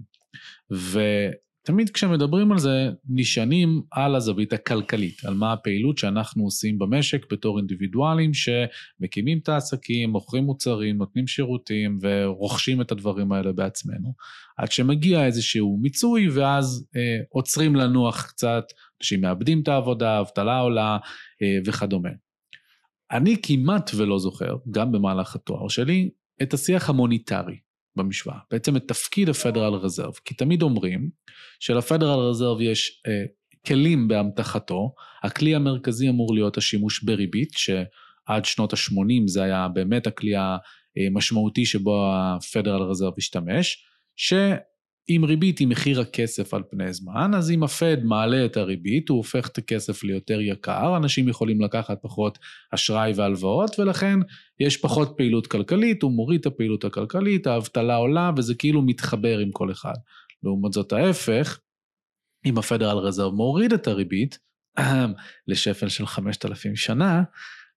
תמיד 1.70 1.90
כשמדברים 1.90 2.52
על 2.52 2.60
זה, 2.60 2.90
נשענים 3.10 3.82
על 3.92 4.16
הזווית 4.16 4.54
הכלכלית, 4.54 5.26
על 5.26 5.34
מה 5.34 5.54
הפעילות 5.54 5.98
שאנחנו 5.98 6.44
עושים 6.44 6.80
במשק 6.80 7.32
בתור 7.32 7.58
אינדיבידואלים 7.58 8.32
שמקימים 8.34 9.40
את 9.44 9.50
העסקים, 9.50 10.10
מוכרים 10.10 10.44
מוצרים, 10.44 10.98
נותנים 10.98 11.28
שירותים 11.28 11.98
ורוכשים 12.02 12.82
את 12.82 12.92
הדברים 12.92 13.32
האלה 13.32 13.52
בעצמנו. 13.52 14.14
עד 14.58 14.72
שמגיע 14.72 15.26
איזשהו 15.26 15.80
מיצוי 15.82 16.30
ואז 16.30 16.88
אה, 16.96 17.18
עוצרים 17.30 17.76
לנוח 17.76 18.26
קצת, 18.26 18.64
אנשים 19.02 19.22
מאבדים 19.22 19.62
את 19.62 19.68
העבודה, 19.68 20.18
האבטלה 20.18 20.60
עולה 20.60 20.98
אה, 21.42 21.58
וכדומה. 21.66 22.10
אני 23.12 23.36
כמעט 23.42 23.92
ולא 23.96 24.20
זוכר, 24.20 24.56
גם 24.72 24.92
במהלך 24.92 25.36
התואר 25.36 25.68
שלי, 25.68 26.10
את 26.42 26.54
השיח 26.54 26.90
המוניטרי 26.90 27.58
במשוואה, 27.96 28.38
בעצם 28.52 28.76
את 28.76 28.88
תפקיד 28.88 29.30
הפדרל 29.30 29.74
רזרב, 29.74 30.14
כי 30.26 30.34
תמיד 30.34 30.62
אומרים 30.62 31.10
שלפדרל 31.60 32.20
רזרב 32.20 32.62
יש 32.62 33.02
אה, 33.08 33.24
כלים 33.66 34.08
באמתחתו, 34.08 34.94
הכלי 35.24 35.56
המרכזי 35.56 36.10
אמור 36.10 36.34
להיות 36.34 36.58
השימוש 36.58 37.04
בריבית, 37.04 37.52
שעד 37.54 38.46
שנות 38.46 38.74
ה-80 38.74 39.28
זה 39.28 39.44
היה 39.44 39.68
באמת 39.68 40.08
הכלי 40.08 40.34
המשמעותי 40.98 41.66
שבו 41.66 42.12
הפדרל 42.14 42.82
רזרב 42.82 43.14
השתמש, 43.18 43.86
ש... 44.16 44.34
עם 45.12 45.26
ריבית 45.26 45.60
היא 45.60 45.68
מחיר 45.68 46.02
הכסף 46.02 46.54
על 46.54 46.64
פני 46.70 46.94
זמן, 46.94 47.32
אז 47.36 47.52
אם 47.52 47.64
הפד 47.64 47.98
מעלה 48.04 48.46
את 48.46 48.58
הריבית, 48.58 49.10
הוא 49.10 49.18
הופך 49.18 49.48
את 49.48 49.58
הכסף 49.58 50.04
ליותר 50.04 50.42
יקר, 50.42 50.98
אנשים 50.98 51.30
יכולים 51.30 51.62
לקחת 51.62 51.98
פחות 52.02 52.40
אשראי 52.72 53.14
והלוואות, 53.16 53.80
ולכן 53.80 54.20
יש 54.60 54.78
פחות 54.78 55.14
פעילות 55.18 55.48
כלכלית, 55.48 56.02
הוא 56.04 56.12
מוריד 56.12 56.40
את 56.40 56.46
הפעילות 56.46 56.86
הכלכלית, 56.86 57.48
האבטלה 57.48 57.96
עולה, 57.96 58.32
וזה 58.38 58.56
כאילו 58.56 58.82
מתחבר 58.82 59.40
עם 59.40 59.52
כל 59.52 59.72
אחד. 59.72 59.96
לעומת 60.44 60.74
זאת 60.74 60.94
ההפך, 60.94 61.60
אם 62.46 62.58
הפדרל 62.58 62.98
רזרב 62.98 63.34
מוריד 63.34 63.74
את 63.74 63.88
הריבית, 63.88 64.40
לשפל 65.48 65.90
של 65.90 66.06
5,000 66.06 66.76
שנה, 66.76 67.24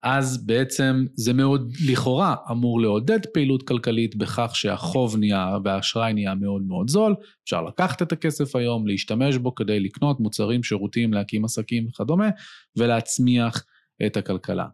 אז 0.02 0.46
בעצם 0.46 1.06
זה 1.14 1.32
מאוד, 1.32 1.72
לכאורה, 1.86 2.34
אמור 2.50 2.80
לעודד 2.80 3.26
פעילות 3.26 3.62
כלכלית 3.68 4.16
בכך 4.16 4.50
שהחוב 4.54 5.16
נהיה 5.16 5.58
והאשראי 5.64 6.12
נהיה 6.12 6.34
מאוד 6.34 6.62
מאוד 6.62 6.88
זול, 6.88 7.14
אפשר 7.44 7.62
לקחת 7.62 8.02
את 8.02 8.12
הכסף 8.12 8.56
היום, 8.56 8.86
להשתמש 8.86 9.36
בו 9.36 9.54
כדי 9.54 9.80
לקנות 9.80 10.20
מוצרים, 10.20 10.62
שירותים, 10.62 11.12
להקים 11.12 11.44
עסקים 11.44 11.86
וכדומה, 11.86 12.28
ולהצמיח 12.76 13.64
את 14.06 14.16
הכלכלה. 14.16 14.66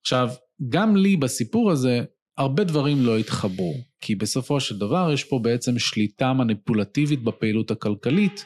עכשיו, 0.00 0.28
גם 0.68 0.96
לי 0.96 1.16
בסיפור 1.16 1.70
הזה, 1.70 2.00
הרבה 2.38 2.64
דברים 2.64 2.98
לא 3.00 3.18
התחברו, 3.18 3.74
כי 4.00 4.14
בסופו 4.14 4.60
של 4.60 4.78
דבר 4.78 5.10
יש 5.12 5.24
פה 5.24 5.38
בעצם 5.38 5.78
שליטה 5.78 6.32
מניפולטיבית 6.32 7.22
בפעילות 7.22 7.70
הכלכלית, 7.70 8.44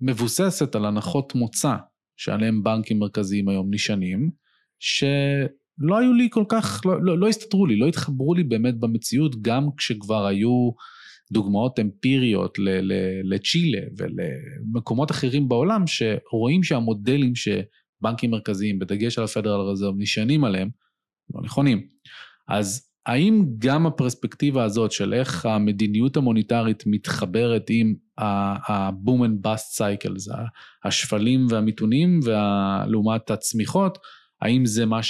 שמבוססת 0.00 0.74
על 0.74 0.84
הנחות 0.84 1.34
מוצא 1.34 1.74
שעליהם 2.16 2.62
בנקים 2.62 2.98
מרכזיים 2.98 3.48
היום 3.48 3.74
נשענים, 3.74 4.39
שלא 4.80 5.98
היו 5.98 6.12
לי 6.12 6.28
כל 6.30 6.44
כך, 6.48 6.80
לא, 6.84 7.02
לא, 7.02 7.18
לא 7.18 7.28
הסתדרו 7.28 7.66
לי, 7.66 7.76
לא 7.76 7.86
התחברו 7.86 8.34
לי 8.34 8.44
באמת 8.44 8.80
במציאות, 8.80 9.42
גם 9.42 9.68
כשכבר 9.76 10.26
היו 10.26 10.70
דוגמאות 11.32 11.78
אמפיריות 11.78 12.58
לצ'ילה 13.24 13.80
ולמקומות 13.96 15.10
אחרים 15.10 15.48
בעולם, 15.48 15.84
שרואים 15.86 16.62
שהמודלים 16.62 17.32
שבנקים 17.34 18.30
מרכזיים, 18.30 18.78
בדגש 18.78 19.18
על 19.18 19.24
הפדרל 19.24 19.60
רזרב, 19.60 19.94
נשענים 19.98 20.44
עליהם, 20.44 20.68
לא 21.34 21.42
נכונים. 21.42 21.86
אז 22.48 22.90
האם 23.06 23.44
גם 23.58 23.86
הפרספקטיבה 23.86 24.64
הזאת 24.64 24.92
של 24.92 25.14
איך 25.14 25.46
המדיניות 25.46 26.16
המוניטרית 26.16 26.82
מתחברת 26.86 27.66
עם 27.68 27.94
ה-boom 28.18 29.20
and 29.24 29.46
bust 29.46 29.80
cycles, 29.80 30.32
השפלים 30.84 31.46
והמיתונים, 31.50 32.20
לעומת 32.86 33.30
הצמיחות, 33.30 33.98
האם 34.42 34.66
זה 34.66 34.86
מה 34.86 35.00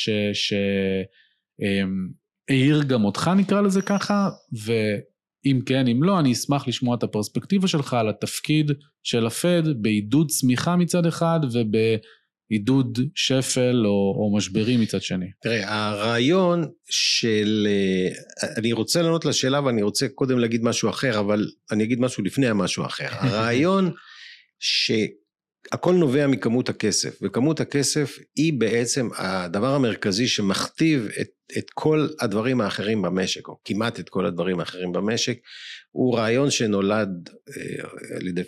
שהעיר 2.49 2.83
גם 2.83 3.05
אותך 3.05 3.31
נקרא 3.37 3.61
לזה 3.61 3.83
ככה, 3.83 4.29
ואם 4.65 5.61
כן, 5.67 5.89
אם 5.89 6.03
לא, 6.03 6.21
אני 6.21 6.33
אשמח 6.33 6.69
לשמוע 6.69 6.97
את 6.97 7.03
הפרספקטיבה 7.03 7.69
שלך 7.69 7.95
על 7.95 8.09
התפקיד 8.09 8.73
של 9.03 9.27
הפד 9.27 9.63
בעידוד 9.83 10.31
צמיחה 10.31 10.77
מצד 10.77 11.07
אחד 11.07 11.41
ובעידוד 11.53 12.99
שפל 13.15 13.83
או, 13.87 14.15
או 14.17 14.37
משברים 14.37 14.81
מצד 14.81 15.03
שני. 15.03 15.27
תראה, 15.43 15.89
הרעיון 15.89 16.65
של... 16.91 17.69
אני 18.57 18.73
רוצה 18.73 19.03
לענות 19.03 19.25
לשאלה 19.25 19.65
ואני 19.65 19.83
רוצה 19.83 20.09
קודם 20.09 20.39
להגיד 20.39 20.63
משהו 20.65 20.91
אחר, 20.91 21.21
אבל 21.21 21.47
אני 21.73 21.85
אגיד 21.85 22.01
משהו 22.01 22.25
לפני 22.25 22.49
המשהו 22.49 22.87
אחר. 22.87 23.09
הרעיון 23.21 23.91
ש... 24.59 24.93
הכל 25.73 25.95
נובע 25.95 26.27
מכמות 26.27 26.69
הכסף, 26.69 27.19
וכמות 27.23 27.61
הכסף 27.61 28.19
היא 28.37 28.53
בעצם 28.53 29.09
הדבר 29.17 29.75
המרכזי 29.75 30.29
שמכתיב 30.29 31.09
את, 31.21 31.29
את 31.59 31.71
כל 31.75 32.09
הדברים 32.21 32.61
האחרים 32.61 33.03
במשק, 33.03 33.49
או 33.49 33.59
כמעט 33.65 34.01
את 34.01 34.09
כל 34.09 34.27
הדברים 34.27 34.61
האחרים 34.61 34.93
במשק, 34.93 35.39
הוא 35.91 36.17
רעיון 36.17 36.51
שנולד 36.51 37.31
אה, 37.49 38.17
על 38.17 38.27
ידי, 38.27 38.43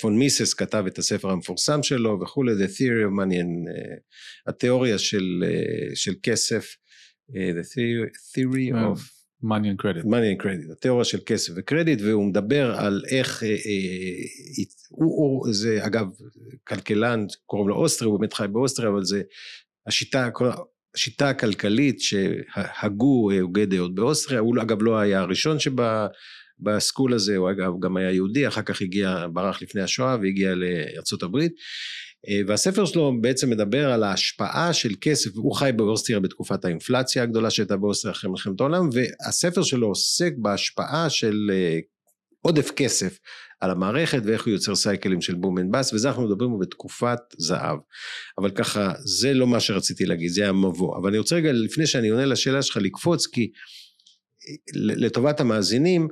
פון 0.00 0.18
מיסס 0.18 0.54
כתב 0.54 0.84
את 0.86 0.98
הספר 0.98 1.30
המפורסם 1.30 1.82
שלו 1.82 2.18
וכולי, 2.22 2.52
The 2.52 2.68
Theory 2.68 3.10
of 3.10 3.20
Money, 3.20 3.34
אה, 3.34 3.96
התיאוריה 4.46 4.98
של, 4.98 5.44
אה, 5.46 5.96
של 5.96 6.14
כסף, 6.22 6.76
The 7.30 7.64
Theory 8.36 8.72
of 8.74 9.16
money 9.42 9.68
and 9.68 9.78
credit. 9.78 10.04
money 10.04 10.30
and 10.30 10.38
credit, 10.38 10.72
התיאוריה 10.72 11.04
של 11.04 11.18
כסף 11.26 11.52
וקרדיט 11.56 12.00
והוא 12.02 12.24
מדבר 12.24 12.74
על 12.76 13.02
איך, 13.10 13.42
אה, 13.42 13.48
אה, 13.48 13.54
הוא, 14.88 15.44
הוא 15.44 15.52
זה 15.52 15.86
אגב 15.86 16.06
כלכלן 16.68 17.24
קוראים 17.46 17.68
לו 17.68 17.74
אוסטרי, 17.74 18.08
הוא 18.08 18.20
באמת 18.20 18.32
חי 18.32 18.46
באוסטרי 18.52 18.88
אבל 18.88 19.04
זה 19.04 19.22
השיטה, 19.86 20.28
השיטה 20.94 21.28
הכלכלית 21.28 22.00
שהגו 22.00 23.32
הוגי 23.40 23.66
דעות 23.66 23.94
באוסטריה, 23.94 24.40
הוא 24.40 24.56
אגב 24.62 24.82
לא 24.82 24.98
היה 24.98 25.20
הראשון 25.20 25.58
שבה 25.58 26.06
ב 26.58 26.66
school 26.66 27.14
הזה, 27.14 27.36
הוא 27.36 27.50
אגב 27.50 27.72
גם 27.80 27.96
היה 27.96 28.12
יהודי, 28.12 28.48
אחר 28.48 28.62
כך 28.62 28.82
הגיע, 28.82 29.26
ברח 29.32 29.62
לפני 29.62 29.82
השואה 29.82 30.16
והגיע 30.22 30.54
הברית. 31.22 31.52
אה, 32.28 32.40
והספר 32.46 32.84
שלו 32.84 33.12
בעצם 33.20 33.50
מדבר 33.50 33.92
על 33.92 34.02
ההשפעה 34.02 34.72
של 34.72 34.94
כסף, 35.00 35.30
הוא 35.36 35.54
חי 35.54 35.70
באוסטריה 35.76 36.20
בתקופת 36.20 36.64
האינפלציה 36.64 37.22
הגדולה 37.22 37.50
שהייתה 37.50 37.76
באוסטריה 37.76 38.12
אחרי 38.12 38.30
מלחמת 38.30 38.60
העולם 38.60 38.88
והספר 38.92 39.62
שלו 39.62 39.86
עוסק 39.86 40.32
בהשפעה 40.38 41.10
של 41.10 41.50
אה, 41.52 41.78
עודף 42.46 42.70
כסף 42.76 43.18
על 43.60 43.70
המערכת 43.70 44.22
ואיך 44.24 44.44
הוא 44.44 44.52
יוצר 44.52 44.74
cycle 44.74 45.07
ים 45.07 45.20
של 45.20 45.34
boom 45.34 45.58
and 45.58 45.72
bust 45.72 45.92
וזה 45.92 46.08
אנחנו 46.08 46.22
מדברים 46.22 46.58
בתקופת 46.58 47.18
זהב 47.38 47.78
אבל 48.38 48.50
ככה 48.50 48.92
זה 49.04 49.34
לא 49.34 49.46
מה 49.46 49.60
שרציתי 49.60 50.06
להגיד 50.06 50.30
זה 50.30 50.42
היה 50.42 50.52
מבוא 50.52 50.96
אבל 50.98 51.08
אני 51.08 51.18
רוצה 51.18 51.36
רגע 51.36 51.52
לפני 51.52 51.86
שאני 51.86 52.08
עונה 52.08 52.24
לשאלה 52.24 52.62
שלך 52.62 52.76
לקפוץ 52.76 53.26
כי 53.26 53.50
לטובת 54.74 55.40
המאזינים 55.40 56.08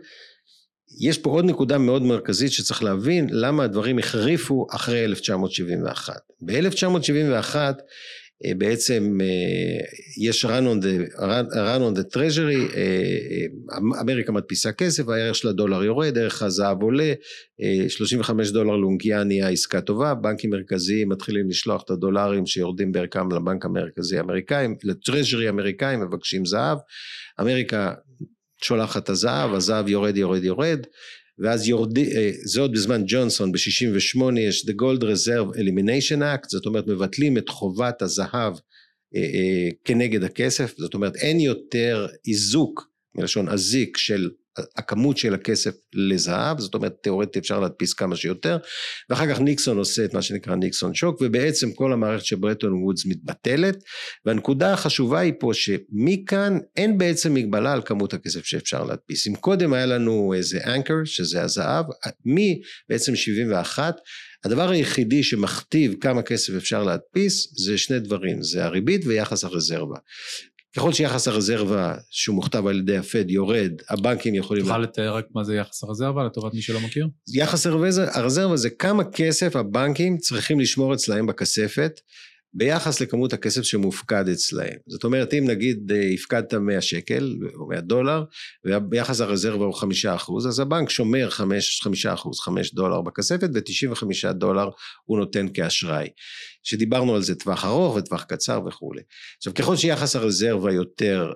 יש 1.00 1.18
פה 1.18 1.30
עוד 1.30 1.44
נקודה 1.44 1.78
מאוד 1.78 2.02
מרכזית 2.02 2.52
שצריך 2.52 2.82
להבין 2.82 3.26
למה 3.30 3.64
הדברים 3.64 3.98
החריפו 3.98 4.66
אחרי 4.70 5.04
1971. 5.04 6.14
ב-1971 6.40 7.56
אה, 7.56 7.70
בעצם 8.58 9.18
אה, 9.20 9.84
יש 10.20 10.44
run 10.44 10.48
on 10.48 10.84
the, 10.84 11.18
run 11.52 11.80
on 11.80 11.98
the 11.98 12.16
treasury, 12.16 12.76
אה, 12.76 13.46
אמריקה 14.00 14.32
מדפיסה 14.32 14.72
כסף, 14.72 15.08
הערך 15.08 15.34
של 15.34 15.48
הדולר 15.48 15.84
יורד, 15.84 16.18
ערך 16.18 16.42
הזהב 16.42 16.82
עולה, 16.82 17.12
35 17.88 18.50
דולר 18.50 18.76
לונגיאן 18.76 19.26
נהיה 19.28 19.48
עסקה 19.48 19.80
טובה, 19.80 20.14
בנקים 20.14 20.50
מרכזיים 20.50 21.08
מתחילים 21.08 21.48
לשלוח 21.48 21.82
את 21.84 21.90
הדולרים 21.90 22.46
שיורדים 22.46 22.92
בערכם 22.92 23.32
לבנק 23.32 23.64
המרכזי 23.64 24.18
האמריקאים, 24.18 24.76
לטרז'רי 24.84 25.46
האמריקאים 25.46 26.00
מבקשים 26.00 26.44
זהב, 26.44 26.78
אמריקה 27.40 27.94
שולחת 28.64 29.08
הזהב, 29.08 29.54
הזהב 29.54 29.88
יורד 29.88 30.16
יורד 30.16 30.44
יורד 30.44 30.86
ואז 31.38 31.68
יורדי, 31.68 32.16
אה, 32.16 32.30
זה 32.44 32.60
עוד 32.60 32.72
בזמן 32.72 33.02
ג'ונסון 33.06 33.52
ב-68 33.52 34.38
יש 34.40 34.64
The 34.64 34.72
Gold 34.72 35.02
Reserve 35.02 35.56
Elimination 35.56 36.20
Act 36.20 36.48
זאת 36.48 36.66
אומרת 36.66 36.86
מבטלים 36.86 37.38
את 37.38 37.48
חובת 37.48 38.02
הזהב 38.02 38.54
אה, 39.16 39.20
אה, 39.20 39.68
כנגד 39.84 40.24
הכסף. 40.24 40.74
זאת 40.78 40.94
אומרת 40.94 41.16
אין 41.16 41.40
יותר 41.40 42.06
איזוק 42.28 42.90
מלשון 43.14 43.48
אזיק 43.48 43.96
של 43.96 44.30
הכמות 44.76 45.16
של 45.16 45.34
הכסף 45.34 45.74
לזהב, 45.94 46.60
זאת 46.60 46.74
אומרת 46.74 46.94
תאורטית 47.02 47.36
אפשר 47.36 47.60
להדפיס 47.60 47.94
כמה 47.94 48.16
שיותר, 48.16 48.58
ואחר 49.10 49.34
כך 49.34 49.40
ניקסון 49.40 49.78
עושה 49.78 50.04
את 50.04 50.14
מה 50.14 50.22
שנקרא 50.22 50.54
ניקסון 50.54 50.94
שוק, 50.94 51.20
ובעצם 51.20 51.72
כל 51.72 51.92
המערכת 51.92 52.24
של 52.24 52.36
ברטון 52.36 52.72
וודס 52.72 53.06
מתבטלת, 53.06 53.76
והנקודה 54.26 54.72
החשובה 54.72 55.18
היא 55.18 55.32
פה 55.40 55.50
שמכאן 55.54 56.58
אין 56.76 56.98
בעצם 56.98 57.34
מגבלה 57.34 57.72
על 57.72 57.82
כמות 57.84 58.14
הכסף 58.14 58.44
שאפשר 58.44 58.84
להדפיס. 58.84 59.26
אם 59.26 59.34
קודם 59.36 59.72
היה 59.72 59.86
לנו 59.86 60.34
איזה 60.36 60.58
אנקר, 60.64 60.94
שזה 61.04 61.42
הזהב, 61.42 61.86
מבעצם 62.24 63.16
71, 63.16 64.00
הדבר 64.44 64.70
היחידי 64.70 65.22
שמכתיב 65.22 65.94
כמה 66.00 66.22
כסף 66.22 66.52
אפשר 66.56 66.84
להדפיס 66.84 67.52
זה 67.56 67.78
שני 67.78 67.98
דברים, 68.00 68.42
זה 68.42 68.64
הריבית 68.64 69.06
ויחס 69.06 69.44
הרזרבה. 69.44 69.96
ככל 70.76 70.92
שיחס 70.92 71.28
הרזרבה 71.28 71.94
שהוא 72.10 72.36
מוכתב 72.36 72.66
על 72.66 72.78
ידי 72.78 72.96
הפד 72.96 73.30
יורד, 73.30 73.72
הבנקים 73.90 74.34
יכולים... 74.34 74.62
תוכל 74.62 74.78
לתאר 74.78 75.16
רק 75.16 75.24
מה 75.34 75.44
זה 75.44 75.54
יחס 75.54 75.84
הרזרבה 75.84 76.24
לטובת 76.24 76.54
מי 76.54 76.62
שלא 76.62 76.80
מכיר? 76.80 77.08
יחס 77.34 77.66
הרזרבה 78.14 78.56
זה 78.56 78.70
כמה 78.70 79.04
כסף 79.04 79.56
הבנקים 79.56 80.18
צריכים 80.18 80.60
לשמור 80.60 80.94
אצלהם 80.94 81.26
בכספת 81.26 82.00
ביחס 82.54 83.00
לכמות 83.00 83.32
הכסף 83.32 83.62
שמופקד 83.62 84.28
אצלהם. 84.28 84.76
זאת 84.86 85.04
אומרת, 85.04 85.34
אם 85.34 85.44
נגיד 85.46 85.92
אה, 85.92 86.10
הפקדת 86.14 86.54
100 86.54 86.80
שקל 86.80 87.36
או 87.54 87.66
100 87.68 87.80
דולר, 87.80 88.24
וביחס 88.66 89.20
הרזרבה 89.20 89.64
הוא 89.64 89.74
5 89.74 90.06
אחוז, 90.06 90.46
אז 90.46 90.60
הבנק 90.60 90.90
שומר 90.90 91.30
5, 91.30 91.80
5 91.82 92.06
אחוז, 92.06 92.40
5 92.40 92.74
דולר 92.74 93.00
בכספת, 93.00 93.48
ו-95 93.54 94.32
דולר 94.32 94.68
הוא 95.04 95.18
נותן 95.18 95.46
כאשראי. 95.54 96.08
שדיברנו 96.62 97.14
על 97.14 97.22
זה 97.22 97.34
טווח 97.34 97.64
ארוך 97.64 97.96
וטווח 97.96 98.24
קצר 98.24 98.60
וכולי. 98.66 99.02
עכשיו, 99.36 99.54
ככל 99.54 99.76
שיחס 99.76 100.16
הרזרבה 100.16 100.72
יותר 100.72 101.32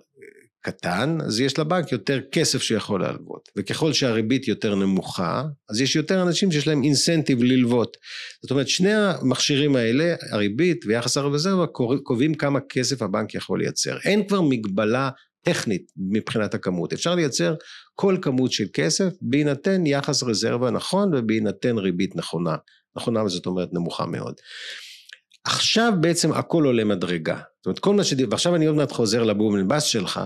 קטן, 0.70 1.18
אז 1.26 1.40
יש 1.40 1.58
לבנק 1.58 1.92
יותר 1.92 2.20
כסף 2.32 2.62
שיכול 2.62 3.00
להלוות, 3.00 3.48
וככל 3.58 3.92
שהריבית 3.92 4.48
יותר 4.48 4.74
נמוכה, 4.74 5.42
אז 5.70 5.80
יש 5.80 5.96
יותר 5.96 6.22
אנשים 6.22 6.52
שיש 6.52 6.66
להם 6.66 6.82
אינסנטיב 6.82 7.42
ללוות. 7.42 7.96
זאת 8.42 8.50
אומרת, 8.50 8.68
שני 8.68 8.94
המכשירים 8.94 9.76
האלה, 9.76 10.14
הריבית 10.30 10.84
ויחס 10.86 11.16
הרזרבה, 11.16 11.66
קובעים 12.02 12.34
כמה 12.34 12.58
כסף 12.68 13.02
הבנק 13.02 13.34
יכול 13.34 13.58
לייצר. 13.58 13.98
אין 14.04 14.28
כבר 14.28 14.40
מגבלה 14.40 15.10
טכנית 15.42 15.92
מבחינת 15.96 16.54
הכמות, 16.54 16.92
אפשר 16.92 17.14
לייצר 17.14 17.54
כל 17.94 18.16
כמות 18.22 18.52
של 18.52 18.64
כסף 18.72 19.08
בהינתן 19.22 19.86
יחס 19.86 20.22
רזרבה 20.22 20.70
נכון 20.70 21.14
ובהינתן 21.14 21.78
ריבית 21.78 22.16
נכונה, 22.16 22.56
נכונה 22.96 23.28
זאת 23.28 23.46
אומרת 23.46 23.68
נמוכה 23.72 24.06
מאוד. 24.06 24.34
עכשיו 25.48 25.92
בעצם 26.00 26.32
הכל 26.32 26.64
עולה 26.64 26.84
מדרגה, 26.84 27.36
זאת 27.56 27.66
אומרת 27.66 27.78
כל 27.78 27.94
מה 27.94 28.04
ש... 28.04 28.14
ועכשיו 28.30 28.54
אני 28.56 28.66
עוד 28.66 28.76
מעט 28.76 28.92
חוזר 28.92 29.22
ל 29.22 29.31
boom 29.31 29.68
bust 29.68 29.82
שלך, 29.82 30.20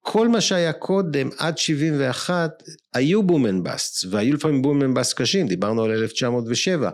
כל 0.00 0.28
מה 0.28 0.40
שהיה 0.40 0.72
קודם 0.72 1.30
עד 1.38 1.58
71 1.58 2.62
היו 2.94 3.22
boom 3.22 3.45
and 3.45 3.62
bust 3.62 4.06
והיו 4.10 4.34
לפעמים 4.34 4.62
boom 4.62 4.80
and 4.80 4.94
bust 4.94 5.20
קשים 5.20 5.48
דיברנו 5.48 5.84
על 5.84 5.90
1907 5.90 6.90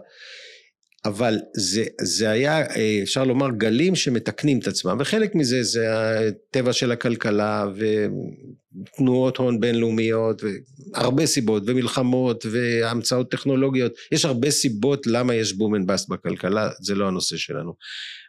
אבל 1.04 1.38
זה, 1.56 1.84
זה 2.00 2.30
היה 2.30 2.62
אפשר 3.02 3.24
לומר 3.24 3.50
גלים 3.50 3.94
שמתקנים 3.94 4.58
את 4.58 4.66
עצמם 4.66 4.96
וחלק 5.00 5.34
מזה 5.34 5.62
זה 5.62 5.86
הטבע 5.92 6.72
של 6.72 6.92
הכלכלה 6.92 7.66
ותנועות 7.76 9.36
הון 9.36 9.60
בינלאומיות 9.60 10.42
והרבה 10.42 11.26
סיבות 11.26 11.62
ומלחמות 11.66 12.46
והמצאות 12.50 13.30
טכנולוגיות 13.30 13.92
יש 14.12 14.24
הרבה 14.24 14.50
סיבות 14.50 15.06
למה 15.06 15.34
יש 15.34 15.52
boom 15.52 15.72
and 15.72 15.86
bust 15.86 16.08
בכלכלה 16.08 16.70
זה 16.80 16.94
לא 16.94 17.08
הנושא 17.08 17.36
שלנו 17.36 17.74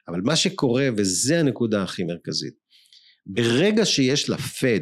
אבל 0.08 0.22
מה 0.24 0.36
שקורה 0.36 0.90
וזה 0.98 1.40
הנקודה 1.40 1.84
הכי 1.84 2.04
מרכזית 2.04 2.66
ברגע 3.26 3.86
שיש 3.86 4.30
לפד 4.30 4.80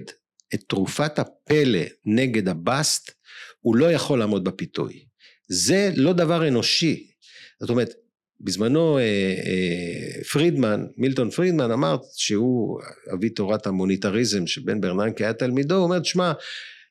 את 0.53 0.63
תרופת 0.67 1.19
הפלא 1.19 1.79
נגד 2.05 2.49
הבאסט, 2.49 3.11
הוא 3.59 3.75
לא 3.75 3.91
יכול 3.91 4.19
לעמוד 4.19 4.43
בפיתוי. 4.43 5.05
זה 5.49 5.91
לא 5.95 6.13
דבר 6.13 6.47
אנושי. 6.47 7.12
זאת 7.59 7.69
אומרת, 7.69 7.93
בזמנו 8.41 8.97
אה, 8.97 9.03
אה, 9.03 10.23
פרידמן, 10.23 10.85
מילטון 10.97 11.29
פרידמן 11.29 11.71
אמר 11.71 11.97
שהוא 12.15 12.79
אבי 13.13 13.29
תורת 13.29 13.67
המוניטריזם 13.67 14.47
שבן 14.47 14.81
ברננקי 14.81 15.23
היה 15.23 15.33
תלמידו, 15.33 15.75
הוא 15.75 15.83
אומר, 15.83 16.03
שמע, 16.03 16.31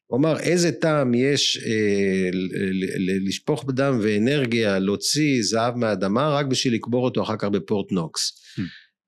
הוא 0.07 0.19
אמר 0.19 0.41
איזה 0.41 0.73
טעם 0.73 1.15
יש 1.15 1.59
אה, 1.67 2.29
לשפוך 3.27 3.65
בדם 3.65 3.99
ואנרגיה 4.03 4.79
להוציא 4.79 5.43
זהב 5.43 5.77
מהאדמה 5.77 6.31
רק 6.31 6.47
בשביל 6.47 6.75
לקבור 6.75 7.05
אותו 7.05 7.23
אחר 7.23 7.37
כך 7.39 7.49
בפורט 7.49 7.93
נוקס. 7.93 8.33
Hmm. 8.57 8.61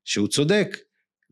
שהוא 0.04 0.28
צודק, 0.28 0.76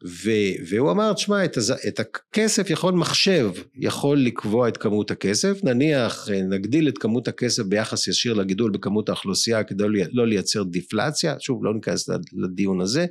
ו- 0.05 0.64
והוא 0.68 0.90
אמר, 0.90 1.12
תשמע, 1.12 1.44
את, 1.44 1.59
את 1.88 2.00
הכסף 2.00 2.70
יכול 2.70 2.92
מחשב, 2.94 3.50
יכול 3.74 4.18
לקבוע 4.18 4.68
את 4.68 4.76
כמות 4.76 5.11
הכסף, 5.11 5.64
נניח 5.64 6.28
נגדיל 6.48 6.88
את 6.88 6.98
כמות 6.98 7.28
הכסף 7.28 7.62
ביחס 7.62 8.07
ישיר 8.07 8.34
לגידול 8.34 8.70
בכמות 8.70 9.09
האוכלוסייה 9.09 9.64
כדי 9.64 9.84
לא 10.12 10.26
לייצר 10.26 10.62
דיפלציה, 10.62 11.36
שוב 11.40 11.64
לא 11.64 11.74
ניכנס 11.74 12.09
לדיון 12.32 12.80
הזה, 12.80 13.07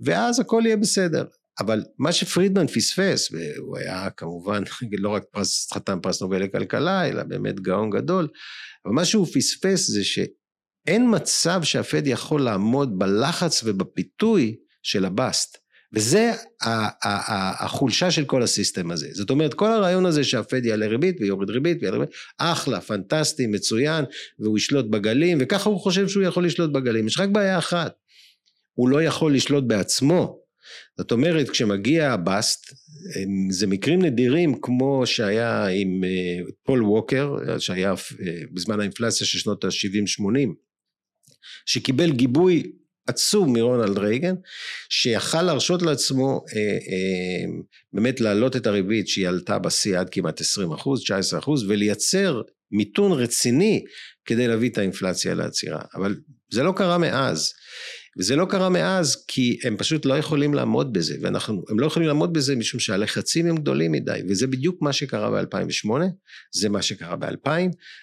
ואז 0.00 0.40
הכל 0.40 0.62
יהיה 0.64 0.76
בסדר. 0.76 1.24
אבל 1.60 1.84
מה 1.98 2.12
שפרידמן 2.12 2.66
פספס, 2.66 3.32
והוא 3.32 3.78
היה 3.78 4.10
כמובן 4.10 4.62
לא 5.02 5.08
רק 5.08 5.24
פרס, 5.30 5.72
חתם 5.72 5.98
פרס 6.02 6.22
נובל 6.22 6.42
לכלכלה, 6.42 7.08
אלא 7.08 7.22
באמת 7.22 7.60
גאון 7.60 7.90
גדול, 7.90 8.28
אבל 8.84 8.94
מה 8.94 9.04
שהוא 9.04 9.26
פספס 9.26 9.90
זה 9.90 10.04
שאין 10.04 11.14
מצב 11.14 11.62
שהפד 11.62 12.06
יכול 12.06 12.42
לעמוד 12.42 12.98
בלחץ 12.98 13.62
ובפיתוי 13.64 14.56
של 14.82 15.04
הבאסט. 15.04 15.67
וזה 15.92 16.32
החולשה 17.60 18.10
של 18.10 18.24
כל 18.24 18.42
הסיסטם 18.42 18.90
הזה. 18.90 19.08
זאת 19.12 19.30
אומרת, 19.30 19.54
כל 19.54 19.66
הרעיון 19.66 20.06
הזה 20.06 20.24
שהפד 20.24 20.64
יעלה 20.64 20.86
ריבית 20.86 21.16
ויוריד 21.20 21.50
ריבית 21.50 21.78
ויעלה 21.80 21.98
ריבית, 21.98 22.14
אחלה, 22.38 22.80
פנטסטי, 22.80 23.46
מצוין, 23.46 24.04
והוא 24.38 24.58
ישלוט 24.58 24.86
בגלים, 24.86 25.38
וככה 25.40 25.70
הוא 25.70 25.80
חושב 25.80 26.08
שהוא 26.08 26.22
יכול 26.22 26.46
לשלוט 26.46 26.72
בגלים. 26.72 27.06
יש 27.06 27.20
רק 27.20 27.28
בעיה 27.28 27.58
אחת, 27.58 27.92
הוא 28.74 28.88
לא 28.88 29.02
יכול 29.02 29.34
לשלוט 29.34 29.64
בעצמו. 29.64 30.38
זאת 30.98 31.12
אומרת, 31.12 31.50
כשמגיע 31.50 32.12
הבאסט, 32.12 32.74
זה 33.50 33.66
מקרים 33.66 34.02
נדירים 34.02 34.60
כמו 34.62 35.02
שהיה 35.06 35.66
עם 35.66 36.04
אה, 36.04 36.50
פול 36.62 36.82
ווקר, 36.82 37.34
שהיה 37.58 37.90
אה, 37.90 37.94
בזמן 38.52 38.80
האינפלציה 38.80 39.26
של 39.26 39.38
שנות 39.38 39.64
ה-70-80, 39.64 40.48
שקיבל 41.66 42.12
גיבוי 42.12 42.72
עצום 43.08 43.52
מרונלד 43.52 43.98
רייגן, 43.98 44.34
שיכל 44.88 45.42
להרשות 45.42 45.82
לעצמו 45.82 46.44
אה, 46.56 46.60
אה, 46.60 47.50
באמת 47.92 48.20
להעלות 48.20 48.56
את 48.56 48.66
הריבית 48.66 49.08
שהיא 49.08 49.28
עלתה 49.28 49.58
בשיא 49.58 49.98
עד 49.98 50.10
כמעט 50.10 50.40
20 50.40 50.72
אחוז, 50.72 51.02
19 51.02 51.40
אחוז, 51.40 51.64
ולייצר 51.68 52.42
מיתון 52.72 53.12
רציני 53.12 53.84
כדי 54.24 54.48
להביא 54.48 54.70
את 54.70 54.78
האינפלציה 54.78 55.34
לעצירה. 55.34 55.80
אבל 55.94 56.16
זה 56.52 56.62
לא 56.62 56.72
קרה 56.76 56.98
מאז. 56.98 57.52
וזה 58.18 58.36
לא 58.36 58.44
קרה 58.44 58.68
מאז 58.68 59.24
כי 59.28 59.58
הם 59.64 59.76
פשוט 59.76 60.06
לא 60.06 60.14
יכולים 60.14 60.54
לעמוד 60.54 60.92
בזה 60.92 61.16
ואנחנו 61.20 61.64
הם 61.68 61.80
לא 61.80 61.86
יכולים 61.86 62.08
לעמוד 62.08 62.32
בזה 62.32 62.56
משום 62.56 62.80
שהלחצים 62.80 63.46
הם 63.46 63.56
גדולים 63.56 63.92
מדי 63.92 64.20
וזה 64.28 64.46
בדיוק 64.46 64.82
מה 64.82 64.92
שקרה 64.92 65.30
ב-2008 65.30 65.90
זה 66.52 66.68
מה 66.68 66.82
שקרה 66.82 67.16
ב-2000 67.16 67.50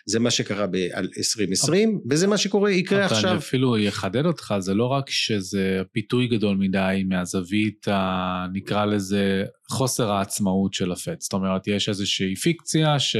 זה 0.05 0.19
מה 0.19 0.31
שקרה 0.31 0.67
ב-2020 0.67 1.73
וזה 2.09 2.27
מה 2.27 2.37
שקורה 2.37 2.71
יקרה 2.71 3.05
עכשיו. 3.05 3.29
אני 3.29 3.37
אפילו 3.37 3.77
יחדד 3.77 4.25
אותך 4.25 4.53
זה 4.59 4.73
לא 4.73 4.85
רק 4.85 5.09
שזה 5.09 5.81
פיתוי 5.91 6.27
גדול 6.27 6.57
מדי 6.57 7.03
מהזווית 7.07 7.87
הנקרא 7.91 8.85
לזה 8.85 9.43
חוסר 9.69 10.11
העצמאות 10.11 10.73
של 10.73 10.91
הפט 10.91 11.21
זאת 11.21 11.33
אומרת 11.33 11.67
יש 11.67 11.89
איזושהי 11.89 12.35
פיקציה 12.35 12.99
ש... 12.99 13.15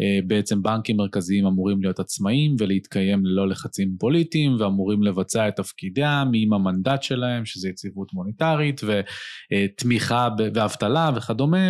אה, 0.00 0.18
בעצם 0.26 0.62
בנקים 0.62 0.96
מרכזיים 0.96 1.46
אמורים 1.46 1.82
להיות 1.82 2.00
עצמאיים 2.00 2.56
ולהתקיים 2.58 3.26
ללא 3.26 3.48
לחצים 3.48 3.96
פוליטיים 3.98 4.56
ואמורים 4.60 5.02
לבצע 5.02 5.48
את 5.48 5.56
תפקידם 5.56 6.30
עם 6.34 6.52
המנדט 6.52 7.02
שלהם, 7.02 7.44
שזה 7.44 7.68
יציבות 7.68 8.12
מוניטרית 8.12 8.80
ותמיכה 8.84 10.28
ואבטלה 10.54 11.10
וכדומה, 11.16 11.66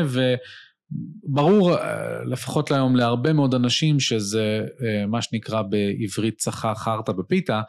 וברור 1.28 1.76
אה, 1.76 2.24
לפחות 2.24 2.70
היום 2.70 2.96
להרבה 2.96 3.32
מאוד 3.32 3.54
אנשים 3.54 4.00
שזה 4.00 4.66
אה, 4.82 5.06
מה 5.06 5.22
שנקרא 5.22 5.62
בעברית 5.62 6.38
צחה 6.38 6.74
חרטא 6.74 7.12
בפיתה, 7.12 7.62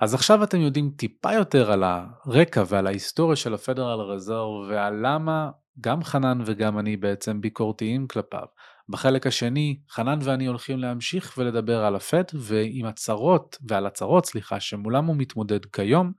אז 0.00 0.14
עכשיו 0.14 0.44
אתם 0.44 0.60
יודעים 0.60 0.90
טיפה 0.96 1.32
יותר 1.32 1.72
על 1.72 1.84
הרקע 1.84 2.64
ועל 2.68 2.86
ההיסטוריה 2.86 3.36
של 3.36 3.54
הפדרל 3.54 4.00
רזרב 4.00 4.68
ועל 4.70 4.94
למה 5.02 5.50
גם 5.80 6.04
חנן 6.04 6.38
וגם 6.46 6.78
אני 6.78 6.96
בעצם 6.96 7.40
ביקורתיים 7.40 8.06
כלפיו. 8.06 8.46
בחלק 8.88 9.26
השני, 9.26 9.80
חנן 9.90 10.18
ואני 10.22 10.46
הולכים 10.46 10.78
להמשיך 10.78 11.34
ולדבר 11.38 11.84
על 11.84 11.96
הפד 11.96 12.24
ועם 12.34 12.86
הצרות, 12.86 13.58
ועל 13.68 13.86
הצרות, 13.86 14.26
סליחה, 14.26 14.60
שמולם 14.60 15.06
הוא 15.06 15.16
מתמודד 15.16 15.66
כיום, 15.66 16.12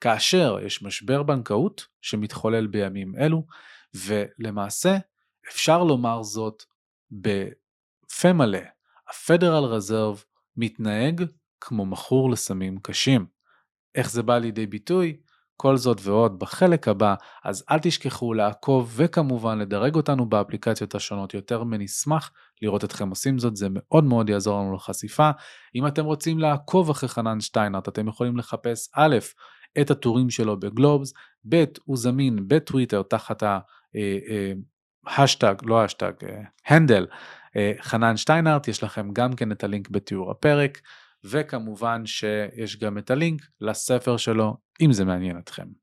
כאשר 0.00 0.56
יש 0.62 0.82
משבר 0.82 1.22
בנקאות 1.22 1.86
שמתחולל 2.00 2.66
בימים 2.66 3.12
אלו, 3.18 3.46
ולמעשה 3.94 4.96
אפשר 5.48 5.84
לומר 5.84 6.22
זאת 6.22 6.62
בפה 7.10 8.32
מלא, 8.32 8.58
הפדרל 9.10 9.64
רזרב 9.64 10.24
מתנהג 10.56 11.24
כמו 11.60 11.86
מכור 11.86 12.30
לסמים 12.30 12.78
קשים. 12.82 13.26
איך 13.94 14.10
זה 14.10 14.22
בא 14.22 14.38
לידי 14.38 14.66
ביטוי? 14.66 15.16
כל 15.62 15.76
זאת 15.76 16.00
ועוד 16.02 16.38
בחלק 16.38 16.88
הבא, 16.88 17.14
אז 17.44 17.64
אל 17.70 17.78
תשכחו 17.78 18.34
לעקוב 18.34 18.92
וכמובן 18.96 19.58
לדרג 19.58 19.94
אותנו 19.94 20.26
באפליקציות 20.26 20.94
השונות 20.94 21.34
יותר 21.34 21.64
מנשמח 21.64 22.30
לראות 22.62 22.84
אתכם 22.84 23.08
עושים 23.08 23.38
זאת, 23.38 23.56
זה 23.56 23.66
מאוד 23.70 24.04
מאוד 24.04 24.28
יעזור 24.28 24.60
לנו 24.60 24.74
לחשיפה. 24.74 25.30
אם 25.74 25.86
אתם 25.86 26.04
רוצים 26.04 26.38
לעקוב 26.38 26.90
אחרי 26.90 27.08
חנן 27.08 27.40
שטיינרט, 27.40 27.88
אתם 27.88 28.08
יכולים 28.08 28.36
לחפש 28.36 28.88
א', 28.94 29.16
את 29.80 29.90
הטורים 29.90 30.30
שלו 30.30 30.60
בגלובס, 30.60 31.12
ב', 31.48 31.64
הוא 31.84 31.96
זמין 31.96 32.48
בטוויטר 32.48 33.02
תחת 33.02 33.42
ההשטג, 35.06 35.54
אה, 35.62 35.68
לא 35.68 35.84
השטג, 35.84 36.12
handle, 36.66 37.06
אה, 37.56 37.72
חנן 37.80 38.16
שטיינרט, 38.16 38.68
יש 38.68 38.82
לכם 38.82 39.12
גם 39.12 39.32
כן 39.32 39.52
את 39.52 39.64
הלינק 39.64 39.90
בתיאור 39.90 40.30
הפרק. 40.30 40.80
וכמובן 41.24 42.06
שיש 42.06 42.76
גם 42.76 42.98
את 42.98 43.10
הלינק 43.10 43.40
לספר 43.60 44.16
שלו, 44.16 44.56
אם 44.80 44.92
זה 44.92 45.04
מעניין 45.04 45.38
אתכם. 45.38 45.81